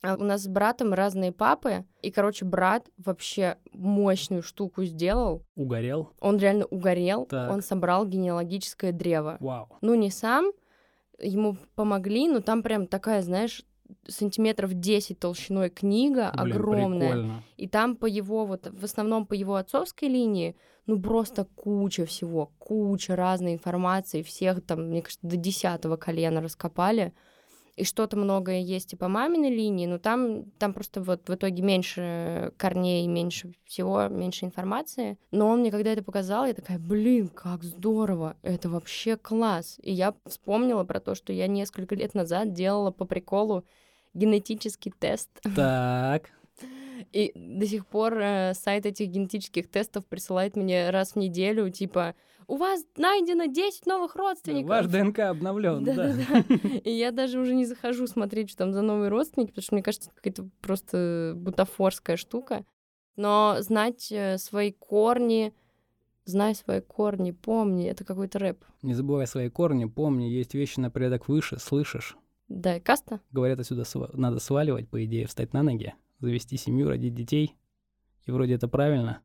а 0.03 0.15
у 0.15 0.25
нас 0.25 0.45
с 0.45 0.49
братом 0.49 0.95
разные 0.95 1.33
папы, 1.33 1.85
и, 2.03 2.11
короче, 2.11 2.45
брат 2.45 2.89
вообще 2.97 3.59
мощную 3.73 4.43
штуку 4.43 4.85
сделал. 4.85 5.45
Угорел? 5.57 6.11
Он 6.21 6.39
реально 6.39 6.67
угорел, 6.67 7.27
так. 7.27 7.51
он 7.51 7.63
собрал 7.63 8.07
генеалогическое 8.07 8.93
древо. 8.93 9.37
Вау. 9.41 9.69
Ну, 9.83 9.95
не 9.95 10.11
сам, 10.11 10.53
ему 11.19 11.57
помогли, 11.75 12.29
но 12.29 12.41
там 12.41 12.63
прям 12.63 12.87
такая, 12.87 13.23
знаешь, 13.23 13.63
сантиметров 14.07 14.75
10 14.75 15.19
толщиной 15.19 15.71
книга, 15.71 16.33
Блин, 16.35 16.57
огромная. 16.57 17.09
прикольно. 17.13 17.43
И 17.57 17.69
там 17.69 17.97
по 17.97 18.07
его, 18.07 18.47
вот 18.47 18.69
в 18.71 18.85
основном 18.85 19.27
по 19.27 19.35
его 19.35 19.57
отцовской 19.57 20.09
линии, 20.09 20.57
ну 20.87 21.01
просто 21.01 21.45
куча 21.55 22.07
всего, 22.07 22.53
куча 22.59 23.17
разной 23.17 23.55
информации, 23.55 24.23
всех 24.23 24.65
там, 24.65 24.89
мне 24.89 25.03
кажется, 25.03 25.27
до 25.27 25.37
десятого 25.37 25.97
колена 25.97 26.41
раскопали. 26.41 27.13
И 27.81 27.85
что-то 27.85 28.19
многое 28.19 28.61
есть 28.61 28.93
и 28.93 28.97
по 28.97 29.09
маминой 29.09 29.49
линии, 29.49 29.87
но 29.87 29.99
там, 29.99 30.51
там 30.59 30.75
просто 30.75 31.03
вот 31.03 31.27
в 31.27 31.35
итоге 31.35 31.63
меньше 31.63 32.53
корней, 32.59 33.07
меньше 33.07 33.55
всего, 33.65 34.07
меньше 34.09 34.45
информации. 34.45 35.17
Но 35.31 35.49
он 35.49 35.61
мне 35.61 35.71
когда 35.71 35.93
это 35.93 36.03
показал, 36.03 36.45
я 36.45 36.53
такая, 36.53 36.79
блин, 36.79 37.29
как 37.29 37.65
здорово, 37.65 38.37
это 38.43 38.69
вообще 38.69 39.17
класс. 39.17 39.79
И 39.83 39.95
я 39.95 40.15
вспомнила 40.27 40.85
про 40.85 41.01
то, 41.01 41.15
что 41.15 41.33
я 41.33 41.47
несколько 41.47 41.95
лет 41.95 42.13
назад 42.13 42.53
делала 42.53 42.91
по 42.91 43.07
приколу 43.07 43.65
генетический 44.13 44.93
тест. 44.99 45.31
Так. 45.57 46.31
И 47.13 47.33
до 47.35 47.67
сих 47.67 47.87
пор 47.87 48.19
э, 48.19 48.55
сайт 48.55 48.87
этих 48.87 49.09
генетических 49.09 49.71
тестов 49.71 50.07
присылает 50.07 50.57
мне 50.57 50.91
раз 50.91 51.13
в 51.13 51.17
неделю, 51.17 51.71
типа, 51.71 52.15
у 52.47 52.57
вас 52.57 52.85
найдено 52.97 53.47
10 53.47 53.87
новых 53.87 54.17
родственников. 54.17 54.69
Ваш 54.71 54.87
ДНК 54.87 55.21
обновлен, 55.21 55.85
да. 55.85 55.95
Да-да-да. 55.95 56.59
И 56.85 56.91
я 56.91 57.11
даже 57.13 57.39
уже 57.39 57.55
не 57.55 57.65
захожу 57.65 58.07
смотреть, 58.07 58.51
что 58.51 58.59
там 58.59 58.73
за 58.73 58.83
новые 58.83 59.09
родственники, 59.09 59.51
потому 59.51 59.63
что 59.63 59.75
мне 59.75 59.83
кажется, 59.83 60.11
это 60.11 60.17
какая-то 60.17 60.51
просто 60.61 61.33
бутафорская 61.37 62.17
штука. 62.17 62.65
Но 63.17 63.57
знать 63.61 64.11
э, 64.11 64.39
свои 64.39 64.73
корни, 64.73 65.53
знай 66.25 66.55
свои 66.55 66.81
корни, 66.81 67.33
помни, 67.33 67.87
это 67.87 68.05
какой-то 68.05 68.39
рэп. 68.39 68.65
Не 68.83 68.95
забывай 68.95 69.27
свои 69.27 69.49
корни, 69.49 69.85
помни, 69.85 70.25
есть 70.25 70.55
вещи 70.55 70.81
на 70.81 70.91
порядок 70.91 71.29
выше, 71.29 71.59
слышишь? 71.59 72.17
Да, 72.49 72.77
и 72.77 72.81
каста? 72.81 73.21
Говорят, 73.31 73.61
отсюда 73.61 73.83
сва- 73.83 74.11
надо 74.15 74.41
сваливать, 74.41 74.89
по 74.89 75.05
идее, 75.05 75.27
встать 75.27 75.53
на 75.53 75.63
ноги, 75.63 75.95
завести 76.21 76.57
семью, 76.57 76.89
родить 76.89 77.15
детей. 77.15 77.57
И 78.27 78.31
вроде 78.31 78.55
это 78.55 78.69
правильно, 78.69 79.23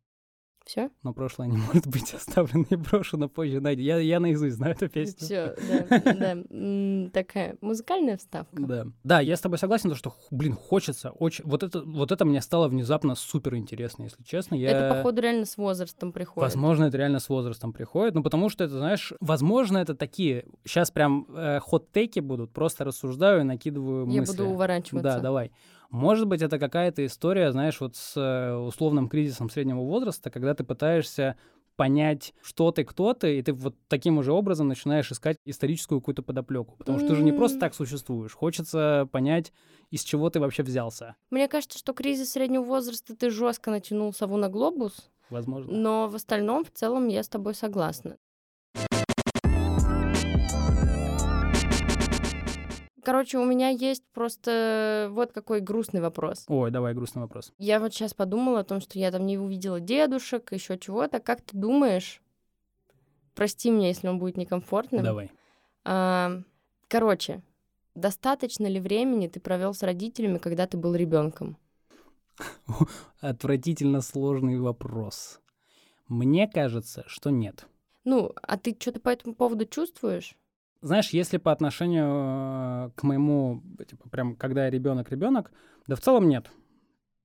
Все? 0.65 0.89
но 1.03 1.13
прошлое 1.13 1.47
не 1.47 1.57
может 1.73 1.85
быть 1.85 2.13
оставлено 2.13 2.65
и 2.69 2.75
брошено 2.75 3.27
позже. 3.29 3.59
найдено. 3.59 3.85
Я, 3.85 3.97
я 3.99 4.19
наизусть 4.19 4.55
знаю 4.55 4.73
эту 4.73 4.87
песню. 4.89 5.19
Все, 5.19 5.55
да, 5.89 6.35
да. 6.49 7.09
Такая 7.11 7.57
музыкальная 7.61 8.17
вставка. 8.17 8.61
Да. 8.65 8.87
да, 9.03 9.19
я 9.19 9.35
с 9.35 9.41
тобой 9.41 9.57
согласен, 9.59 9.89
то, 9.89 9.95
что, 9.95 10.15
блин, 10.31 10.53
хочется 10.55 11.11
очень... 11.11 11.43
Вот 11.45 11.61
это, 11.61 11.83
вот 11.83 12.11
это 12.11 12.25
мне 12.25 12.41
стало 12.41 12.67
внезапно 12.69 13.15
супер 13.15 13.55
интересно, 13.55 14.03
если 14.03 14.23
честно. 14.23 14.55
Я... 14.55 14.71
Это, 14.71 14.95
походу, 14.95 15.21
реально 15.21 15.45
с 15.45 15.57
возрастом 15.57 16.11
приходит. 16.13 16.43
Возможно, 16.49 16.85
это 16.85 16.97
реально 16.97 17.19
с 17.19 17.29
возрастом 17.29 17.73
приходит, 17.73 18.15
ну 18.15 18.23
потому 18.23 18.49
что 18.49 18.63
это, 18.63 18.77
знаешь, 18.77 19.13
возможно, 19.19 19.77
это 19.77 19.93
такие, 19.93 20.45
сейчас 20.63 20.89
прям 20.89 21.27
э, 21.29 21.59
хот-теки 21.59 22.21
будут, 22.21 22.53
просто 22.53 22.85
рассуждаю 22.85 23.41
и 23.41 23.43
накидываю 23.43 24.09
Я 24.09 24.21
мысли. 24.21 24.31
буду 24.37 24.49
уворачиваться. 24.49 25.15
Да, 25.15 25.19
давай. 25.19 25.51
Может 25.89 26.27
быть, 26.27 26.41
это 26.41 26.59
какая-то 26.59 27.05
история, 27.05 27.51
знаешь, 27.51 27.79
вот 27.79 27.95
с 27.95 28.15
э, 28.15 28.55
условным 28.55 29.07
кризисом 29.09 29.49
среднего 29.49 29.81
возраста, 29.81 30.29
когда 30.29 30.53
ты 30.53 30.63
пытаешься 30.63 31.37
понять, 31.75 32.33
что 32.41 32.71
ты, 32.71 32.83
кто 32.83 33.13
ты, 33.13 33.37
и 33.37 33.41
ты 33.41 33.53
вот 33.53 33.75
таким 33.87 34.17
уже 34.17 34.31
образом 34.31 34.67
начинаешь 34.67 35.11
искать 35.11 35.37
историческую 35.45 35.99
какую-то 35.99 36.23
подоплеку. 36.23 36.75
Потому 36.77 36.99
что 36.99 37.09
ты 37.09 37.15
же 37.15 37.23
не 37.23 37.31
просто 37.31 37.59
так 37.59 37.73
существуешь. 37.73 38.33
Хочется 38.33 39.07
понять, 39.11 39.51
из 39.91 40.03
чего 40.03 40.29
ты 40.29 40.39
вообще 40.39 40.63
взялся. 40.63 41.15
Мне 41.29 41.47
кажется, 41.47 41.77
что 41.77 41.93
кризис 41.93 42.31
среднего 42.31 42.63
возраста 42.63 43.15
ты 43.15 43.29
жестко 43.29 43.71
натянул 43.71 44.13
сову 44.13 44.37
на 44.37 44.49
глобус, 44.49 45.11
Возможно. 45.29 45.73
но 45.73 46.07
в 46.07 46.15
остальном, 46.15 46.63
в 46.63 46.71
целом, 46.71 47.07
я 47.07 47.23
с 47.23 47.29
тобой 47.29 47.55
согласна. 47.55 48.17
Короче, 53.05 53.37
у 53.37 53.45
меня 53.45 53.69
есть 53.69 54.03
просто 54.13 55.09
вот 55.11 55.31
какой 55.31 55.61
грустный 55.61 56.01
вопрос. 56.01 56.45
Ой, 56.47 56.71
давай, 56.71 56.95
грустный 56.95 57.21
вопрос. 57.21 57.53
Я 57.59 57.79
вот 57.79 57.93
сейчас 57.93 58.15
подумала 58.15 58.61
о 58.61 58.63
том, 58.63 58.81
что 58.81 58.97
я 58.97 59.11
там 59.11 59.27
не 59.27 59.37
увидела 59.37 59.79
дедушек, 59.79 60.51
еще 60.51 60.79
чего-то. 60.79 61.19
Как 61.19 61.41
ты 61.41 61.55
думаешь? 61.55 62.19
Прости 63.35 63.69
меня, 63.69 63.89
если 63.89 64.07
он 64.07 64.17
будет 64.17 64.37
некомфортным. 64.37 65.03
Давай. 65.03 65.31
А, 65.83 66.41
короче, 66.87 67.43
достаточно 67.93 68.65
ли 68.65 68.79
времени 68.79 69.27
ты 69.27 69.39
провел 69.39 69.75
с 69.75 69.83
родителями, 69.83 70.39
когда 70.39 70.65
ты 70.65 70.75
был 70.75 70.95
ребенком? 70.95 71.57
Отвратительно 73.19 74.01
сложный 74.01 74.59
вопрос. 74.59 75.41
Мне 76.07 76.47
кажется, 76.47 77.03
что 77.05 77.29
нет. 77.29 77.67
Ну, 78.03 78.33
а 78.41 78.57
ты 78.57 78.75
что-то 78.79 78.99
по 78.99 79.09
этому 79.09 79.35
поводу 79.35 79.65
чувствуешь? 79.65 80.35
Знаешь, 80.85 81.09
если 81.09 81.37
по 81.37 81.51
отношению 81.51 82.05
э, 82.05 82.91
к 82.95 83.01
моему, 83.01 83.63
типа, 83.89 84.07
прям, 84.07 84.35
когда 84.35 84.65
я 84.65 84.69
ребенок-ребенок, 84.69 85.51
да 85.87 85.95
в 85.95 85.99
целом 85.99 86.29
нет. 86.29 86.51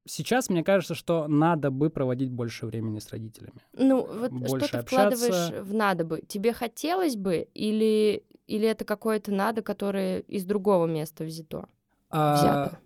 Сейчас 0.07 0.49
мне 0.49 0.65
кажется, 0.65 0.95
что 0.95 1.29
надо 1.29 1.71
бы 1.71 1.91
проводить 1.91 2.31
больше 2.31 2.65
времени 2.65 3.01
с 3.01 3.11
родителями. 3.11 3.61
Ну, 3.75 4.07
вот 4.07 4.31
что 4.31 4.49
Больше 4.49 4.71
ты 4.71 4.79
общаться. 4.79 4.83
вкладываешь 4.87 5.63
в 5.63 5.75
надо 5.75 6.07
бы? 6.07 6.23
Тебе 6.27 6.55
хотелось 6.55 7.17
бы 7.17 7.49
или, 7.53 8.25
или 8.47 8.67
это 8.67 8.87
какое-то 8.87 9.31
надо, 9.31 9.61
которое 9.61 10.21
из 10.21 10.47
другого 10.47 10.87
места 10.87 11.25
взято? 11.25 11.69
А, 12.09 12.37
взято? 12.37 12.79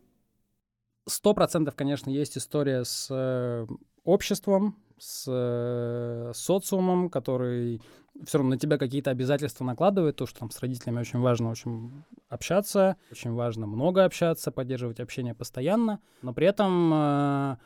Сто 1.06 1.34
процентов, 1.34 1.76
конечно, 1.76 2.10
есть 2.10 2.36
история 2.36 2.84
с 2.84 3.06
э, 3.12 3.68
обществом, 4.02 4.76
с 4.98 5.24
э, 5.28 6.32
социумом, 6.34 7.10
который 7.10 7.80
все 8.24 8.38
равно 8.38 8.50
на 8.50 8.58
тебя 8.58 8.78
какие-то 8.78 9.10
обязательства 9.10 9.64
накладывает, 9.64 10.16
то, 10.16 10.26
что 10.26 10.40
там 10.40 10.50
с 10.50 10.60
родителями 10.60 11.00
очень 11.00 11.18
важно 11.18 11.50
очень 11.50 12.04
общаться, 12.28 12.96
очень 13.10 13.32
важно 13.32 13.66
много 13.66 14.04
общаться, 14.04 14.50
поддерживать 14.52 15.00
общение 15.00 15.34
постоянно, 15.34 16.00
но 16.22 16.32
при 16.32 16.46
этом 16.46 16.92
э, 16.94 17.56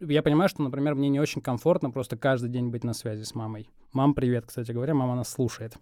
я 0.00 0.22
понимаю, 0.22 0.48
что, 0.48 0.62
например, 0.62 0.94
мне 0.94 1.08
не 1.08 1.20
очень 1.20 1.40
комфортно 1.42 1.90
просто 1.90 2.16
каждый 2.16 2.50
день 2.50 2.68
быть 2.68 2.84
на 2.84 2.92
связи 2.92 3.24
с 3.24 3.34
мамой. 3.34 3.68
Мам, 3.92 4.14
привет, 4.14 4.46
кстати 4.46 4.72
говоря, 4.72 4.94
мама 4.94 5.16
нас 5.16 5.30
слушает. 5.30 5.76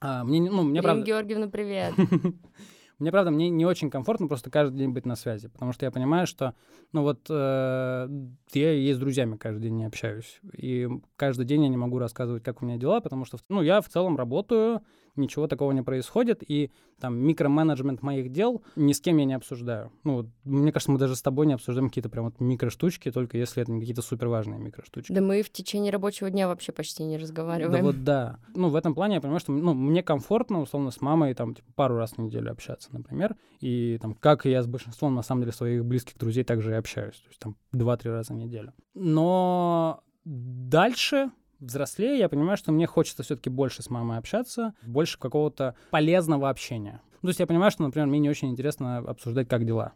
А, 0.00 0.24
мне, 0.24 0.38
не- 0.38 0.50
ну, 0.50 0.62
мне 0.62 0.78
Ирина 0.78 0.82
правда... 0.82 1.04
Георгиевна, 1.04 1.48
привет. 1.48 1.94
Мне, 2.98 3.12
правда, 3.12 3.30
мне 3.30 3.48
не 3.48 3.64
очень 3.64 3.90
комфортно 3.90 4.26
просто 4.26 4.50
каждый 4.50 4.76
день 4.78 4.90
быть 4.90 5.06
на 5.06 5.14
связи, 5.14 5.48
потому 5.48 5.72
что 5.72 5.84
я 5.84 5.92
понимаю, 5.92 6.26
что, 6.26 6.54
ну 6.92 7.02
вот, 7.02 7.26
э, 7.30 8.08
я 8.52 8.72
и 8.72 8.92
с 8.92 8.98
друзьями 8.98 9.36
каждый 9.36 9.62
день 9.62 9.76
не 9.76 9.84
общаюсь, 9.84 10.40
и 10.52 10.88
каждый 11.16 11.46
день 11.46 11.62
я 11.62 11.68
не 11.68 11.76
могу 11.76 11.98
рассказывать, 11.98 12.42
как 12.42 12.60
у 12.60 12.66
меня 12.66 12.76
дела, 12.76 13.00
потому 13.00 13.24
что, 13.24 13.38
ну, 13.48 13.62
я 13.62 13.80
в 13.80 13.88
целом 13.88 14.16
работаю, 14.16 14.82
ничего 15.18 15.46
такого 15.46 15.72
не 15.72 15.82
происходит, 15.82 16.42
и 16.46 16.70
там 17.00 17.18
микроменеджмент 17.18 18.02
моих 18.02 18.30
дел 18.32 18.62
ни 18.76 18.92
с 18.92 19.00
кем 19.00 19.16
я 19.18 19.24
не 19.24 19.34
обсуждаю. 19.34 19.92
Ну, 20.04 20.14
вот, 20.14 20.26
мне 20.44 20.72
кажется, 20.72 20.90
мы 20.90 20.98
даже 20.98 21.14
с 21.16 21.22
тобой 21.22 21.46
не 21.46 21.54
обсуждаем 21.54 21.88
какие-то 21.88 22.08
прям 22.08 22.24
вот 22.26 22.40
микроштучки, 22.40 23.10
только 23.10 23.36
если 23.38 23.62
это 23.62 23.70
не 23.72 23.80
какие-то 23.80 24.02
суперважные 24.02 24.58
микроштучки. 24.58 25.12
Да 25.12 25.20
мы 25.20 25.42
в 25.42 25.50
течение 25.50 25.92
рабочего 25.92 26.30
дня 26.30 26.48
вообще 26.48 26.72
почти 26.72 27.04
не 27.04 27.16
Да 27.16 27.22
разговариваем. 27.22 27.84
вот 27.84 28.04
да. 28.04 28.38
Ну, 28.54 28.68
в 28.70 28.76
этом 28.76 28.94
плане 28.94 29.16
я 29.16 29.20
понимаю, 29.20 29.40
что 29.40 29.52
ну, 29.52 29.74
мне 29.74 30.02
комфортно, 30.02 30.60
условно, 30.60 30.90
с 30.90 31.00
мамой 31.00 31.34
там 31.34 31.54
типа, 31.54 31.68
пару 31.74 31.96
раз 31.96 32.12
в 32.12 32.18
неделю 32.18 32.50
общаться, 32.50 32.88
например. 32.92 33.36
И 33.60 33.98
там, 34.00 34.14
как 34.14 34.46
и 34.46 34.50
я 34.50 34.62
с 34.62 34.66
большинством, 34.66 35.14
на 35.14 35.22
самом 35.22 35.42
деле, 35.42 35.52
своих 35.52 35.84
близких 35.84 36.16
друзей 36.18 36.44
также 36.44 36.70
и 36.70 36.74
общаюсь. 36.74 37.16
То 37.16 37.28
есть 37.28 37.40
там 37.40 37.56
два-три 37.72 38.10
раза 38.10 38.32
в 38.32 38.36
неделю. 38.36 38.72
Но 38.94 40.00
дальше, 40.24 41.30
взрослее, 41.60 42.18
я 42.18 42.28
понимаю, 42.28 42.56
что 42.56 42.72
мне 42.72 42.86
хочется 42.86 43.22
все-таки 43.22 43.50
больше 43.50 43.82
с 43.82 43.90
мамой 43.90 44.18
общаться, 44.18 44.74
больше 44.82 45.18
какого-то 45.18 45.74
полезного 45.90 46.48
общения. 46.50 47.00
Ну, 47.22 47.26
То 47.26 47.28
есть 47.28 47.40
я 47.40 47.46
понимаю, 47.46 47.70
что, 47.70 47.82
например, 47.82 48.06
мне 48.06 48.20
не 48.20 48.30
очень 48.30 48.50
интересно 48.50 48.98
обсуждать, 48.98 49.48
как 49.48 49.64
дела. 49.64 49.92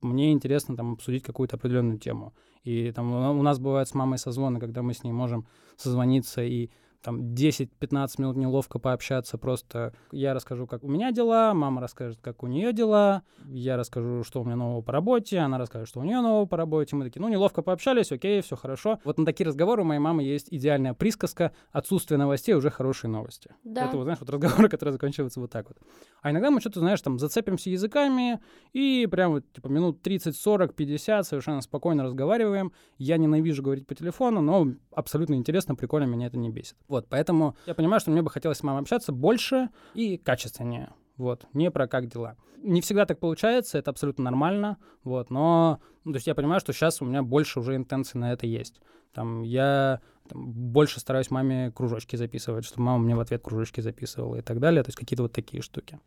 Мне 0.00 0.32
интересно 0.32 0.76
там 0.76 0.92
обсудить 0.92 1.22
какую-то 1.22 1.56
определенную 1.56 1.98
тему. 1.98 2.32
И 2.62 2.90
там 2.92 3.12
у 3.12 3.42
нас 3.42 3.58
бывают 3.58 3.88
с 3.88 3.94
мамой 3.94 4.18
созвоны, 4.18 4.60
когда 4.60 4.82
мы 4.82 4.94
с 4.94 5.02
ней 5.02 5.12
можем 5.12 5.46
созвониться 5.76 6.42
и 6.42 6.70
там 7.02 7.32
10-15 7.32 8.08
минут 8.18 8.36
неловко 8.36 8.78
пообщаться, 8.78 9.38
просто 9.38 9.92
я 10.12 10.34
расскажу, 10.34 10.66
как 10.66 10.84
у 10.84 10.88
меня 10.88 11.12
дела, 11.12 11.54
мама 11.54 11.80
расскажет, 11.80 12.18
как 12.20 12.42
у 12.42 12.46
нее 12.46 12.72
дела, 12.72 13.22
я 13.46 13.76
расскажу, 13.76 14.22
что 14.24 14.42
у 14.42 14.44
меня 14.44 14.56
нового 14.56 14.82
по 14.82 14.92
работе, 14.92 15.38
она 15.38 15.58
расскажет, 15.58 15.88
что 15.88 16.00
у 16.00 16.04
нее 16.04 16.20
нового 16.20 16.46
по 16.46 16.56
работе, 16.56 16.96
мы 16.96 17.04
такие, 17.04 17.20
ну, 17.22 17.28
неловко 17.28 17.62
пообщались, 17.62 18.12
окей, 18.12 18.42
все 18.42 18.56
хорошо. 18.56 18.98
Вот 19.04 19.18
на 19.18 19.24
такие 19.24 19.46
разговоры 19.46 19.82
у 19.82 19.84
моей 19.84 20.00
мамы 20.00 20.22
есть 20.22 20.48
идеальная 20.50 20.94
присказка 20.94 21.52
«отсутствие 21.72 22.18
новостей 22.18 22.54
уже 22.54 22.70
хорошие 22.70 23.10
новости». 23.10 23.50
Да. 23.64 23.86
Это, 23.86 23.96
вот, 23.96 24.04
знаешь, 24.04 24.20
вот 24.20 24.30
разговоры, 24.30 24.68
которые 24.70 24.92
заканчиваются 24.92 25.40
вот 25.40 25.50
так 25.50 25.68
вот. 25.68 25.78
А 26.22 26.30
иногда 26.30 26.50
мы 26.50 26.60
что-то, 26.60 26.80
знаешь, 26.80 27.00
там 27.00 27.18
зацепимся 27.18 27.70
языками 27.70 28.40
и 28.72 29.08
прям 29.10 29.32
вот, 29.32 29.52
типа, 29.52 29.68
минут 29.68 30.02
30, 30.02 30.36
40, 30.36 30.74
50 30.74 31.26
совершенно 31.26 31.60
спокойно 31.60 32.02
разговариваем. 32.02 32.72
Я 32.98 33.16
ненавижу 33.16 33.62
говорить 33.62 33.86
по 33.86 33.94
телефону, 33.94 34.40
но 34.40 34.68
абсолютно 34.94 35.34
интересно, 35.34 35.74
прикольно, 35.74 36.06
меня 36.06 36.26
это 36.26 36.36
не 36.36 36.50
бесит. 36.50 36.76
Вот, 36.90 37.06
поэтому 37.08 37.54
я 37.66 37.74
понимаю, 37.74 38.00
что 38.00 38.10
мне 38.10 38.20
бы 38.20 38.30
хотелось 38.30 38.58
с 38.58 38.62
мамой 38.64 38.82
общаться 38.82 39.12
больше 39.12 39.68
и 39.94 40.16
качественнее. 40.16 40.92
Вот, 41.16 41.46
не 41.52 41.70
про 41.70 41.86
как 41.86 42.08
дела. 42.08 42.36
Не 42.56 42.80
всегда 42.80 43.06
так 43.06 43.20
получается, 43.20 43.78
это 43.78 43.92
абсолютно 43.92 44.24
нормально, 44.24 44.76
вот, 45.04 45.30
но, 45.30 45.80
ну, 46.02 46.10
то 46.10 46.16
есть 46.16 46.26
я 46.26 46.34
понимаю, 46.34 46.58
что 46.58 46.72
сейчас 46.72 47.00
у 47.00 47.04
меня 47.04 47.22
больше 47.22 47.60
уже 47.60 47.76
интенций 47.76 48.18
на 48.18 48.32
это 48.32 48.48
есть. 48.48 48.80
Там 49.12 49.42
я 49.42 50.00
там, 50.28 50.50
больше 50.50 50.98
стараюсь 50.98 51.30
маме 51.30 51.70
кружочки 51.70 52.16
записывать, 52.16 52.64
чтобы 52.64 52.82
мама 52.82 53.04
мне 53.04 53.14
в 53.14 53.20
ответ 53.20 53.40
кружочки 53.40 53.80
записывала 53.80 54.34
и 54.34 54.42
так 54.42 54.58
далее, 54.58 54.82
то 54.82 54.88
есть 54.88 54.98
какие-то 54.98 55.22
вот 55.22 55.32
такие 55.32 55.62
штуки. 55.62 56.00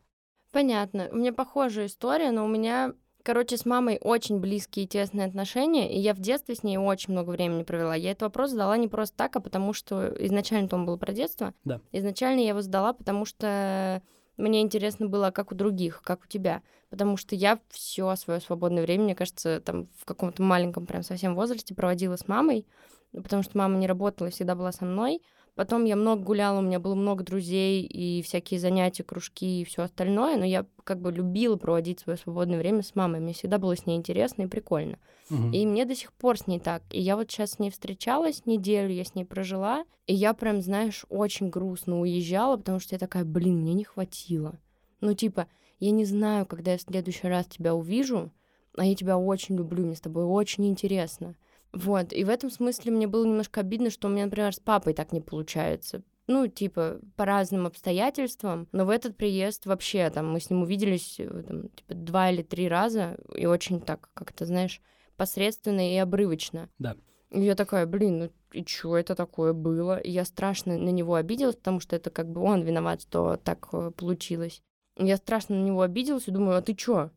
Понятно. 0.52 1.08
У 1.10 1.16
меня 1.16 1.32
похожая 1.32 1.86
история, 1.86 2.30
но 2.30 2.44
у 2.44 2.48
меня 2.48 2.92
Короче, 3.24 3.56
с 3.56 3.64
мамой 3.64 3.98
очень 4.02 4.38
близкие 4.38 4.84
и 4.84 4.88
тесные 4.88 5.26
отношения, 5.26 5.90
и 5.90 5.98
я 5.98 6.12
в 6.12 6.20
детстве 6.20 6.54
с 6.54 6.62
ней 6.62 6.76
очень 6.76 7.14
много 7.14 7.30
времени 7.30 7.62
провела. 7.62 7.94
Я 7.94 8.10
этот 8.10 8.24
вопрос 8.24 8.50
задала 8.50 8.76
не 8.76 8.86
просто 8.86 9.16
так, 9.16 9.34
а 9.36 9.40
потому 9.40 9.72
что 9.72 10.14
изначально 10.18 10.68
он 10.70 10.84
был 10.84 10.98
про 10.98 11.14
детство. 11.14 11.54
Да. 11.64 11.80
Изначально 11.90 12.40
я 12.40 12.50
его 12.50 12.60
задала, 12.60 12.92
потому 12.92 13.24
что 13.24 14.02
мне 14.36 14.60
интересно 14.60 15.06
было, 15.06 15.30
как 15.30 15.52
у 15.52 15.54
других, 15.54 16.02
как 16.02 16.24
у 16.24 16.26
тебя. 16.26 16.60
Потому 16.90 17.16
что 17.16 17.34
я 17.34 17.58
все 17.70 18.14
свое 18.16 18.40
свободное 18.40 18.82
время, 18.82 19.04
мне 19.04 19.14
кажется, 19.14 19.62
там 19.64 19.88
в 19.96 20.04
каком-то 20.04 20.42
маленьком 20.42 20.84
прям 20.84 21.02
совсем 21.02 21.34
возрасте 21.34 21.74
проводила 21.74 22.16
с 22.16 22.28
мамой, 22.28 22.66
потому 23.12 23.42
что 23.42 23.56
мама 23.56 23.78
не 23.78 23.86
работала, 23.86 24.28
всегда 24.28 24.54
была 24.54 24.70
со 24.70 24.84
мной. 24.84 25.22
Потом 25.54 25.84
я 25.84 25.94
много 25.94 26.22
гуляла, 26.22 26.58
у 26.58 26.62
меня 26.62 26.80
было 26.80 26.96
много 26.96 27.22
друзей 27.22 27.82
и 27.82 28.22
всякие 28.22 28.58
занятия, 28.58 29.04
кружки 29.04 29.60
и 29.60 29.64
все 29.64 29.82
остальное, 29.82 30.36
но 30.36 30.44
я 30.44 30.66
как 30.82 31.00
бы 31.00 31.12
любила 31.12 31.56
проводить 31.56 32.00
свое 32.00 32.18
свободное 32.18 32.58
время 32.58 32.82
с 32.82 32.96
мамой. 32.96 33.20
Мне 33.20 33.34
всегда 33.34 33.58
было 33.58 33.76
с 33.76 33.86
ней 33.86 33.96
интересно 33.96 34.42
и 34.42 34.46
прикольно. 34.46 34.98
Мгм. 35.30 35.52
И 35.52 35.64
мне 35.64 35.84
до 35.84 35.94
сих 35.94 36.12
пор 36.12 36.38
с 36.38 36.48
ней 36.48 36.58
так. 36.58 36.82
И 36.90 37.00
я 37.00 37.16
вот 37.16 37.30
сейчас 37.30 37.52
с 37.52 37.58
ней 37.60 37.70
встречалась 37.70 38.46
неделю, 38.46 38.92
я 38.92 39.04
с 39.04 39.14
ней 39.14 39.24
прожила, 39.24 39.84
и 40.08 40.14
я 40.14 40.34
прям, 40.34 40.60
знаешь, 40.60 41.06
очень 41.08 41.50
грустно 41.50 42.00
уезжала, 42.00 42.56
потому 42.56 42.80
что 42.80 42.96
я 42.96 42.98
такая, 42.98 43.24
блин, 43.24 43.60
мне 43.60 43.74
не 43.74 43.84
хватило. 43.84 44.58
Ну, 45.00 45.14
типа, 45.14 45.46
я 45.78 45.92
не 45.92 46.04
знаю, 46.04 46.46
когда 46.46 46.72
я 46.72 46.78
в 46.78 46.82
следующий 46.82 47.28
раз 47.28 47.46
тебя 47.46 47.74
увижу, 47.76 48.32
а 48.76 48.84
я 48.84 48.96
тебя 48.96 49.16
очень 49.16 49.56
люблю, 49.56 49.86
мне 49.86 49.94
с 49.94 50.00
тобой 50.00 50.24
очень 50.24 50.66
интересно. 50.66 51.36
Вот, 51.74 52.12
и 52.12 52.24
в 52.24 52.28
этом 52.28 52.50
смысле 52.50 52.92
мне 52.92 53.06
было 53.06 53.24
немножко 53.24 53.60
обидно, 53.60 53.90
что 53.90 54.08
у 54.08 54.10
меня, 54.10 54.26
например, 54.26 54.54
с 54.54 54.60
папой 54.60 54.94
так 54.94 55.12
не 55.12 55.20
получается. 55.20 56.02
Ну, 56.26 56.46
типа, 56.46 57.00
по 57.16 57.26
разным 57.26 57.66
обстоятельствам. 57.66 58.66
Но 58.72 58.86
в 58.86 58.90
этот 58.90 59.16
приезд 59.16 59.66
вообще, 59.66 60.08
там, 60.10 60.32
мы 60.32 60.40
с 60.40 60.48
ним 60.48 60.62
увиделись, 60.62 61.16
э, 61.18 61.42
там, 61.46 61.68
типа, 61.68 61.94
два 61.94 62.30
или 62.30 62.42
три 62.42 62.68
раза, 62.68 63.18
и 63.34 63.44
очень 63.44 63.80
так, 63.80 64.08
как-то, 64.14 64.46
знаешь, 64.46 64.80
посредственно 65.16 65.92
и 65.92 65.96
обрывочно. 65.96 66.70
Да. 66.78 66.96
И 67.30 67.42
я 67.42 67.54
такая, 67.54 67.84
блин, 67.86 68.18
ну 68.18 68.30
и 68.52 68.64
что 68.64 68.96
это 68.96 69.14
такое 69.14 69.52
было? 69.52 69.98
И 69.98 70.10
я 70.10 70.24
страшно 70.24 70.78
на 70.78 70.90
него 70.90 71.14
обиделась, 71.14 71.56
потому 71.56 71.80
что 71.80 71.96
это 71.96 72.10
как 72.10 72.30
бы 72.30 72.40
он 72.40 72.62
виноват, 72.62 73.02
что 73.02 73.36
так 73.36 73.68
э, 73.72 73.90
получилось. 73.90 74.62
И 74.96 75.04
Я 75.06 75.16
страшно 75.16 75.56
на 75.56 75.64
него 75.64 75.82
обиделась 75.82 76.28
и 76.28 76.30
думаю, 76.30 76.56
а 76.56 76.62
ты 76.62 76.74
чё? 76.74 77.10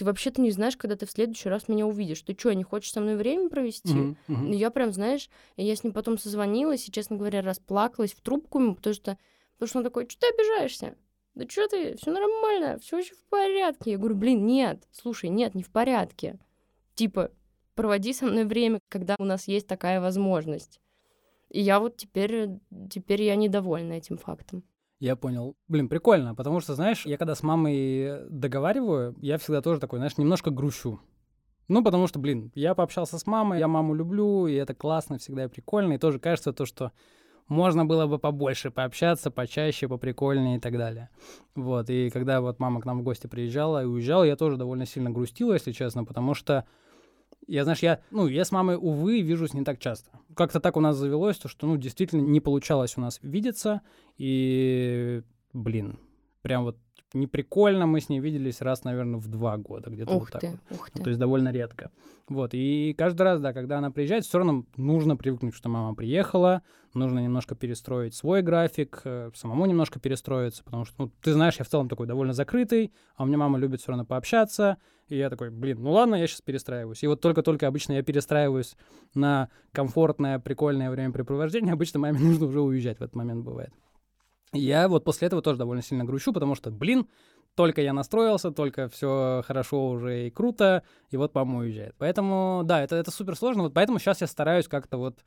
Ты 0.00 0.06
вообще-то 0.06 0.40
не 0.40 0.50
знаешь, 0.50 0.78
когда 0.78 0.96
ты 0.96 1.04
в 1.04 1.10
следующий 1.10 1.50
раз 1.50 1.68
меня 1.68 1.86
увидишь. 1.86 2.22
Ты 2.22 2.34
что, 2.34 2.54
не 2.54 2.62
хочешь 2.62 2.90
со 2.90 3.02
мной 3.02 3.16
время 3.16 3.50
провести? 3.50 4.16
И 4.28 4.56
я 4.56 4.70
прям, 4.70 4.94
знаешь, 4.94 5.28
я 5.58 5.76
с 5.76 5.84
ним 5.84 5.92
потом 5.92 6.16
созвонилась 6.16 6.88
и, 6.88 6.90
честно 6.90 7.18
говоря, 7.18 7.42
расплакалась 7.42 8.14
в 8.14 8.22
трубку 8.22 8.60
ему, 8.60 8.76
потому 8.76 8.94
что, 8.94 9.18
потому 9.58 9.68
что 9.68 9.78
он 9.80 9.84
такой, 9.84 10.08
что 10.08 10.20
ты 10.20 10.28
обижаешься? 10.32 10.96
Да 11.34 11.46
что 11.46 11.68
ты, 11.68 11.98
все 11.98 12.12
нормально, 12.12 12.78
все 12.78 12.96
очень 12.96 13.14
в 13.14 13.24
порядке. 13.26 13.90
Я 13.90 13.98
говорю, 13.98 14.14
блин, 14.14 14.46
нет, 14.46 14.88
слушай, 14.90 15.28
нет, 15.28 15.54
не 15.54 15.62
в 15.62 15.68
порядке. 15.68 16.38
Типа, 16.94 17.30
проводи 17.74 18.14
со 18.14 18.24
мной 18.24 18.46
время, 18.46 18.80
когда 18.88 19.16
у 19.18 19.24
нас 19.24 19.48
есть 19.48 19.66
такая 19.66 20.00
возможность. 20.00 20.80
И 21.50 21.60
я 21.60 21.78
вот 21.78 21.98
теперь, 21.98 22.48
теперь 22.90 23.22
я 23.22 23.36
недовольна 23.36 23.92
этим 23.92 24.16
фактом. 24.16 24.64
Я 25.00 25.16
понял. 25.16 25.56
Блин, 25.66 25.88
прикольно, 25.88 26.34
потому 26.34 26.60
что, 26.60 26.74
знаешь, 26.74 27.06
я 27.06 27.16
когда 27.16 27.34
с 27.34 27.42
мамой 27.42 28.28
договариваю, 28.28 29.16
я 29.18 29.38
всегда 29.38 29.62
тоже 29.62 29.80
такой, 29.80 29.98
знаешь, 29.98 30.18
немножко 30.18 30.50
грущу. 30.50 31.00
Ну, 31.68 31.82
потому 31.82 32.06
что, 32.06 32.18
блин, 32.18 32.52
я 32.54 32.74
пообщался 32.74 33.18
с 33.18 33.26
мамой, 33.26 33.60
я 33.60 33.66
маму 33.66 33.94
люблю, 33.94 34.46
и 34.46 34.54
это 34.54 34.74
классно, 34.74 35.16
всегда 35.18 35.44
и 35.44 35.48
прикольно, 35.48 35.94
и 35.94 35.98
тоже 35.98 36.18
кажется 36.18 36.52
то, 36.52 36.66
что 36.66 36.92
можно 37.48 37.86
было 37.86 38.06
бы 38.06 38.18
побольше 38.18 38.70
пообщаться, 38.70 39.30
почаще, 39.30 39.88
поприкольнее 39.88 40.58
и 40.58 40.60
так 40.60 40.76
далее. 40.76 41.08
Вот, 41.54 41.88
и 41.88 42.10
когда 42.10 42.42
вот 42.42 42.58
мама 42.58 42.82
к 42.82 42.84
нам 42.84 43.00
в 43.00 43.02
гости 43.02 43.26
приезжала 43.26 43.82
и 43.82 43.86
уезжала, 43.86 44.24
я 44.24 44.36
тоже 44.36 44.58
довольно 44.58 44.84
сильно 44.84 45.10
грустила, 45.10 45.54
если 45.54 45.72
честно, 45.72 46.04
потому 46.04 46.34
что 46.34 46.66
я, 47.50 47.64
знаешь, 47.64 47.80
я, 47.80 48.00
ну, 48.10 48.28
я 48.28 48.44
с 48.44 48.52
мамой, 48.52 48.76
увы, 48.76 49.20
вижусь 49.22 49.54
не 49.54 49.64
так 49.64 49.80
часто. 49.80 50.10
Как-то 50.36 50.60
так 50.60 50.76
у 50.76 50.80
нас 50.80 50.96
завелось, 50.96 51.36
то, 51.36 51.48
что, 51.48 51.66
ну, 51.66 51.76
действительно 51.76 52.20
не 52.20 52.40
получалось 52.40 52.96
у 52.96 53.00
нас 53.00 53.18
видеться, 53.22 53.80
и, 54.18 55.22
блин, 55.52 55.98
прям 56.42 56.62
вот 56.62 56.76
не 57.14 57.26
прикольно, 57.26 57.86
мы 57.86 58.00
с 58.00 58.08
ней 58.08 58.20
виделись 58.20 58.60
раз, 58.60 58.84
наверное, 58.84 59.18
в 59.18 59.28
два 59.28 59.56
года, 59.56 59.90
где-то 59.90 60.12
Ух 60.12 60.20
вот 60.22 60.30
так 60.30 60.40
ты, 60.40 60.50
вот. 60.50 60.78
ух 60.78 60.90
Ну, 60.94 60.98
ты. 60.98 61.02
то 61.02 61.10
есть 61.10 61.18
довольно 61.20 61.50
редко. 61.50 61.90
Вот, 62.28 62.50
и 62.54 62.94
каждый 62.96 63.22
раз, 63.22 63.40
да, 63.40 63.52
когда 63.52 63.78
она 63.78 63.90
приезжает, 63.90 64.24
все 64.24 64.38
равно 64.38 64.64
нужно 64.76 65.16
привыкнуть, 65.16 65.54
что 65.54 65.68
мама 65.68 65.94
приехала, 65.96 66.62
нужно 66.94 67.18
немножко 67.18 67.56
перестроить 67.56 68.14
свой 68.14 68.42
график, 68.42 69.00
э, 69.04 69.30
самому 69.34 69.66
немножко 69.66 69.98
перестроиться, 69.98 70.62
потому 70.62 70.84
что, 70.84 70.94
ну, 70.98 71.12
ты 71.20 71.32
знаешь, 71.32 71.56
я 71.58 71.64
в 71.64 71.68
целом 71.68 71.88
такой 71.88 72.06
довольно 72.06 72.32
закрытый, 72.32 72.92
а 73.16 73.24
у 73.24 73.26
меня 73.26 73.38
мама 73.38 73.58
любит 73.58 73.80
все 73.80 73.90
равно 73.90 74.04
пообщаться, 74.04 74.76
и 75.08 75.16
я 75.16 75.28
такой, 75.28 75.50
блин, 75.50 75.82
ну 75.82 75.90
ладно, 75.90 76.14
я 76.14 76.28
сейчас 76.28 76.40
перестраиваюсь. 76.40 77.02
И 77.02 77.08
вот 77.08 77.20
только-только 77.20 77.66
обычно 77.66 77.94
я 77.94 78.02
перестраиваюсь 78.02 78.76
на 79.14 79.48
комфортное, 79.72 80.38
прикольное 80.38 80.90
времяпрепровождение, 80.90 81.72
обычно 81.72 81.98
маме 81.98 82.20
нужно 82.20 82.46
уже 82.46 82.60
уезжать 82.60 82.98
в 82.98 83.02
этот 83.02 83.16
момент 83.16 83.44
бывает. 83.44 83.72
Я 84.52 84.88
вот 84.88 85.04
после 85.04 85.26
этого 85.26 85.42
тоже 85.42 85.58
довольно 85.58 85.82
сильно 85.82 86.04
грущу, 86.04 86.32
потому 86.32 86.54
что, 86.54 86.70
блин, 86.70 87.06
только 87.54 87.82
я 87.82 87.92
настроился, 87.92 88.50
только 88.50 88.88
все 88.88 89.42
хорошо 89.46 89.90
уже 89.90 90.26
и 90.26 90.30
круто, 90.30 90.82
и 91.10 91.16
вот 91.16 91.34
мама 91.34 91.58
уезжает. 91.58 91.94
Поэтому, 91.98 92.62
да, 92.64 92.82
это, 92.82 92.96
это 92.96 93.10
супер 93.10 93.36
сложно. 93.36 93.64
Вот 93.64 93.74
поэтому 93.74 93.98
сейчас 93.98 94.20
я 94.20 94.26
стараюсь 94.26 94.66
как-то 94.68 94.96
вот 94.96 95.24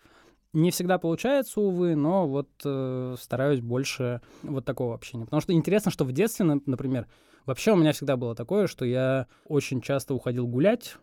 не 0.52 0.72
всегда 0.72 0.98
получается, 1.00 1.62
увы, 1.62 1.96
но 1.96 2.28
вот 2.28 2.50
э, 2.64 3.16
стараюсь 3.20 3.60
больше 3.62 4.22
вот 4.44 4.66
такого 4.66 4.94
общения. 4.94 5.26
Потому 5.26 5.42
что 5.42 5.54
интересно, 5.54 5.90
что 5.90 6.06
в 6.06 6.12
детстве, 6.12 6.46
на- 6.46 6.62
например, 6.66 7.08
вообще 7.46 7.72
у 7.72 7.76
меня 7.76 7.92
всегда 7.92 8.18
было 8.18 8.36
такое, 8.36 8.68
что 8.68 8.86
я 8.86 9.28
очень 9.46 9.82
часто 9.82 10.14
уходил 10.14 10.48
гулять, 10.48 10.98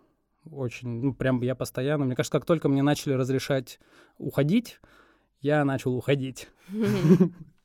очень, 0.50 0.88
ну, 1.02 1.14
прям 1.14 1.40
я 1.42 1.54
постоянно, 1.54 2.04
мне 2.04 2.14
кажется, 2.14 2.38
как 2.38 2.46
только 2.46 2.68
мне 2.68 2.82
начали 2.82 3.12
разрешать 3.12 3.80
уходить, 4.18 4.80
я 5.40 5.64
начал 5.64 5.94
уходить. 5.96 6.48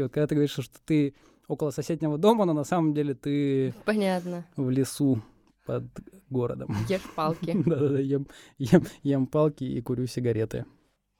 И 0.00 0.02
вот 0.02 0.12
когда 0.12 0.26
ты 0.26 0.34
говоришь, 0.34 0.52
что 0.52 0.80
ты 0.86 1.14
около 1.46 1.70
соседнего 1.70 2.16
дома, 2.16 2.46
но 2.46 2.54
на 2.54 2.64
самом 2.64 2.94
деле 2.94 3.12
ты 3.12 3.74
Понятно. 3.84 4.46
в 4.56 4.70
лесу 4.70 5.20
под 5.66 5.84
городом. 6.30 6.74
Ешь 6.88 7.02
палки. 7.14 7.52
Да-да-да, 7.66 8.00
ем, 8.00 8.26
ем, 8.56 8.86
ем 9.02 9.26
палки 9.26 9.64
и 9.64 9.82
курю 9.82 10.06
сигареты. 10.06 10.64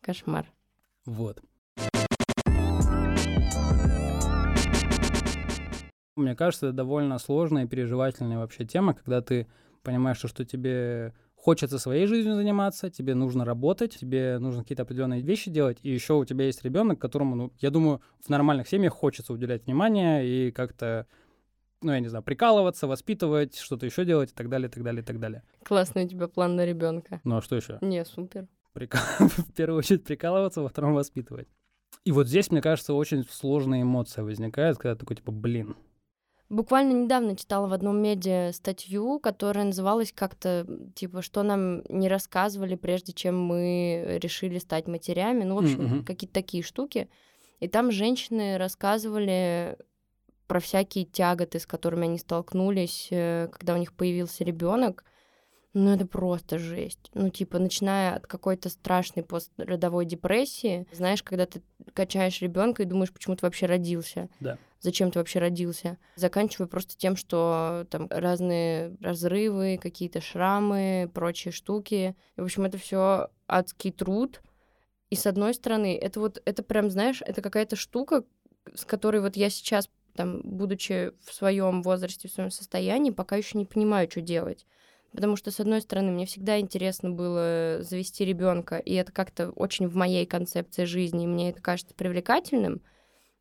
Кошмар. 0.01 0.47
Вот. 1.05 1.43
Мне 6.17 6.35
кажется, 6.35 6.69
это 6.69 6.77
довольно 6.77 7.19
сложная 7.19 7.65
и 7.65 7.69
переживательная 7.69 8.39
вообще 8.39 8.65
тема, 8.65 8.95
когда 8.95 9.21
ты 9.21 9.47
понимаешь, 9.83 10.17
что, 10.17 10.29
что 10.29 10.47
тебе 10.47 11.13
хочется 11.41 11.79
своей 11.79 12.07
жизнью 12.07 12.35
заниматься, 12.35 12.91
тебе 12.91 13.15
нужно 13.15 13.45
работать, 13.45 13.97
тебе 13.99 14.39
нужно 14.39 14.63
какие-то 14.63 14.83
определенные 14.83 15.23
вещи 15.23 15.51
делать, 15.51 15.79
и 15.83 15.91
еще 15.91 16.15
у 16.15 16.25
тебя 16.25 16.45
есть 16.45 16.63
ребенок, 16.63 17.01
которому, 17.01 17.35
ну, 17.35 17.53
я 17.61 17.71
думаю, 17.71 18.03
в 18.21 18.29
нормальных 18.29 18.69
семьях 18.69 18.93
хочется 18.93 19.33
уделять 19.33 19.65
внимание 19.65 20.27
и 20.27 20.51
как-то, 20.53 21.07
ну, 21.81 21.93
я 21.93 22.01
не 22.01 22.09
знаю, 22.09 22.23
прикалываться, 22.23 22.87
воспитывать, 22.87 23.57
что-то 23.57 23.87
еще 23.87 24.05
делать 24.05 24.33
и 24.33 24.35
так 24.35 24.51
далее, 24.51 24.69
и 24.69 24.71
так 24.71 24.83
далее, 24.85 25.03
и 25.03 25.05
так 25.05 25.19
далее. 25.19 25.43
Классный 25.65 26.05
у 26.05 26.09
тебя 26.09 26.29
план 26.29 26.57
на 26.57 26.67
ребенка. 26.67 27.21
Ну, 27.25 27.39
а 27.39 27.43
что 27.43 27.57
еще? 27.57 27.79
Не, 27.81 28.05
супер. 28.05 28.47
Прикал- 28.75 29.01
в 29.19 29.53
первую 29.55 29.79
очередь 29.79 30.05
прикалываться, 30.05 30.61
во 30.61 30.69
втором 30.69 30.95
воспитывать. 30.95 31.49
И 32.05 32.13
вот 32.13 32.29
здесь, 32.29 32.51
мне 32.51 32.61
кажется, 32.61 32.93
очень 32.93 33.25
сложная 33.29 33.83
эмоция 33.83 34.25
возникает, 34.25 34.77
когда 34.77 34.95
такой, 34.95 35.17
типа, 35.17 35.33
блин, 35.33 35.75
Буквально 36.51 37.05
недавно 37.05 37.37
читала 37.37 37.69
в 37.69 37.73
одном 37.73 38.03
медиа 38.03 38.51
статью, 38.53 39.21
которая 39.21 39.65
называлась 39.65 40.13
как-то, 40.13 40.67
типа, 40.97 41.23
что 41.23 41.45
нам 41.45 41.83
не 41.89 42.09
рассказывали, 42.09 42.75
прежде 42.75 43.13
чем 43.13 43.41
мы 43.41 44.19
решили 44.21 44.59
стать 44.59 44.89
матерями. 44.89 45.45
Ну, 45.45 45.55
в 45.55 45.59
общем, 45.61 45.85
Мгм. 45.85 46.05
какие-то 46.05 46.35
такие 46.35 46.65
штуки. 46.65 47.09
И 47.61 47.69
там 47.69 47.93
женщины 47.93 48.59
рассказывали 48.59 49.79
про 50.49 50.59
всякие 50.59 51.05
тяготы, 51.05 51.61
с 51.61 51.67
которыми 51.67 52.05
они 52.09 52.19
столкнулись, 52.19 53.07
э, 53.13 53.47
когда 53.53 53.75
у 53.75 53.77
них 53.77 53.93
появился 53.93 54.43
ребенок. 54.43 55.05
Ну, 55.73 55.95
это 55.95 56.05
просто 56.05 56.59
жесть. 56.59 57.11
Ну, 57.15 57.29
типа, 57.31 57.61
начиная 57.61 58.17
от 58.17 58.27
какой-то 58.27 58.69
страшной 58.69 59.25
постродовой 59.25 60.05
депрессии, 60.05 60.87
знаешь, 60.93 61.23
когда 61.23 61.47
ты 61.47 61.63
качаешь 61.95 62.41
ребенка 62.43 62.83
и 62.83 62.87
думаешь, 62.87 63.13
почему 63.13 63.37
ты 63.37 63.47
вообще 63.47 63.67
родился. 63.67 64.29
Да. 64.41 64.59
Зачем 64.81 65.13
ты 65.13 65.19
вообще 65.19 65.39
родился? 65.39 65.99
Заканчивая 66.17 66.67
просто 66.67 66.97
тем, 66.97 67.15
что 67.15 67.87
там 67.91 68.09
разные 68.11 68.97
разрывы, 69.01 69.79
какие-то 69.81 70.21
шрамы, 70.21 71.11
прочие 71.15 71.53
штуки. 71.53 72.17
И, 72.37 72.41
в 72.41 72.45
общем, 72.45 72.65
это 72.65 72.79
все 72.79 73.29
адский 73.47 73.93
труд. 73.93 74.41
И 75.11 75.17
с 75.17 75.27
одной 75.27 75.55
стороны, 75.55 75.97
это 75.97 76.19
вот, 76.19 76.43
это 76.45 76.63
прям, 76.63 76.91
знаешь, 76.91 77.23
это 77.25 77.43
какая-то 77.43 77.77
штука, 77.77 78.25
с 78.75 78.85
которой 78.85 79.21
вот 79.21 79.37
я 79.37 79.51
сейчас, 79.51 79.89
там, 80.15 80.41
будучи 80.43 81.13
в 81.25 81.33
своем 81.33 81.83
возрасте, 81.83 82.29
в 82.29 82.33
своем 82.33 82.51
состоянии, 82.51 83.11
пока 83.11 83.37
еще 83.37 83.59
не 83.59 83.67
понимаю, 83.67 84.11
что 84.11 84.21
делать. 84.21 84.67
Потому 85.13 85.37
что, 85.37 85.51
с 85.51 85.59
одной 85.61 85.81
стороны, 85.81 86.13
мне 86.13 86.25
всегда 86.27 86.61
интересно 86.61 87.11
было 87.11 87.79
завести 87.81 88.25
ребенка, 88.25 88.77
и 88.79 88.95
это 88.95 89.11
как-то 89.13 89.51
очень 89.51 89.89
в 89.89 89.97
моей 89.97 90.25
концепции 90.25 90.85
жизни, 90.85 91.25
и 91.25 91.27
мне 91.27 91.51
это 91.51 91.61
кажется 91.61 91.95
привлекательным. 91.95 92.81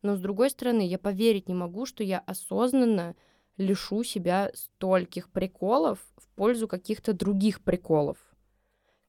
Но, 0.01 0.15
с 0.15 0.19
другой 0.19 0.49
стороны, 0.49 0.87
я 0.87 0.97
поверить 0.97 1.47
не 1.47 1.53
могу, 1.53 1.85
что 1.85 2.03
я 2.03 2.19
осознанно 2.19 3.15
лишу 3.57 4.03
себя 4.03 4.49
стольких 4.55 5.29
приколов 5.29 5.99
в 6.17 6.27
пользу 6.35 6.67
каких-то 6.67 7.13
других 7.13 7.61
приколов, 7.61 8.17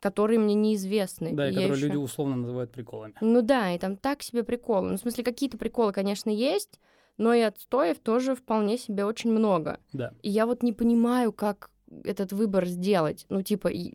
которые 0.00 0.38
мне 0.40 0.54
неизвестны. 0.54 1.32
Да, 1.34 1.48
и, 1.48 1.54
которые 1.54 1.72
ещё- 1.76 1.86
люди 1.86 1.96
условно 1.96 2.36
называют 2.36 2.72
приколами. 2.72 3.14
Ну 3.20 3.40
да, 3.42 3.72
и 3.72 3.78
там 3.78 3.96
так 3.96 4.22
себе 4.22 4.42
приколы. 4.42 4.90
Ну, 4.90 4.96
в 4.96 5.00
смысле, 5.00 5.24
какие-то 5.24 5.56
приколы, 5.56 5.92
конечно, 5.92 6.28
есть, 6.30 6.80
но 7.16 7.32
и 7.32 7.40
отстоев 7.40 8.00
тоже 8.00 8.34
вполне 8.34 8.76
себе 8.76 9.04
очень 9.04 9.30
много. 9.30 9.78
Да. 9.92 10.12
И 10.22 10.28
я 10.30 10.44
вот 10.46 10.62
не 10.62 10.72
понимаю, 10.72 11.32
как 11.32 11.70
этот 12.04 12.32
выбор 12.32 12.66
сделать. 12.66 13.26
Ну, 13.28 13.42
типа, 13.42 13.68
и 13.68 13.94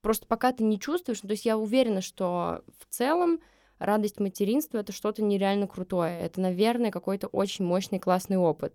просто 0.00 0.26
пока 0.26 0.52
ты 0.52 0.64
не 0.64 0.78
чувствуешь, 0.78 1.22
ну, 1.22 1.28
то 1.28 1.32
есть 1.32 1.44
я 1.46 1.56
уверена, 1.58 2.00
что 2.00 2.62
в 2.78 2.86
целом 2.94 3.40
радость 3.78 4.20
материнства— 4.20 4.78
это 4.78 4.92
что-то 4.92 5.22
нереально 5.22 5.66
крутое. 5.66 6.18
Это, 6.20 6.40
наверное, 6.40 6.90
какой-то 6.90 7.26
очень 7.28 7.64
мощный, 7.64 7.98
классный 7.98 8.36
опыт. 8.36 8.74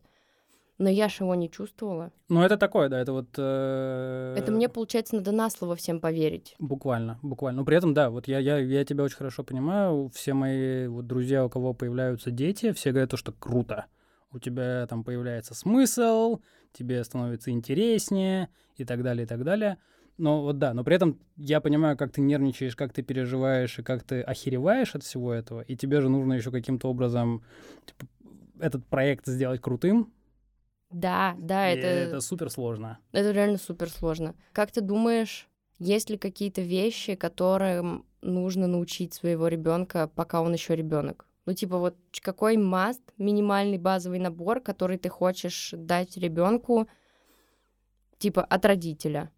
Но 0.78 0.90
я 0.90 1.10
ж 1.10 1.20
его 1.20 1.36
не 1.36 1.50
чувствовала. 1.52 2.14
Ну, 2.30 2.42
это 2.42 2.56
такое, 2.56 2.88
да, 2.88 3.02
это 3.02 3.12
вот... 3.12 3.28
э, 3.38 4.36
Это 4.38 4.50
мне, 4.54 4.70
получается, 4.70 5.16
надо 5.18 5.34
на 5.34 5.50
слово 5.50 5.76
всем 5.76 6.00
поверить. 6.00 6.56
Буквально, 6.58 7.20
буквально. 7.22 7.62
Но 7.62 7.66
при 7.66 7.76
этом, 7.76 7.94
да, 7.94 8.10
вот 8.10 8.30
я, 8.30 8.40
я, 8.40 8.60
я 8.60 8.86
тебя 8.86 9.04
очень 9.04 9.18
хорошо 9.18 9.44
понимаю. 9.44 10.10
Все 10.16 10.34
мои 10.34 10.88
вот 10.88 11.06
друзья, 11.06 11.46
у 11.46 11.50
кого 11.50 11.74
появляются 11.74 12.32
дети, 12.32 12.72
все 12.72 12.92
говорят 12.92 13.10
то, 13.10 13.18
что 13.18 13.34
круто. 13.34 13.88
У 14.32 14.40
тебя 14.40 14.88
там 14.88 15.04
появляется 15.04 15.54
смысл, 15.54 16.40
тебе 16.74 17.04
становится 17.04 17.52
интереснее 17.52 18.50
и 18.76 18.86
так 18.86 19.04
далее, 19.04 19.26
и 19.26 19.28
так 19.28 19.44
далее. 19.44 19.78
Но 20.18 20.42
вот 20.42 20.60
да, 20.60 20.74
но 20.74 20.84
при 20.84 20.96
этом 20.96 21.18
я 21.38 21.62
понимаю, 21.62 21.98
как 21.98 22.12
ты 22.12 22.20
нервничаешь, 22.20 22.76
как 22.76 22.92
ты 22.92 23.02
переживаешь 23.02 23.80
и 23.80 23.84
как 23.84 24.04
ты 24.04 24.22
охереваешь 24.22 24.94
от 24.94 25.04
всего 25.04 25.34
этого. 25.34 25.62
И 25.62 25.78
тебе 25.78 26.02
же 26.02 26.10
нужно 26.10 26.34
еще 26.34 26.52
каким-то 26.52 26.90
образом 26.90 27.44
типа, 27.86 28.12
этот 28.60 28.86
проект 28.86 29.28
сделать 29.28 29.62
крутым. 29.62 30.12
Да, 30.92 31.36
да, 31.40 31.72
и 31.72 31.78
это... 31.78 31.88
это 31.88 32.22
супер 32.22 32.50
сложно. 32.50 33.00
Это 33.12 33.32
реально 33.32 33.58
супер 33.58 33.90
сложно. 33.90 34.36
Как 34.52 34.72
ты 34.72 34.82
думаешь, 34.82 35.48
есть 35.78 36.10
ли 36.10 36.18
какие-то 36.18 36.62
вещи, 36.62 37.16
которым 37.16 38.06
нужно 38.22 38.68
научить 38.68 39.14
своего 39.14 39.48
ребенка, 39.48 40.12
пока 40.14 40.42
он 40.42 40.52
еще 40.52 40.76
ребенок? 40.76 41.26
Ну, 41.50 41.56
типа, 41.56 41.80
вот 41.80 41.96
какой 42.22 42.58
маст, 42.58 43.02
минимальный 43.18 43.80
базовый 43.80 44.20
набор, 44.20 44.62
который 44.62 45.00
ты 45.00 45.10
хочешь 45.10 45.74
дать 45.76 46.16
ребенку, 46.16 46.88
типа, 48.20 48.44
от 48.44 48.66
родителя? 48.66 49.32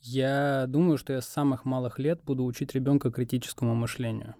Я 0.00 0.64
думаю, 0.66 0.98
что 0.98 1.12
я 1.12 1.20
с 1.20 1.28
самых 1.28 1.64
малых 1.64 2.00
лет 2.00 2.20
буду 2.24 2.44
учить 2.44 2.74
ребенка 2.74 3.12
критическому 3.12 3.76
мышлению. 3.76 4.34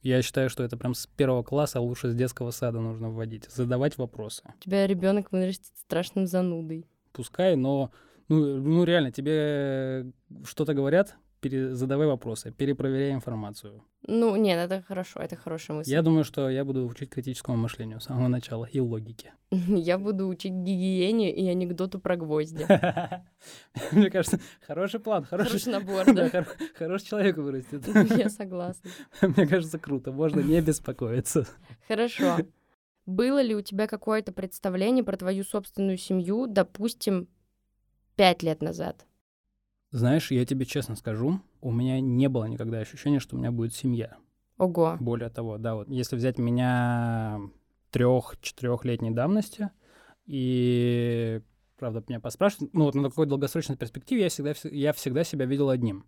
Я 0.00 0.22
считаю, 0.22 0.48
что 0.48 0.62
это 0.62 0.78
прям 0.78 0.94
с 0.94 1.06
первого 1.06 1.42
класса, 1.42 1.80
а 1.80 1.82
лучше 1.82 2.08
с 2.10 2.14
детского 2.14 2.50
сада 2.50 2.80
нужно 2.80 3.10
вводить. 3.10 3.50
Задавать 3.50 3.98
вопросы. 3.98 4.54
У 4.56 4.64
тебя 4.64 4.86
ребенок 4.86 5.30
вырастет 5.32 5.76
страшным 5.76 6.26
занудой. 6.26 6.86
Пускай, 7.12 7.56
но 7.56 7.90
ну, 8.28 8.56
ну 8.56 8.84
реально, 8.84 9.12
тебе 9.12 10.10
что-то 10.44 10.72
говорят, 10.72 11.18
пере- 11.40 11.74
задавай 11.74 12.06
вопросы, 12.06 12.50
перепроверяй 12.52 13.12
информацию. 13.12 13.82
Ну, 14.06 14.36
нет, 14.36 14.58
это 14.58 14.82
хорошо, 14.82 15.20
это 15.20 15.36
хорошая 15.36 15.76
мысль. 15.78 15.90
Я 15.90 16.02
думаю, 16.02 16.24
что 16.24 16.48
я 16.48 16.64
буду 16.64 16.86
учить 16.86 17.10
критическому 17.10 17.56
мышлению 17.56 18.00
с 18.00 18.04
самого 18.04 18.28
начала 18.28 18.64
и 18.64 18.80
логике. 18.80 19.34
Я 19.50 19.98
буду 19.98 20.28
учить 20.28 20.52
гигиене 20.52 21.32
и 21.34 21.48
анекдоту 21.48 21.98
про 22.00 22.16
гвозди. 22.16 22.66
Мне 23.92 24.10
кажется, 24.10 24.38
хороший 24.66 25.00
план, 25.00 25.24
хороший, 25.24 25.70
набор, 25.72 26.06
да, 26.06 26.12
да? 26.12 26.28
хоро- 26.28 26.56
хороший 26.74 27.06
человек 27.06 27.36
вырастет. 27.36 27.86
Я 28.16 28.30
согласна. 28.30 28.90
Мне 29.22 29.46
кажется, 29.46 29.78
круто, 29.78 30.12
можно 30.12 30.40
не 30.40 30.60
беспокоиться. 30.60 31.46
Хорошо. 31.88 32.38
Было 33.06 33.42
ли 33.42 33.54
у 33.56 33.60
тебя 33.62 33.86
какое-то 33.86 34.30
представление 34.32 35.02
про 35.02 35.16
твою 35.16 35.42
собственную 35.42 35.96
семью, 35.98 36.46
допустим, 36.46 37.28
пять 38.14 38.42
лет 38.42 38.62
назад? 38.62 39.04
Знаешь, 39.90 40.30
я 40.30 40.44
тебе 40.46 40.64
честно 40.66 40.94
скажу, 40.94 41.40
у 41.60 41.72
меня 41.72 42.00
не 42.00 42.28
было 42.28 42.44
никогда 42.44 42.78
ощущения, 42.78 43.18
что 43.18 43.36
у 43.36 43.38
меня 43.38 43.50
будет 43.50 43.74
семья. 43.74 44.16
Ого. 44.56 44.96
Более 45.00 45.30
того, 45.30 45.58
да, 45.58 45.74
вот 45.74 45.88
если 45.88 46.16
взять 46.16 46.38
меня 46.38 47.40
трех-четырехлетней 47.90 49.10
давности, 49.10 49.70
и, 50.26 51.40
правда, 51.76 52.04
меня 52.08 52.20
поспрашивают, 52.20 52.72
ну 52.72 52.84
вот 52.84 52.94
на 52.94 53.08
такой 53.08 53.26
долгосрочной 53.26 53.76
перспективе 53.76 54.22
я 54.22 54.28
всегда, 54.28 54.52
вс- 54.52 54.72
я 54.72 54.92
всегда 54.92 55.24
себя 55.24 55.46
видел 55.46 55.70
одним. 55.70 56.06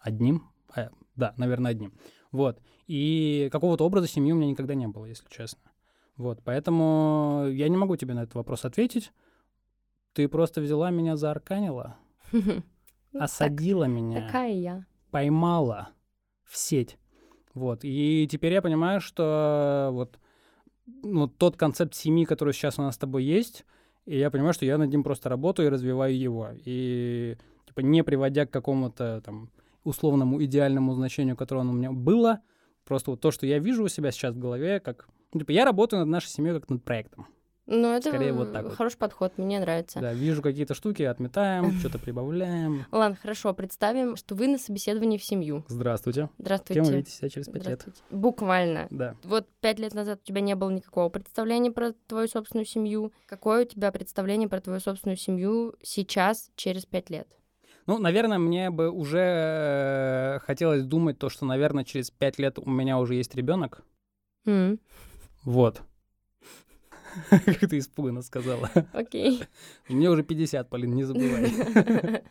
Одним? 0.00 0.44
А, 0.74 0.90
да, 1.14 1.34
наверное, 1.36 1.72
одним. 1.72 1.92
Вот. 2.32 2.62
И 2.86 3.48
какого-то 3.52 3.84
образа 3.84 4.06
семьи 4.08 4.32
у 4.32 4.36
меня 4.36 4.50
никогда 4.50 4.74
не 4.74 4.86
было, 4.86 5.04
если 5.04 5.26
честно. 5.28 5.60
Вот, 6.16 6.40
поэтому 6.42 7.46
я 7.50 7.68
не 7.68 7.76
могу 7.76 7.96
тебе 7.96 8.14
на 8.14 8.22
этот 8.22 8.34
вопрос 8.34 8.64
ответить. 8.64 9.12
Ты 10.14 10.26
просто 10.28 10.60
взяла 10.60 10.90
меня, 10.90 11.16
заарканила, 11.16 11.96
Ну, 13.12 13.22
осадила 13.22 13.86
так- 13.86 13.94
меня 13.94 14.26
Такая 14.26 14.52
я. 14.52 14.86
поймала 15.10 15.90
в 16.44 16.56
сеть. 16.56 16.98
Вот. 17.54 17.80
И 17.82 18.28
теперь 18.30 18.52
я 18.52 18.62
понимаю, 18.62 19.00
что 19.00 19.90
вот 19.92 20.18
ну, 21.02 21.26
тот 21.26 21.56
концепт 21.56 21.94
семьи, 21.94 22.24
который 22.24 22.54
сейчас 22.54 22.78
у 22.78 22.82
нас 22.82 22.94
с 22.94 22.98
тобой 22.98 23.24
есть, 23.24 23.64
и 24.06 24.18
я 24.18 24.30
понимаю, 24.30 24.54
что 24.54 24.64
я 24.64 24.78
над 24.78 24.90
ним 24.90 25.02
просто 25.02 25.28
работаю 25.28 25.68
и 25.68 25.70
развиваю 25.70 26.16
его. 26.16 26.50
И 26.64 27.36
типа 27.66 27.80
не 27.80 28.02
приводя 28.02 28.46
к 28.46 28.50
какому-то 28.50 29.20
там 29.24 29.50
условному 29.84 30.42
идеальному 30.44 30.94
значению, 30.94 31.36
которое 31.36 31.60
оно 31.60 31.72
у 31.72 31.74
меня 31.74 31.92
было, 31.92 32.40
просто 32.84 33.10
вот 33.10 33.20
то, 33.20 33.30
что 33.30 33.46
я 33.46 33.58
вижу 33.58 33.84
у 33.84 33.88
себя 33.88 34.10
сейчас 34.10 34.34
в 34.34 34.38
голове, 34.38 34.80
как... 34.80 35.08
ну, 35.32 35.40
типа 35.40 35.52
я 35.52 35.64
работаю 35.64 36.00
над 36.00 36.08
нашей 36.08 36.28
семьей 36.28 36.54
как 36.54 36.68
над 36.70 36.84
проектом. 36.84 37.26
Ну, 37.70 37.88
это 37.92 38.08
Скорее 38.08 38.32
вот 38.32 38.50
так 38.54 38.64
вот. 38.64 38.76
хороший 38.76 38.96
подход, 38.96 39.36
мне 39.36 39.60
нравится. 39.60 40.00
Да, 40.00 40.14
вижу 40.14 40.40
какие-то 40.40 40.72
штуки, 40.72 41.02
отметаем, 41.02 41.70
что-то 41.80 41.98
прибавляем. 41.98 42.86
Ладно, 42.90 43.14
хорошо, 43.20 43.52
представим, 43.52 44.16
что 44.16 44.34
вы 44.34 44.48
на 44.48 44.56
собеседовании 44.56 45.18
в 45.18 45.22
семью. 45.24 45.64
Здравствуйте. 45.68 46.30
Здравствуйте. 46.38 46.82
Кем 46.82 46.90
видите 46.90 47.12
себя 47.12 47.28
через 47.28 47.46
пять 47.46 47.66
лет? 47.66 47.84
Буквально. 48.10 48.86
Да. 48.88 49.16
Вот 49.22 49.46
пять 49.60 49.78
лет 49.78 49.92
назад 49.92 50.20
у 50.22 50.26
тебя 50.26 50.40
не 50.40 50.54
было 50.54 50.70
никакого 50.70 51.10
представления 51.10 51.70
про 51.70 51.92
твою 52.06 52.26
собственную 52.26 52.64
семью. 52.64 53.12
Какое 53.26 53.66
у 53.66 53.68
тебя 53.68 53.92
представление 53.92 54.48
про 54.48 54.62
твою 54.62 54.80
собственную 54.80 55.18
семью 55.18 55.74
сейчас, 55.82 56.50
через 56.56 56.86
пять 56.86 57.10
лет? 57.10 57.28
Ну, 57.86 57.98
наверное, 57.98 58.38
мне 58.38 58.70
бы 58.70 58.90
уже 58.90 59.18
э, 59.20 60.38
хотелось 60.40 60.84
думать 60.84 61.18
то, 61.18 61.28
что, 61.28 61.44
наверное, 61.44 61.84
через 61.84 62.10
пять 62.10 62.38
лет 62.38 62.58
у 62.58 62.68
меня 62.70 62.98
уже 62.98 63.14
есть 63.14 63.34
ребенок. 63.34 63.82
М, 64.46 64.78
Вот. 65.44 65.82
Как 67.30 67.58
ты 67.70 67.78
испуганно 67.78 68.22
сказала. 68.22 68.70
Окей. 68.92 69.42
Мне 69.88 70.10
уже 70.10 70.22
50, 70.22 70.68
Полин, 70.68 70.94
не 70.94 71.04
забывай. 71.04 71.52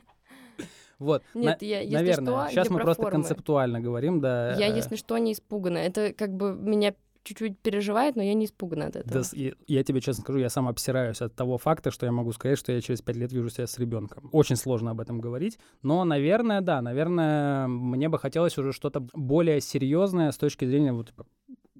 Вот. 1.00 1.22
Нет, 1.36 1.62
на- 1.62 1.66
я, 1.66 1.82
если 1.82 1.94
Наверное. 1.96 2.46
что, 2.46 2.52
Сейчас 2.52 2.66
я 2.68 2.72
мы 2.72 2.78
про 2.80 2.86
просто 2.86 3.04
формы. 3.04 3.22
концептуально 3.22 3.80
говорим, 3.82 4.20
да. 4.20 4.56
Я, 4.56 4.68
э, 4.68 4.76
если 4.76 4.96
что, 4.96 5.16
не 5.20 5.34
испугана. 5.34 5.78
Это 5.78 6.12
как 6.12 6.36
бы 6.36 6.56
меня 6.56 6.96
чуть-чуть 7.22 7.60
переживает, 7.60 8.16
но 8.16 8.24
я 8.24 8.34
не 8.34 8.46
испугана 8.46 8.88
от 8.88 8.96
этого. 8.96 9.22
да 9.22 9.28
и- 9.34 9.54
я 9.68 9.84
тебе 9.84 10.02
честно 10.02 10.24
скажу, 10.24 10.40
я 10.40 10.50
сам 10.50 10.68
обсираюсь 10.68 11.22
от 11.22 11.36
того 11.36 11.58
факта, 11.60 11.92
что 11.92 12.06
я 12.08 12.12
могу 12.12 12.32
сказать, 12.32 12.58
что 12.58 12.72
я 12.72 12.82
через 12.82 13.02
пять 13.04 13.18
лет 13.18 13.32
вижу 13.32 13.50
себя 13.50 13.68
с 13.68 13.78
ребенком. 13.78 14.30
Очень 14.32 14.56
сложно 14.56 14.90
об 14.92 15.00
этом 15.02 15.20
говорить, 15.22 15.60
но, 15.84 16.04
наверное, 16.04 16.62
да, 16.62 16.82
наверное, 16.82 17.68
мне 17.68 18.10
бы 18.10 18.18
хотелось 18.18 18.58
уже 18.58 18.72
что-то 18.72 19.02
более 19.14 19.62
серьезное 19.62 20.32
с 20.32 20.38
точки 20.38 20.66
зрения 20.66 20.94
вот 20.94 21.08
типа, 21.10 21.28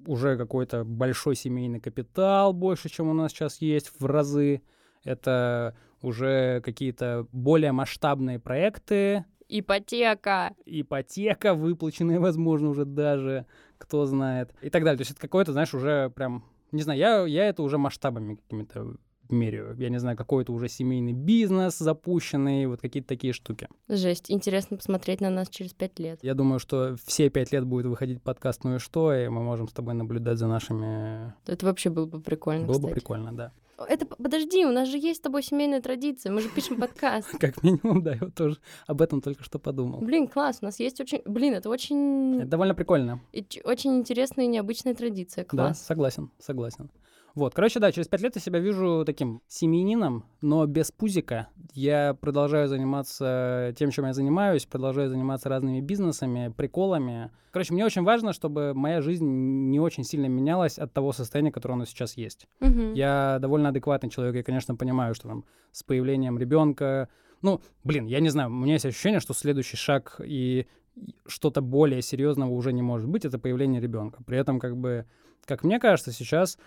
уже 0.08 0.38
какой-то 0.38 0.84
большой 0.84 1.36
семейный 1.36 1.80
капитал 1.80 2.54
больше, 2.54 2.88
чем 2.88 3.08
у 3.08 3.12
нас 3.12 3.30
сейчас 3.30 3.60
есть 3.60 3.92
в 4.00 4.06
разы. 4.06 4.62
Это 5.04 5.76
уже 6.00 6.62
какие-то 6.62 7.28
более 7.30 7.72
масштабные 7.72 8.38
проекты, 8.38 9.26
Ипотека. 9.50 10.54
ипотека 10.66 11.54
выплаченная, 11.54 12.20
возможно, 12.20 12.68
уже 12.68 12.84
даже, 12.84 13.46
кто 13.78 14.04
знает, 14.04 14.54
и 14.60 14.68
так 14.70 14.82
далее. 14.82 14.98
То 14.98 15.02
есть 15.02 15.12
это 15.12 15.20
какое-то, 15.20 15.52
знаешь, 15.52 15.72
уже 15.72 16.10
прям, 16.10 16.44
не 16.70 16.82
знаю, 16.82 16.98
я, 16.98 17.26
я 17.26 17.48
это 17.48 17.62
уже 17.62 17.78
масштабами 17.78 18.34
какими-то 18.36 18.96
меряю. 19.30 19.74
Я 19.78 19.88
не 19.88 19.98
знаю, 19.98 20.16
какой 20.16 20.42
это 20.42 20.52
уже 20.52 20.68
семейный 20.68 21.12
бизнес 21.12 21.78
запущенный, 21.78 22.66
вот 22.66 22.80
какие-то 22.80 23.08
такие 23.08 23.32
штуки. 23.32 23.68
Жесть. 23.88 24.30
Интересно 24.30 24.76
посмотреть 24.76 25.20
на 25.20 25.30
нас 25.30 25.48
через 25.48 25.72
пять 25.74 25.98
лет. 25.98 26.18
Я 26.22 26.34
думаю, 26.34 26.58
что 26.58 26.96
все 27.06 27.28
пять 27.30 27.52
лет 27.52 27.64
будет 27.64 27.86
выходить 27.86 28.22
подкаст 28.22 28.64
«Ну 28.64 28.76
и 28.76 28.78
что?», 28.78 29.12
и 29.14 29.28
мы 29.28 29.42
можем 29.42 29.68
с 29.68 29.72
тобой 29.72 29.94
наблюдать 29.94 30.38
за 30.38 30.46
нашими... 30.46 31.34
Это 31.46 31.66
вообще 31.66 31.90
было 31.90 32.06
бы 32.06 32.20
прикольно, 32.20 32.66
Было 32.66 32.74
бы 32.74 32.88
кстати. 32.88 32.94
прикольно, 32.94 33.32
да. 33.32 33.52
Это, 33.86 34.06
подожди, 34.06 34.66
у 34.66 34.72
нас 34.72 34.88
же 34.88 34.98
есть 34.98 35.20
с 35.20 35.22
тобой 35.22 35.40
семейная 35.44 35.80
традиция, 35.80 36.32
мы 36.32 36.40
же 36.40 36.48
пишем 36.48 36.80
подкаст. 36.80 37.28
Как 37.38 37.62
минимум, 37.62 38.02
да, 38.02 38.14
я 38.14 38.18
вот 38.22 38.34
тоже 38.34 38.58
об 38.88 39.00
этом 39.00 39.20
только 39.20 39.44
что 39.44 39.60
подумал. 39.60 40.00
Блин, 40.00 40.26
класс, 40.26 40.58
у 40.62 40.64
нас 40.64 40.80
есть 40.80 41.00
очень... 41.00 41.22
Блин, 41.24 41.54
это 41.54 41.68
очень... 41.68 42.38
Это 42.40 42.46
довольно 42.48 42.74
прикольно. 42.74 43.20
Очень 43.64 43.98
интересная 43.98 44.46
и 44.46 44.48
необычная 44.48 44.94
традиция, 44.94 45.44
Да, 45.44 45.48
класс. 45.48 45.80
согласен, 45.86 46.30
согласен. 46.40 46.90
Вот, 47.38 47.54
короче, 47.54 47.78
да, 47.78 47.92
через 47.92 48.08
пять 48.08 48.20
лет 48.20 48.34
я 48.34 48.40
себя 48.40 48.58
вижу 48.58 49.04
таким 49.06 49.42
семьянином, 49.46 50.24
но 50.40 50.66
без 50.66 50.90
пузика. 50.90 51.46
Я 51.72 52.14
продолжаю 52.20 52.66
заниматься 52.66 53.72
тем, 53.78 53.92
чем 53.92 54.06
я 54.06 54.12
занимаюсь, 54.12 54.66
продолжаю 54.66 55.08
заниматься 55.08 55.48
разными 55.48 55.80
бизнесами, 55.80 56.52
приколами. 56.56 57.30
Короче, 57.52 57.74
мне 57.74 57.84
очень 57.84 58.02
важно, 58.02 58.32
чтобы 58.32 58.74
моя 58.74 59.00
жизнь 59.02 59.24
не 59.24 59.78
очень 59.78 60.02
сильно 60.02 60.26
менялась 60.26 60.80
от 60.80 60.92
того 60.92 61.12
состояния, 61.12 61.52
которое 61.52 61.74
нас 61.76 61.90
сейчас 61.90 62.16
есть. 62.16 62.48
Мгм. 62.58 62.94
Я 62.94 63.38
довольно 63.40 63.68
адекватный 63.68 64.10
человек, 64.10 64.34
я, 64.34 64.42
конечно, 64.42 64.74
понимаю, 64.74 65.14
что 65.14 65.28
там 65.28 65.44
с 65.70 65.84
появлением 65.84 66.40
ребенка, 66.40 67.08
ну, 67.40 67.60
блин, 67.84 68.06
я 68.06 68.18
не 68.18 68.30
знаю, 68.30 68.50
у 68.50 68.54
меня 68.54 68.72
есть 68.72 68.86
ощущение, 68.86 69.20
что 69.20 69.32
следующий 69.32 69.76
шаг 69.76 70.20
и 70.24 70.66
и 70.98 71.14
что-то 71.28 71.60
более 71.60 72.02
серьезного 72.02 72.50
уже 72.50 72.72
не 72.72 72.82
может 72.82 73.08
быть, 73.08 73.24
это 73.24 73.38
появление 73.38 73.80
ребенка. 73.80 74.22
При 74.24 74.36
этом, 74.36 74.58
как 74.58 74.76
бы, 74.76 75.06
как 75.44 75.62
мне 75.62 75.78
кажется, 75.78 76.12
сейчас 76.12 76.58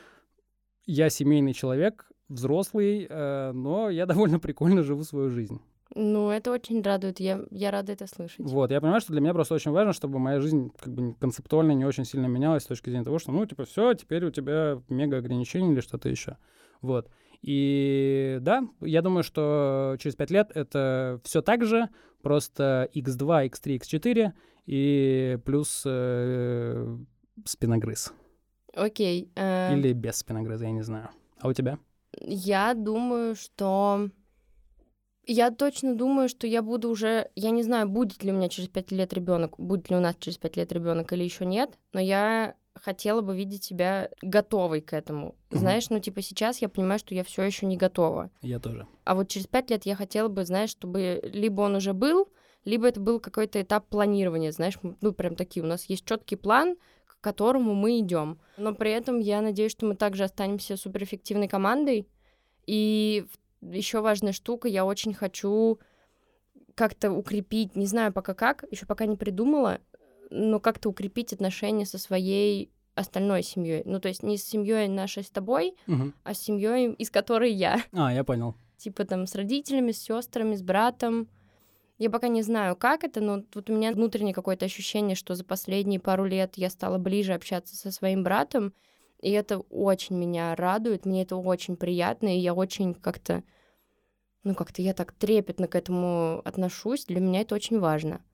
я 0.85 1.09
семейный 1.09 1.53
человек, 1.53 2.11
взрослый, 2.29 3.07
э, 3.09 3.51
но 3.53 3.89
я 3.89 4.05
довольно 4.07 4.39
прикольно 4.39 4.83
живу 4.83 5.03
свою 5.03 5.29
жизнь. 5.29 5.61
Ну, 5.93 6.29
это 6.29 6.51
очень 6.51 6.81
радует. 6.81 7.19
Я, 7.19 7.41
я 7.51 7.69
рада 7.69 7.91
это 7.91 8.07
слышать. 8.07 8.39
Вот, 8.39 8.71
я 8.71 8.79
понимаю, 8.79 9.01
что 9.01 9.11
для 9.11 9.19
меня 9.19 9.33
просто 9.33 9.55
очень 9.55 9.71
важно, 9.71 9.91
чтобы 9.91 10.19
моя 10.19 10.39
жизнь 10.39 10.71
как 10.79 10.93
бы 10.93 11.13
концептуально 11.15 11.73
не 11.73 11.85
очень 11.85 12.05
сильно 12.05 12.27
менялась 12.27 12.63
с 12.63 12.67
точки 12.67 12.89
зрения 12.89 13.03
того, 13.03 13.19
что, 13.19 13.33
ну, 13.33 13.45
типа, 13.45 13.65
все, 13.65 13.93
теперь 13.93 14.23
у 14.23 14.31
тебя 14.31 14.81
мега 14.87 15.17
ограничения 15.17 15.73
или 15.73 15.81
что-то 15.81 16.07
еще. 16.07 16.37
Вот. 16.81 17.09
И 17.41 18.37
да, 18.41 18.63
я 18.79 19.01
думаю, 19.01 19.23
что 19.23 19.97
через 19.99 20.15
5 20.15 20.31
лет 20.31 20.51
это 20.53 21.19
все 21.23 21.41
так 21.41 21.65
же, 21.65 21.89
просто 22.21 22.89
x2, 22.93 23.49
x3, 23.49 23.79
x4 23.79 24.31
и 24.67 25.39
плюс 25.43 25.83
э, 25.85 26.97
спиногрыз. 27.45 28.13
Окей. 28.73 29.31
э, 29.35 29.73
Или 29.73 29.93
без 29.93 30.17
спиногрыза, 30.17 30.65
я 30.65 30.71
не 30.71 30.81
знаю. 30.81 31.09
А 31.39 31.47
у 31.47 31.53
тебя? 31.53 31.79
Я 32.19 32.73
думаю, 32.73 33.35
что... 33.35 34.09
Я 35.27 35.51
точно 35.51 35.95
думаю, 35.95 36.29
что 36.29 36.47
я 36.47 36.61
буду 36.61 36.89
уже... 36.89 37.29
Я 37.35 37.51
не 37.51 37.63
знаю, 37.63 37.87
будет 37.87 38.23
ли 38.23 38.31
у 38.31 38.35
меня 38.35 38.49
через 38.49 38.69
пять 38.69 38.91
лет 38.91 39.13
ребенок, 39.13 39.55
будет 39.57 39.89
ли 39.89 39.95
у 39.95 39.99
нас 39.99 40.15
через 40.19 40.37
пять 40.37 40.57
лет 40.57 40.71
ребенок 40.71 41.13
или 41.13 41.23
еще 41.23 41.45
нет, 41.45 41.77
но 41.93 41.99
я 41.99 42.55
хотела 42.75 43.21
бы 43.21 43.35
видеть 43.35 43.63
себя 43.63 44.09
готовой 44.21 44.81
к 44.81 44.93
этому. 44.93 45.35
Мгм. 45.49 45.59
Знаешь, 45.59 45.89
ну 45.89 45.99
типа 45.99 46.21
сейчас 46.21 46.59
я 46.59 46.69
понимаю, 46.69 46.99
что 46.99 47.13
я 47.13 47.23
все 47.23 47.43
еще 47.43 47.65
не 47.65 47.77
готова. 47.77 48.31
Я 48.41 48.59
тоже. 48.59 48.87
А 49.03 49.15
вот 49.15 49.27
через 49.27 49.47
пять 49.47 49.69
лет 49.69 49.85
я 49.85 49.95
хотела 49.95 50.27
бы, 50.27 50.45
знаешь, 50.45 50.69
чтобы 50.69 51.19
либо 51.23 51.61
он 51.61 51.75
уже 51.75 51.93
был, 51.93 52.29
либо 52.65 52.87
это 52.87 52.99
был 52.99 53.19
какой-то 53.19 53.61
этап 53.61 53.87
планирования, 53.87 54.51
знаешь, 54.51 54.77
ну 55.01 55.11
прям 55.13 55.35
такие. 55.35 55.63
У 55.63 55.67
нас 55.67 55.85
есть 55.85 56.05
четкий 56.05 56.35
план, 56.35 56.75
к 57.21 57.23
которому 57.23 57.75
мы 57.75 57.99
идем. 57.99 58.39
Но 58.57 58.73
при 58.73 58.91
этом 58.91 59.19
я 59.19 59.41
надеюсь, 59.41 59.71
что 59.71 59.85
мы 59.85 59.95
также 59.95 60.23
останемся 60.23 60.75
суперэффективной 60.75 61.47
командой. 61.47 62.07
И 62.65 63.25
еще 63.61 64.01
важная 64.01 64.33
штука, 64.33 64.67
я 64.67 64.85
очень 64.85 65.13
хочу 65.13 65.79
как-то 66.75 67.11
укрепить, 67.11 67.75
не 67.75 67.85
знаю 67.85 68.11
пока 68.11 68.33
как, 68.33 68.65
еще 68.71 68.85
пока 68.87 69.05
не 69.05 69.17
придумала, 69.17 69.79
но 70.31 70.59
как-то 70.59 70.89
укрепить 70.89 71.31
отношения 71.33 71.85
со 71.85 71.97
своей 71.99 72.71
остальной 72.95 73.43
семьей. 73.43 73.83
Ну, 73.85 73.99
то 73.99 74.07
есть 74.07 74.23
не 74.23 74.37
с 74.37 74.43
семьей 74.43 74.87
нашей 74.87 75.23
с 75.23 75.29
тобой, 75.29 75.75
Мгм. 75.85 76.13
а 76.23 76.33
с 76.33 76.39
семьей, 76.39 76.91
из 76.93 77.11
которой 77.11 77.51
я 77.51 77.81
А, 77.93 78.11
я 78.13 78.23
понял. 78.23 78.55
типа 78.77 79.05
там 79.05 79.27
с 79.27 79.35
родителями, 79.35 79.91
с 79.91 80.01
сестрами, 80.01 80.55
с 80.55 80.61
братом. 80.63 81.27
Я 82.01 82.09
пока 82.09 82.29
не 82.29 82.41
знаю, 82.41 82.75
как 82.75 83.03
это, 83.03 83.21
но 83.21 83.43
вот 83.53 83.69
у 83.69 83.75
меня 83.75 83.91
внутреннее 83.91 84.33
какое-то 84.33 84.65
ощущение, 84.65 85.15
что 85.15 85.35
за 85.35 85.45
последние 85.45 85.99
пару 85.99 86.25
лет 86.25 86.53
я 86.55 86.71
стала 86.71 86.97
ближе 86.97 87.35
общаться 87.35 87.75
со 87.75 87.91
своим 87.91 88.23
братом, 88.23 88.73
и 89.21 89.29
это 89.29 89.59
очень 89.59 90.17
меня 90.17 90.55
радует, 90.55 91.05
мне 91.05 91.21
это 91.21 91.35
очень 91.35 91.75
приятно, 91.75 92.35
и 92.35 92.39
я 92.39 92.55
очень 92.55 92.95
как-то, 92.95 93.43
ну 94.43 94.55
как-то 94.55 94.81
я 94.81 94.95
так 94.95 95.11
трепетно 95.11 95.67
к 95.67 95.75
этому 95.75 96.41
отношусь, 96.43 97.05
для 97.05 97.19
меня 97.19 97.41
это 97.41 97.53
очень 97.53 97.79
важно. 97.79 98.25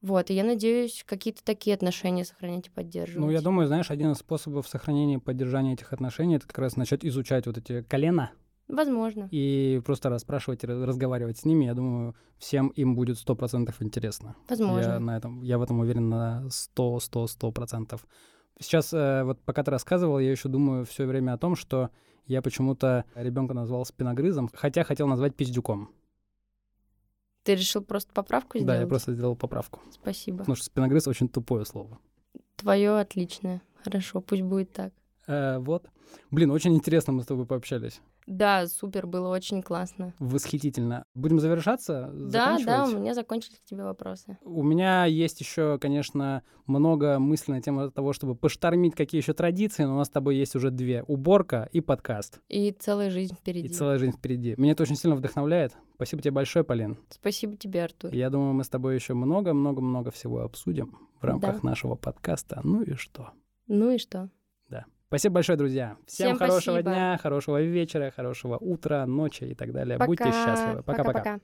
Вот, 0.00 0.30
и 0.30 0.34
я 0.34 0.42
надеюсь, 0.42 1.04
какие-то 1.06 1.44
такие 1.44 1.74
отношения 1.74 2.24
сохранять 2.24 2.66
и 2.66 2.70
поддерживать. 2.70 3.24
Ну, 3.24 3.30
я 3.30 3.40
думаю, 3.40 3.68
знаешь, 3.68 3.92
один 3.92 4.10
из 4.10 4.18
способов 4.18 4.66
сохранения 4.66 5.14
и 5.14 5.18
поддержания 5.18 5.74
этих 5.74 5.92
отношений 5.92 6.38
это 6.38 6.48
как 6.48 6.58
раз 6.58 6.74
начать 6.74 7.04
изучать 7.04 7.46
вот 7.46 7.56
эти 7.56 7.82
колена 7.82 8.32
Возможно. 8.68 9.28
и 9.30 9.80
просто 9.84 10.08
расспрашивать 10.08 10.64
разговаривать 10.64 11.38
с 11.38 11.44
ними. 11.44 11.66
Я 11.66 11.74
думаю, 11.74 12.14
всем 12.38 12.68
им 12.68 12.94
будет 12.94 13.18
сто 13.18 13.34
процентов 13.36 13.80
интересно. 13.80 14.34
Возможно. 14.48 14.92
Я, 14.92 15.00
на 15.00 15.16
этом, 15.16 15.42
я 15.42 15.58
в 15.58 15.62
этом 15.62 15.80
уверен 15.80 16.08
на 16.08 16.48
100, 16.50 17.00
100, 17.00 17.26
100 17.28 17.52
процентов. 17.52 18.06
Сейчас, 18.58 18.92
э, 18.92 19.22
вот 19.24 19.40
пока 19.42 19.62
ты 19.62 19.70
рассказывал, 19.70 20.18
я 20.18 20.30
еще 20.30 20.48
думаю 20.48 20.84
все 20.84 21.06
время 21.06 21.34
о 21.34 21.38
том, 21.38 21.56
что 21.56 21.90
я 22.26 22.42
почему-то 22.42 23.04
ребенка 23.14 23.54
назвал 23.54 23.84
спиногрызом, 23.84 24.50
хотя 24.52 24.82
хотел 24.82 25.06
назвать 25.06 25.36
пиздюком. 25.36 25.90
Ты 27.44 27.54
решил 27.54 27.82
просто 27.82 28.12
поправку 28.12 28.58
сделать? 28.58 28.66
Да, 28.66 28.80
я 28.80 28.88
просто 28.88 29.12
сделал 29.12 29.36
поправку. 29.36 29.80
Спасибо. 29.92 30.38
Потому 30.38 30.56
что 30.56 30.64
спиногрыз 30.64 31.06
очень 31.06 31.28
тупое 31.28 31.64
слово. 31.64 32.00
Твое 32.56 32.98
отличное. 32.98 33.62
Хорошо, 33.84 34.20
пусть 34.20 34.42
будет 34.42 34.72
так. 34.72 34.92
Э, 35.28 35.58
вот. 35.58 35.88
Блин, 36.32 36.50
очень 36.50 36.74
интересно 36.74 37.12
мы 37.12 37.22
с 37.22 37.26
тобой 37.26 37.46
пообщались. 37.46 38.00
Да, 38.26 38.66
супер, 38.66 39.06
было 39.06 39.28
очень 39.28 39.62
классно. 39.62 40.12
Восхитительно. 40.18 41.04
Будем 41.14 41.38
завершаться? 41.38 42.10
Да, 42.12 42.58
да, 42.64 42.84
у 42.86 42.98
меня 42.98 43.14
закончились 43.14 43.58
к 43.60 43.64
тебе 43.64 43.84
вопросы. 43.84 44.36
У 44.42 44.62
меня 44.64 45.04
есть 45.04 45.40
еще, 45.40 45.78
конечно, 45.78 46.42
много 46.66 47.18
мыслей 47.20 47.54
на 47.54 47.62
тему 47.62 47.90
того, 47.90 48.12
чтобы 48.12 48.34
поштормить, 48.34 48.94
какие 48.96 49.20
еще 49.20 49.32
традиции, 49.32 49.84
но 49.84 49.94
у 49.94 49.98
нас 49.98 50.08
с 50.08 50.10
тобой 50.10 50.36
есть 50.36 50.56
уже 50.56 50.70
две. 50.72 51.04
Уборка 51.04 51.68
и 51.72 51.80
подкаст. 51.80 52.40
И 52.48 52.72
целая 52.72 53.10
жизнь 53.10 53.34
впереди. 53.34 53.66
И 53.68 53.70
целая 53.70 53.98
жизнь 53.98 54.16
впереди. 54.16 54.54
Меня 54.56 54.72
это 54.72 54.82
очень 54.82 54.96
сильно 54.96 55.14
вдохновляет. 55.16 55.76
Спасибо 55.94 56.20
тебе 56.20 56.32
большое, 56.32 56.64
Полин. 56.64 56.98
Спасибо 57.10 57.56
тебе, 57.56 57.84
Артур. 57.84 58.12
Я 58.12 58.28
думаю, 58.30 58.54
мы 58.54 58.64
с 58.64 58.68
тобой 58.68 58.96
еще 58.96 59.14
много-много-много 59.14 60.10
всего 60.10 60.40
обсудим 60.40 60.98
в 61.20 61.24
рамках 61.24 61.62
Да. 61.62 61.68
нашего 61.68 61.94
подкаста. 61.94 62.60
Ну 62.64 62.82
и 62.82 62.94
что? 62.94 63.30
Ну 63.68 63.90
и 63.90 63.98
что? 63.98 64.28
Спасибо 65.08 65.36
большое, 65.36 65.56
друзья. 65.56 65.96
Всем, 66.06 66.28
Всем 66.28 66.38
хорошего 66.38 66.74
спасибо. 66.74 66.82
дня, 66.90 67.18
хорошего 67.22 67.62
вечера, 67.62 68.12
хорошего 68.14 68.56
утра, 68.56 69.06
ночи 69.06 69.44
и 69.44 69.54
так 69.54 69.72
далее. 69.72 69.98
Будьте 69.98 70.24
Пока. 70.24 70.44
счастливы. 70.44 70.82
Пока-пока. 70.82 71.18
Пока-пока. 71.18 71.40